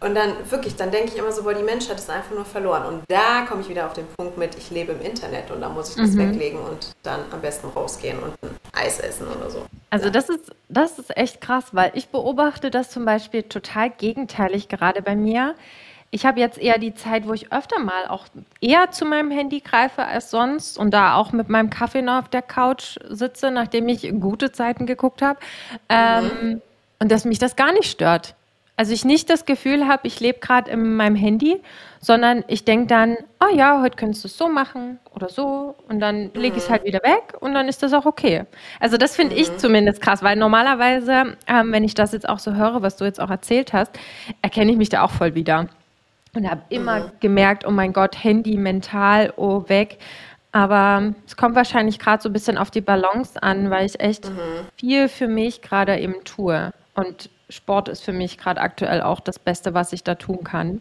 Und 0.00 0.16
dann 0.16 0.50
wirklich, 0.50 0.74
dann 0.74 0.90
denke 0.90 1.12
ich 1.12 1.18
immer 1.18 1.30
so, 1.30 1.44
boah, 1.44 1.54
die 1.54 1.62
Menschheit 1.62 1.96
ist 1.96 2.10
einfach 2.10 2.34
nur 2.34 2.44
verloren. 2.44 2.86
Und 2.86 3.04
da 3.06 3.42
komme 3.48 3.60
ich 3.60 3.68
wieder 3.68 3.86
auf 3.86 3.92
den 3.92 4.06
Punkt 4.16 4.36
mit, 4.36 4.56
ich 4.56 4.70
lebe 4.70 4.90
im 4.92 5.00
Internet 5.00 5.52
und 5.52 5.60
da 5.60 5.68
muss 5.68 5.90
ich 5.90 5.94
das 5.94 6.10
mhm. 6.10 6.32
weglegen 6.32 6.58
und 6.58 6.96
dann 7.04 7.20
am 7.30 7.40
besten 7.40 7.68
rausgehen 7.68 8.18
und 8.18 8.32
ein 8.42 8.56
Eis 8.72 8.98
essen 8.98 9.28
oder 9.28 9.48
so. 9.48 9.66
Also 9.90 10.06
ja. 10.06 10.10
das 10.10 10.28
ist, 10.28 10.50
das 10.68 10.98
ist 10.98 11.16
echt 11.16 11.40
krass, 11.40 11.66
weil 11.70 11.92
ich 11.94 12.08
beobachte 12.08 12.72
das 12.72 12.90
zum 12.90 13.04
Beispiel 13.04 13.44
total 13.44 13.90
gegenteilig 13.90 14.68
gerade 14.68 15.02
bei 15.02 15.14
mir. 15.14 15.54
Ich 16.12 16.26
habe 16.26 16.40
jetzt 16.40 16.58
eher 16.58 16.78
die 16.78 16.94
Zeit, 16.94 17.28
wo 17.28 17.32
ich 17.32 17.52
öfter 17.52 17.78
mal 17.78 18.08
auch 18.08 18.26
eher 18.60 18.90
zu 18.90 19.04
meinem 19.04 19.30
Handy 19.30 19.60
greife 19.60 20.04
als 20.04 20.30
sonst 20.30 20.76
und 20.76 20.92
da 20.92 21.14
auch 21.14 21.30
mit 21.30 21.48
meinem 21.48 21.70
Kaffee 21.70 22.02
noch 22.02 22.18
auf 22.18 22.28
der 22.28 22.42
Couch 22.42 22.96
sitze, 23.08 23.52
nachdem 23.52 23.88
ich 23.88 24.12
gute 24.18 24.50
Zeiten 24.50 24.86
geguckt 24.86 25.22
habe. 25.22 25.38
Mhm. 25.70 25.76
Ähm, 25.88 26.62
und 26.98 27.12
dass 27.12 27.24
mich 27.24 27.38
das 27.38 27.54
gar 27.54 27.72
nicht 27.72 27.90
stört. 27.90 28.34
Also 28.76 28.94
ich 28.94 29.04
nicht 29.04 29.28
das 29.28 29.44
Gefühl 29.44 29.86
habe, 29.86 30.06
ich 30.06 30.20
lebe 30.20 30.38
gerade 30.38 30.70
in 30.70 30.96
meinem 30.96 31.14
Handy, 31.14 31.60
sondern 32.00 32.44
ich 32.48 32.64
denke 32.64 32.86
dann, 32.86 33.16
oh 33.38 33.54
ja, 33.54 33.82
heute 33.82 33.94
könntest 33.94 34.24
du 34.24 34.28
es 34.28 34.38
so 34.38 34.48
machen 34.48 34.98
oder 35.14 35.28
so 35.28 35.76
und 35.86 36.00
dann 36.00 36.32
lege 36.32 36.56
ich 36.56 36.62
es 36.62 36.68
mhm. 36.68 36.72
halt 36.72 36.84
wieder 36.84 37.00
weg 37.02 37.34
und 37.40 37.52
dann 37.52 37.68
ist 37.68 37.82
das 37.82 37.92
auch 37.92 38.06
okay. 38.06 38.46
Also 38.80 38.96
das 38.96 39.14
finde 39.14 39.34
mhm. 39.34 39.42
ich 39.42 39.56
zumindest 39.58 40.00
krass, 40.00 40.22
weil 40.22 40.36
normalerweise, 40.36 41.36
ähm, 41.46 41.72
wenn 41.72 41.84
ich 41.84 41.94
das 41.94 42.12
jetzt 42.12 42.26
auch 42.26 42.38
so 42.38 42.54
höre, 42.54 42.80
was 42.80 42.96
du 42.96 43.04
jetzt 43.04 43.20
auch 43.20 43.30
erzählt 43.30 43.74
hast, 43.74 43.92
erkenne 44.40 44.72
ich 44.72 44.78
mich 44.78 44.88
da 44.88 45.02
auch 45.02 45.10
voll 45.10 45.34
wieder. 45.34 45.68
Und 46.34 46.48
habe 46.48 46.62
immer 46.68 47.00
mhm. 47.00 47.10
gemerkt, 47.20 47.66
oh 47.66 47.70
mein 47.70 47.92
Gott, 47.92 48.22
Handy 48.22 48.56
mental, 48.56 49.32
oh 49.36 49.68
weg. 49.68 49.98
Aber 50.52 51.14
es 51.26 51.36
kommt 51.36 51.54
wahrscheinlich 51.54 51.98
gerade 51.98 52.22
so 52.22 52.28
ein 52.28 52.32
bisschen 52.32 52.58
auf 52.58 52.70
die 52.70 52.80
Balance 52.80 53.40
an, 53.42 53.70
weil 53.70 53.86
ich 53.86 54.00
echt 54.00 54.28
mhm. 54.28 54.66
viel 54.76 55.08
für 55.08 55.28
mich 55.28 55.62
gerade 55.62 55.98
eben 55.98 56.24
tue. 56.24 56.72
Und 56.94 57.30
Sport 57.48 57.88
ist 57.88 58.04
für 58.04 58.12
mich 58.12 58.38
gerade 58.38 58.60
aktuell 58.60 59.02
auch 59.02 59.20
das 59.20 59.38
Beste, 59.38 59.74
was 59.74 59.92
ich 59.92 60.04
da 60.04 60.14
tun 60.14 60.44
kann. 60.44 60.80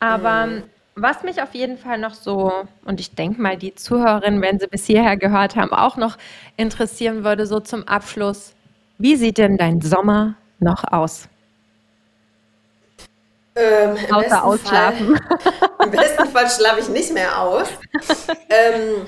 Aber 0.00 0.46
mhm. 0.46 0.62
was 0.94 1.22
mich 1.22 1.42
auf 1.42 1.54
jeden 1.54 1.78
Fall 1.78 1.98
noch 1.98 2.14
so, 2.14 2.52
und 2.84 3.00
ich 3.00 3.14
denke 3.14 3.40
mal, 3.40 3.56
die 3.56 3.74
Zuhörerinnen, 3.74 4.42
wenn 4.42 4.58
sie 4.58 4.66
bis 4.66 4.86
hierher 4.86 5.16
gehört 5.16 5.56
haben, 5.56 5.72
auch 5.72 5.96
noch 5.96 6.18
interessieren 6.56 7.24
würde, 7.24 7.46
so 7.46 7.60
zum 7.60 7.86
Abschluss, 7.88 8.54
wie 8.98 9.16
sieht 9.16 9.38
denn 9.38 9.56
dein 9.56 9.80
Sommer 9.80 10.34
noch 10.60 10.84
aus? 10.84 11.28
Ähm, 13.54 13.96
Außer 14.10 14.44
ausschlafen. 14.44 15.16
Fall, 15.16 15.70
Im 15.84 15.90
besten 15.90 16.26
Fall 16.28 16.48
schlafe 16.48 16.80
ich 16.80 16.88
nicht 16.88 17.12
mehr 17.12 17.40
aus. 17.40 17.68
ähm, 18.48 19.06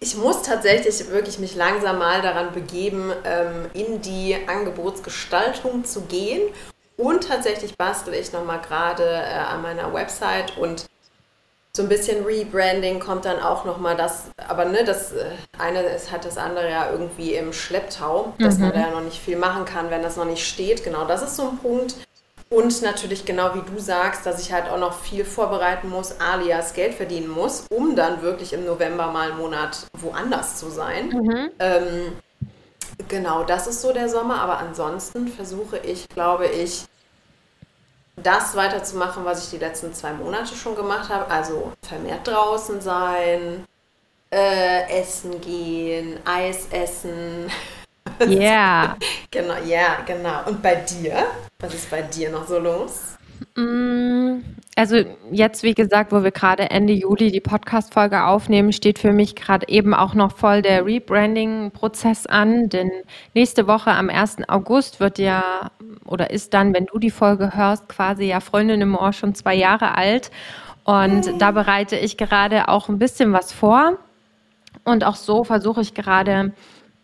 ich 0.00 0.16
muss 0.16 0.42
tatsächlich 0.42 1.08
wirklich 1.10 1.38
mich 1.38 1.54
langsam 1.54 1.98
mal 1.98 2.22
daran 2.22 2.52
begeben, 2.52 3.12
ähm, 3.24 3.70
in 3.74 4.00
die 4.00 4.36
Angebotsgestaltung 4.46 5.84
zu 5.84 6.02
gehen. 6.02 6.42
Und 6.96 7.28
tatsächlich 7.28 7.76
bastel 7.78 8.14
ich 8.14 8.32
nochmal 8.32 8.60
gerade 8.60 9.04
äh, 9.04 9.38
an 9.38 9.62
meiner 9.62 9.92
Website 9.94 10.58
und 10.58 10.86
so 11.74 11.84
ein 11.84 11.88
bisschen 11.88 12.24
Rebranding 12.24 12.98
kommt 12.98 13.24
dann 13.24 13.40
auch 13.40 13.64
nochmal 13.64 13.96
das, 13.96 14.24
aber 14.48 14.64
ne, 14.64 14.84
das 14.84 15.12
äh, 15.12 15.30
eine 15.56 15.82
ist, 15.82 16.10
hat 16.10 16.24
das 16.24 16.36
andere 16.36 16.68
ja 16.68 16.90
irgendwie 16.90 17.34
im 17.34 17.52
Schlepptau, 17.52 18.34
dass 18.38 18.56
mhm. 18.56 18.64
man 18.64 18.72
da 18.72 18.80
ja 18.80 18.90
noch 18.90 19.02
nicht 19.02 19.20
viel 19.20 19.36
machen 19.36 19.64
kann, 19.64 19.88
wenn 19.88 20.02
das 20.02 20.16
noch 20.16 20.24
nicht 20.24 20.46
steht. 20.46 20.82
Genau, 20.82 21.04
das 21.04 21.22
ist 21.22 21.36
so 21.36 21.48
ein 21.48 21.58
Punkt. 21.58 21.94
Und 22.52 22.82
natürlich 22.82 23.24
genau 23.24 23.54
wie 23.54 23.62
du 23.62 23.78
sagst, 23.78 24.26
dass 24.26 24.40
ich 24.40 24.52
halt 24.52 24.68
auch 24.68 24.78
noch 24.78 24.98
viel 24.98 25.24
vorbereiten 25.24 25.88
muss, 25.88 26.20
alias 26.20 26.74
Geld 26.74 26.94
verdienen 26.94 27.28
muss, 27.28 27.66
um 27.70 27.94
dann 27.94 28.22
wirklich 28.22 28.52
im 28.52 28.64
November 28.64 29.06
mal 29.12 29.30
einen 29.30 29.38
Monat 29.38 29.86
woanders 29.92 30.56
zu 30.56 30.68
sein. 30.68 31.10
Mhm. 31.10 31.50
Ähm, 31.60 32.12
genau, 33.06 33.44
das 33.44 33.68
ist 33.68 33.80
so 33.80 33.92
der 33.92 34.08
Sommer. 34.08 34.40
Aber 34.40 34.58
ansonsten 34.58 35.28
versuche 35.28 35.78
ich, 35.78 36.08
glaube 36.08 36.48
ich, 36.48 36.86
das 38.16 38.56
weiterzumachen, 38.56 39.24
was 39.24 39.44
ich 39.44 39.50
die 39.50 39.64
letzten 39.64 39.94
zwei 39.94 40.12
Monate 40.12 40.56
schon 40.56 40.74
gemacht 40.74 41.08
habe. 41.08 41.30
Also 41.30 41.72
vermehrt 41.82 42.26
draußen 42.26 42.80
sein, 42.80 43.64
äh, 44.32 45.00
essen 45.00 45.40
gehen, 45.40 46.18
Eis 46.24 46.66
essen. 46.72 47.48
Ja. 48.18 48.26
Yeah. 48.28 48.96
genau, 49.30 49.54
ja, 49.54 49.62
yeah, 49.64 50.00
genau. 50.04 50.46
Und 50.46 50.60
bei 50.60 50.74
dir? 50.74 51.26
Was 51.60 51.74
ist 51.74 51.90
bei 51.90 52.00
dir 52.00 52.30
noch 52.30 52.46
so 52.46 52.58
los? 52.58 53.18
Mm, 53.54 54.42
also 54.76 54.96
jetzt, 55.30 55.62
wie 55.62 55.74
gesagt, 55.74 56.10
wo 56.10 56.22
wir 56.22 56.30
gerade 56.30 56.70
Ende 56.70 56.94
Juli 56.94 57.30
die 57.30 57.40
Podcast-Folge 57.40 58.24
aufnehmen, 58.24 58.72
steht 58.72 58.98
für 58.98 59.12
mich 59.12 59.36
gerade 59.36 59.68
eben 59.68 59.92
auch 59.92 60.14
noch 60.14 60.36
voll 60.36 60.62
der 60.62 60.86
Rebranding-Prozess 60.86 62.26
an. 62.26 62.70
Denn 62.70 62.90
nächste 63.34 63.66
Woche 63.66 63.90
am 63.90 64.08
1. 64.08 64.48
August 64.48 65.00
wird 65.00 65.18
ja, 65.18 65.70
oder 66.06 66.30
ist 66.30 66.54
dann, 66.54 66.72
wenn 66.72 66.86
du 66.86 66.98
die 66.98 67.10
Folge 67.10 67.54
hörst, 67.54 67.90
quasi 67.90 68.24
ja 68.24 68.40
Freundin 68.40 68.80
im 68.80 68.94
Ohr 68.94 69.12
schon 69.12 69.34
zwei 69.34 69.54
Jahre 69.54 69.96
alt. 69.96 70.30
Und 70.84 71.42
da 71.42 71.50
bereite 71.50 71.96
ich 71.96 72.16
gerade 72.16 72.68
auch 72.68 72.88
ein 72.88 72.98
bisschen 72.98 73.34
was 73.34 73.52
vor. 73.52 73.98
Und 74.84 75.04
auch 75.04 75.16
so 75.16 75.44
versuche 75.44 75.82
ich 75.82 75.92
gerade 75.92 76.52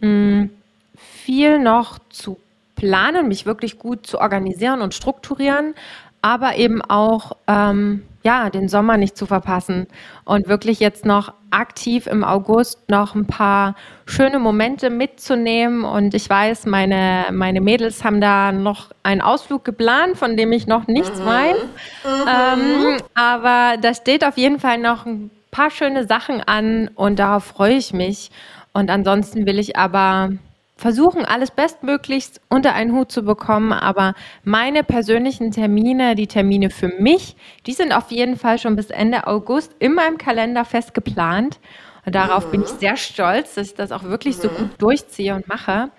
mh, 0.01 0.09
mm, 0.09 0.51
viel 0.97 1.59
noch 1.59 1.99
zu 2.09 2.39
planen, 2.77 3.27
mich 3.27 3.47
wirklich 3.47 3.79
gut 3.79 4.07
zu 4.07 4.21
organisieren 4.21 4.81
und 4.83 4.95
strukturieren, 4.95 5.75
aber 6.23 6.57
eben 6.57 6.83
auch 6.83 7.33
ähm, 7.49 8.03
ja 8.23 8.51
den 8.51 8.69
Sommer 8.69 8.97
nicht 8.97 9.17
zu 9.17 9.27
verpassen 9.27 9.87
und 10.25 10.49
wirklich 10.49 10.81
jetzt 10.81 11.05
noch 11.05 11.33
aktiv 11.51 12.07
im 12.07 12.25
August 12.25 12.91
noch 12.91 13.15
ein 13.15 13.27
paar 13.27 13.77
schöne 14.05 14.39
Momente 14.39 14.91
mitzunehmen. 14.91 15.85
Und 15.85 16.15
ich 16.15 16.29
weiß, 16.29 16.67
meine, 16.67 17.27
meine 17.33 17.61
Mädels 17.61 18.05
haben 18.05 18.21
da 18.21 18.53
noch 18.53 18.91
einen 19.03 19.21
Ausflug 19.21 19.65
geplant, 19.65 20.17
von 20.19 20.37
dem 20.37 20.53
ich 20.53 20.67
noch 20.67 20.87
nichts 20.87 21.21
mhm. 21.21 21.25
weiß. 21.25 21.57
Mhm. 22.05 22.29
Ähm, 22.29 22.97
aber 23.15 23.77
da 23.81 23.95
steht 23.95 24.25
auf 24.25 24.37
jeden 24.37 24.61
Fall 24.61 24.79
noch 24.79 25.07
ein 25.07 25.31
paar 25.51 25.71
schöne 25.71 26.07
Sachen 26.07 26.43
an 26.43 26.91
und 26.95 27.19
darauf 27.19 27.45
freue 27.45 27.75
ich 27.75 27.95
mich. 27.95 28.31
Und 28.73 28.91
ansonsten 28.91 29.47
will 29.47 29.59
ich 29.59 29.77
aber 29.77 30.33
versuchen, 30.77 31.25
alles 31.25 31.51
bestmöglichst 31.51 32.41
unter 32.49 32.75
einen 32.75 32.93
Hut 32.93 33.11
zu 33.11 33.23
bekommen. 33.23 33.73
Aber 33.73 34.15
meine 34.45 34.85
persönlichen 34.85 35.51
Termine, 35.51 36.15
die 36.15 36.27
Termine 36.27 36.71
für 36.71 36.89
mich, 36.89 37.37
die 37.67 37.73
sind 37.73 37.93
auf 37.93 38.11
jeden 38.11 38.37
Fall 38.37 38.59
schon 38.59 38.77
bis 38.77 38.91
Ende 38.91 39.27
August 39.27 39.75
in 39.79 39.95
meinem 39.95 40.19
Kalender 40.19 40.65
fest 40.65 40.95
geplant. 40.95 41.59
Und 42.05 42.15
darauf 42.15 42.47
mhm. 42.47 42.51
bin 42.53 42.63
ich 42.63 42.73
mhm. 42.75 42.79
sehr 42.79 42.97
stolz, 42.97 43.55
dass 43.55 43.69
ich 43.69 43.75
das 43.75 43.91
auch 43.91 44.05
wirklich 44.05 44.37
mhm. 44.39 44.43
so 44.43 44.49
gut 44.51 44.71
durchziehe 44.79 45.35
und 45.35 45.49
mache. 45.49 45.91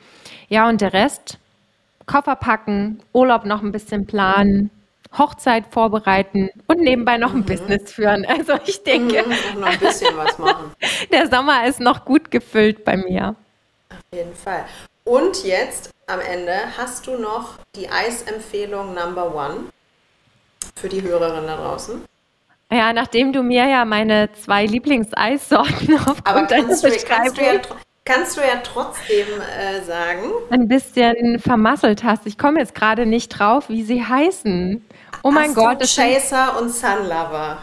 Ja, 0.47 0.69
und 0.69 0.80
der 0.80 0.93
Rest, 0.93 1.39
Koffer 2.05 2.36
packen, 2.36 2.99
Urlaub 3.13 3.45
noch 3.45 3.63
ein 3.63 3.71
bisschen 3.71 4.05
planen, 4.05 4.69
Hochzeit 5.17 5.65
vorbereiten 5.69 6.49
und 6.67 6.80
nebenbei 6.80 7.17
noch 7.17 7.34
ein 7.34 7.39
mhm. 7.39 7.45
Business 7.45 7.91
führen. 7.91 8.25
Also 8.25 8.53
ich 8.65 8.84
denke, 8.84 9.23
mhm, 9.23 9.59
noch 9.59 9.67
ein 9.67 9.80
bisschen 9.80 10.15
was 10.15 10.38
machen. 10.38 10.71
der 11.11 11.28
Sommer 11.28 11.65
ist 11.65 11.80
noch 11.80 12.05
gut 12.05 12.30
gefüllt 12.30 12.86
bei 12.86 12.95
mir. 12.95 13.36
Jeden 14.14 14.36
Fall. 14.36 14.66
Und 15.03 15.43
jetzt 15.43 15.91
am 16.08 16.20
Ende 16.20 16.53
hast 16.78 17.08
du 17.08 17.18
noch 17.18 17.55
die 17.76 17.89
Eisempfehlung 17.89 18.93
Number 18.93 19.34
One 19.36 19.70
für 20.76 20.89
die 20.89 21.01
Hörerin 21.01 21.45
da 21.47 21.58
draußen. 21.58 22.03
Ja, 22.72 22.91
nachdem 22.93 23.32
du 23.32 23.43
mir 23.43 23.68
ja 23.68 23.86
meine 23.86 24.30
zwei 24.34 24.66
Lieblingseissorten 24.66 25.95
aufgrund 26.05 26.28
Aber 26.28 26.45
kannst 26.45 26.84
du, 26.84 26.89
kannst 27.05 27.38
du, 27.38 27.41
ja, 27.41 27.62
kannst 28.03 28.38
du 28.38 28.41
ja 28.41 28.62
trotzdem 28.64 29.28
äh, 29.41 29.82
sagen. 29.84 30.32
Ein 30.49 30.68
bisschen 30.68 31.39
vermasselt 31.39 32.03
hast. 32.03 32.26
Ich 32.26 32.38
komme 32.38 32.60
jetzt 32.60 32.76
gerade 32.76 33.05
nicht 33.05 33.30
drauf, 33.30 33.70
wie 33.70 33.84
sie 33.84 34.05
heißen. 34.05 34.86
Oh 35.24 35.32
mein 35.32 35.49
Astro 35.49 35.64
Gott. 35.64 35.80
Chaser 35.80 36.60
und 36.60 36.70
Sunlover. 36.70 37.60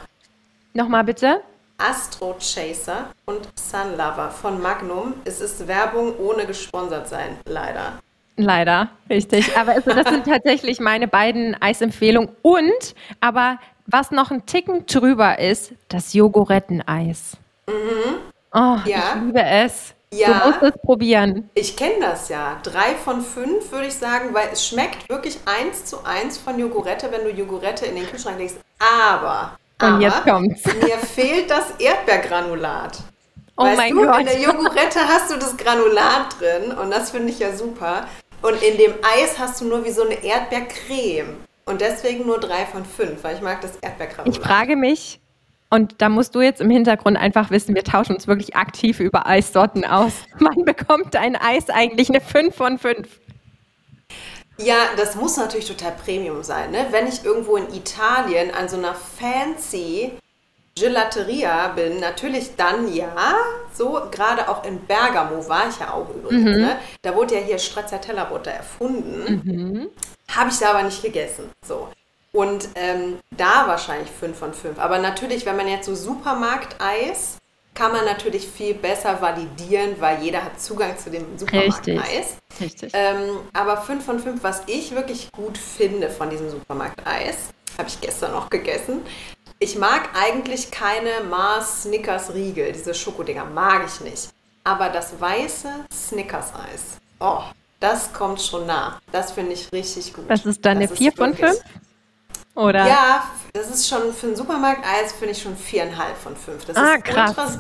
Nochmal 0.73 1.05
bitte. 1.05 1.41
Astro 1.85 2.35
Chaser 2.39 3.11
und 3.27 3.47
Sun 3.61 3.93
Lover 3.93 4.31
von 4.31 4.63
Magnum. 4.63 5.13
Es 5.27 5.43
ist 5.43 5.69
Werbung 5.69 6.17
ohne 6.19 6.47
gesponsert 6.47 7.09
sein, 7.09 7.37
leider. 7.45 7.99
Leider, 8.37 8.89
richtig. 9.11 9.55
Aber 9.55 9.73
also 9.73 9.91
das 9.91 10.09
sind 10.09 10.25
tatsächlich 10.25 10.81
meine 10.81 11.09
beiden 11.09 11.61
Eisempfehlungen. 11.61 12.31
Und, 12.41 12.95
aber 13.21 13.59
was 13.87 14.11
noch 14.11 14.31
ein 14.31 14.47
Ticken 14.47 14.87
drüber 14.87 15.39
ist, 15.39 15.73
das 15.89 16.15
Jogoretteneis. 16.15 17.37
Mhm. 17.67 18.17
Oh, 18.55 18.79
ja. 18.87 19.17
ich 19.17 19.23
liebe 19.23 19.43
es. 19.43 19.95
Ja, 20.11 20.39
du 20.39 20.47
musst 20.47 20.63
es 20.63 20.81
probieren. 20.81 21.51
Ich 21.55 21.77
kenne 21.77 22.01
das 22.01 22.31
ja. 22.31 22.61
Drei 22.63 22.95
von 22.95 23.21
fünf 23.21 23.71
würde 23.73 23.89
ich 23.89 23.95
sagen, 23.95 24.33
weil 24.33 24.49
es 24.53 24.67
schmeckt 24.67 25.07
wirklich 25.11 25.39
eins 25.45 25.85
zu 25.85 26.03
eins 26.05 26.39
von 26.39 26.59
Jogurette, 26.59 27.11
wenn 27.13 27.25
du 27.25 27.31
Jogurette 27.31 27.85
in 27.85 27.97
den 27.97 28.07
Kühlschrank 28.07 28.39
legst. 28.39 28.59
Aber 28.79 29.59
und 29.87 30.01
jetzt 30.01 30.25
kommt's. 30.25 30.65
Mir 30.83 30.99
fehlt 30.99 31.51
das 31.51 31.73
Erdbeergranulat. 31.79 32.99
Oh 33.57 33.65
weißt 33.65 33.77
mein 33.77 33.95
du, 33.95 34.05
Gott. 34.05 34.21
In 34.21 34.27
der 34.27 34.41
Joghurette 34.41 35.01
hast 35.07 35.31
du 35.31 35.37
das 35.37 35.57
Granulat 35.57 36.41
drin 36.41 36.73
und 36.73 36.91
das 36.91 37.11
finde 37.11 37.31
ich 37.31 37.39
ja 37.39 37.53
super. 37.55 38.07
Und 38.43 38.61
in 38.63 38.77
dem 38.77 38.93
Eis 39.03 39.39
hast 39.39 39.61
du 39.61 39.67
nur 39.67 39.85
wie 39.85 39.91
so 39.91 40.03
eine 40.03 40.23
Erdbeercreme. 40.23 41.37
Und 41.67 41.81
deswegen 41.81 42.27
nur 42.27 42.39
drei 42.39 42.67
von 42.67 42.85
fünf, 42.85 43.25
weil 43.25 43.37
ich 43.37 43.43
mag 43.43 43.61
das 43.63 43.77
Erdbeergranulat. 43.77 44.37
Ich 44.37 44.43
frage 44.43 44.77
mich, 44.77 45.21
und 45.71 46.01
da 46.03 46.09
musst 46.09 46.35
du 46.35 46.41
jetzt 46.41 46.61
im 46.61 46.71
Hintergrund 46.71 47.17
einfach 47.17 47.51
wissen, 47.51 47.75
wir 47.75 47.85
tauschen 47.85 48.15
uns 48.15 48.29
wirklich 48.29 48.55
aktiv 48.55 49.01
über 49.01 49.27
Eissorten 49.27 49.85
aus. 49.85 50.13
Man 50.39 50.65
bekommt 50.65 51.17
ein 51.17 51.37
Eis 51.37 51.69
eigentlich 51.71 52.11
eine 52.11 52.21
5 52.21 52.55
von 52.55 52.79
5. 52.79 53.09
Ja, 54.57 54.91
das 54.97 55.17
muss 55.17 55.37
natürlich 55.37 55.67
total 55.67 55.93
Premium 55.93 56.43
sein. 56.43 56.71
Ne? 56.71 56.87
Wenn 56.91 57.07
ich 57.07 57.25
irgendwo 57.25 57.57
in 57.57 57.73
Italien 57.75 58.53
an 58.53 58.69
so 58.69 58.77
einer 58.77 58.95
fancy 58.95 60.13
Gelateria 60.77 61.69
bin, 61.69 62.01
natürlich 62.01 62.57
dann 62.57 62.93
ja. 62.93 63.35
So, 63.73 64.01
gerade 64.11 64.49
auch 64.49 64.65
in 64.65 64.81
Bergamo 64.87 65.49
war 65.49 65.69
ich 65.69 65.79
ja 65.81 65.93
auch 65.93 66.09
übrigens. 66.09 66.45
Mhm. 66.45 66.63
Ne? 66.63 66.77
Da 67.03 67.15
wurde 67.15 67.35
ja 67.35 67.41
hier 67.41 67.59
Stracciatella-Butter 67.59 68.53
erfunden. 68.53 69.43
Mhm. 69.45 69.89
Habe 70.35 70.51
ich 70.51 70.59
da 70.59 70.71
aber 70.71 70.83
nicht 70.83 71.03
gegessen. 71.03 71.51
So. 71.67 71.89
Und 72.33 72.69
ähm, 72.75 73.19
da 73.31 73.67
wahrscheinlich 73.67 74.11
5 74.11 74.37
von 74.37 74.55
5. 74.55 74.79
Aber 74.79 74.99
natürlich, 74.99 75.47
wenn 75.47 75.57
man 75.57 75.69
jetzt 75.69 75.87
so 75.87 75.95
Supermarkt-Eis 75.95 77.39
kann 77.75 77.93
man 77.93 78.05
natürlich 78.05 78.47
viel 78.47 78.75
besser 78.75 79.21
validieren, 79.21 79.97
weil 79.99 80.23
jeder 80.23 80.45
hat 80.45 80.61
Zugang 80.61 80.97
zu 80.97 81.11
dem 81.11 81.37
Supermarkt-Eis. 81.37 82.37
Richtig. 82.61 82.93
Ähm, 82.95 83.41
aber 83.53 83.77
5 83.77 84.05
von 84.05 84.21
5, 84.21 84.43
was 84.43 84.63
ich 84.67 84.95
wirklich 84.95 85.31
gut 85.33 85.59
finde 85.59 86.09
von 86.09 86.31
diesem 86.31 86.51
Supermarkt-Eis, 86.51 87.51
habe 87.77 87.89
ich 87.89 88.01
gestern 88.01 88.33
noch 88.33 88.49
gegessen. 88.49 89.03
Ich 89.59 89.77
mag 89.77 90.11
eigentlich 90.15 90.71
keine 90.71 91.25
Mars 91.29 91.83
Snickers 91.83 92.33
Riegel, 92.33 92.73
diese 92.73 92.95
Schokodinger, 92.95 93.45
mag 93.45 93.85
ich 93.87 94.01
nicht. 94.01 94.29
Aber 94.63 94.89
das 94.89 95.21
weiße 95.21 95.69
Snickers-Eis, 95.93 96.99
oh, 97.21 97.43
das 97.81 98.13
kommt 98.13 98.41
schon 98.41 98.67
nah. 98.67 98.99
Das 99.13 99.33
finde 99.33 99.53
ich 99.53 99.71
richtig 99.73 100.15
gut. 100.15 100.25
Das 100.29 100.47
ist 100.47 100.65
dann 100.65 100.79
eine 100.79 100.89
4 100.89 101.13
von 101.13 101.35
5? 101.35 101.61
Oder? 102.55 102.87
Ja, 102.87 103.25
das 103.53 103.71
ist 103.71 103.89
schon 103.89 104.13
für 104.13 104.29
ein 104.29 104.37
Supermarkt-Eis, 104.37 105.13
finde 105.13 105.33
ich 105.33 105.43
schon 105.43 105.57
viereinhalb 105.57 106.17
von 106.17 106.37
fünf. 106.37 106.65
Das 106.65 106.77
ah, 106.77 106.95
ist 106.95 107.05
krass. 107.05 107.59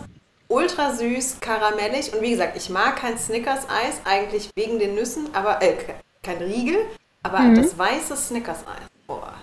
Ultra, 0.49 0.89
ultra 0.89 0.93
süß, 0.93 1.41
karamellig 1.41 2.13
und 2.13 2.23
wie 2.23 2.31
gesagt, 2.31 2.57
ich 2.57 2.71
mag 2.71 2.97
kein 2.97 3.19
Snickers-Eis, 3.19 4.03
eigentlich 4.05 4.51
wegen 4.55 4.79
den 4.79 4.95
Nüssen, 4.95 5.29
aber 5.35 5.63
äh, 5.63 5.77
kein 6.23 6.39
Riegel, 6.39 6.77
aber 7.23 7.41
mhm. 7.41 7.57
das 7.57 7.77
weiße 7.77 8.17
Snickers-Eis, 8.17 8.89
boah. 9.07 9.35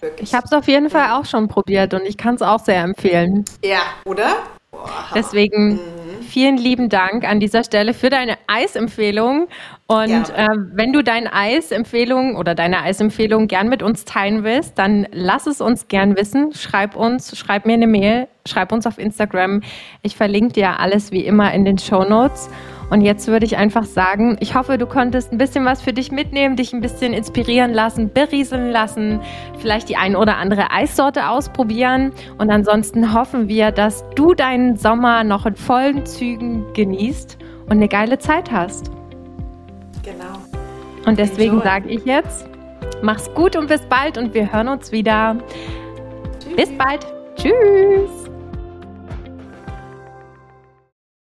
Wirklich. 0.00 0.30
Ich 0.30 0.34
habe 0.34 0.46
es 0.46 0.52
auf 0.52 0.66
jeden 0.66 0.88
Fall 0.88 1.10
auch 1.10 1.26
schon 1.26 1.46
probiert 1.48 1.92
und 1.92 2.06
ich 2.06 2.16
kann 2.16 2.34
es 2.34 2.42
auch 2.42 2.60
sehr 2.60 2.82
empfehlen. 2.82 3.44
Ja, 3.62 3.82
oder? 4.06 4.36
Deswegen 5.14 5.74
mhm 5.74 6.00
vielen 6.30 6.56
lieben 6.56 6.88
Dank 6.88 7.28
an 7.28 7.40
dieser 7.40 7.64
Stelle 7.64 7.92
für 7.92 8.08
deine 8.08 8.38
Eisempfehlung. 8.46 9.48
Und 9.86 10.30
äh, 10.30 10.46
wenn 10.72 10.92
du 10.92 11.02
deine 11.02 11.32
Eisempfehlung 11.32 12.36
oder 12.36 12.54
deine 12.54 12.82
Eisempfehlung 12.82 13.48
gern 13.48 13.68
mit 13.68 13.82
uns 13.82 14.04
teilen 14.04 14.44
willst, 14.44 14.78
dann 14.78 15.06
lass 15.12 15.46
es 15.46 15.60
uns 15.60 15.88
gern 15.88 16.16
wissen. 16.16 16.52
Schreib 16.54 16.96
uns, 16.96 17.36
schreib 17.36 17.66
mir 17.66 17.74
eine 17.74 17.88
Mail, 17.88 18.28
schreib 18.46 18.72
uns 18.72 18.86
auf 18.86 18.98
Instagram. 18.98 19.62
Ich 20.02 20.16
verlinke 20.16 20.54
dir 20.54 20.78
alles 20.78 21.10
wie 21.10 21.24
immer 21.24 21.52
in 21.52 21.64
den 21.64 21.78
Show 21.78 22.04
Notes. 22.04 22.48
Und 22.90 23.02
jetzt 23.02 23.28
würde 23.28 23.46
ich 23.46 23.56
einfach 23.56 23.84
sagen, 23.84 24.36
ich 24.40 24.54
hoffe, 24.54 24.76
du 24.76 24.86
konntest 24.86 25.32
ein 25.32 25.38
bisschen 25.38 25.64
was 25.64 25.80
für 25.80 25.92
dich 25.92 26.10
mitnehmen, 26.10 26.56
dich 26.56 26.72
ein 26.72 26.80
bisschen 26.80 27.12
inspirieren 27.12 27.72
lassen, 27.72 28.12
berieseln 28.12 28.70
lassen, 28.70 29.20
vielleicht 29.58 29.88
die 29.88 29.96
ein 29.96 30.16
oder 30.16 30.36
andere 30.36 30.72
Eissorte 30.72 31.28
ausprobieren. 31.28 32.12
Und 32.38 32.50
ansonsten 32.50 33.14
hoffen 33.14 33.48
wir, 33.48 33.70
dass 33.70 34.04
du 34.16 34.34
deinen 34.34 34.76
Sommer 34.76 35.24
noch 35.24 35.46
in 35.46 35.54
vollen 35.54 36.04
Zügen 36.04 36.66
genießt 36.74 37.38
und 37.66 37.72
eine 37.72 37.88
geile 37.88 38.18
Zeit 38.18 38.50
hast. 38.50 38.90
Genau. 40.02 40.40
Und 41.06 41.18
deswegen 41.18 41.62
sage 41.62 41.88
ich 41.88 42.04
jetzt, 42.04 42.48
mach's 43.02 43.32
gut 43.34 43.56
und 43.56 43.68
bis 43.68 43.82
bald 43.82 44.18
und 44.18 44.34
wir 44.34 44.52
hören 44.52 44.68
uns 44.68 44.92
wieder. 44.92 45.36
Tschüss. 46.40 46.56
Bis 46.56 46.72
bald. 46.76 47.06
Tschüss. 47.36 48.29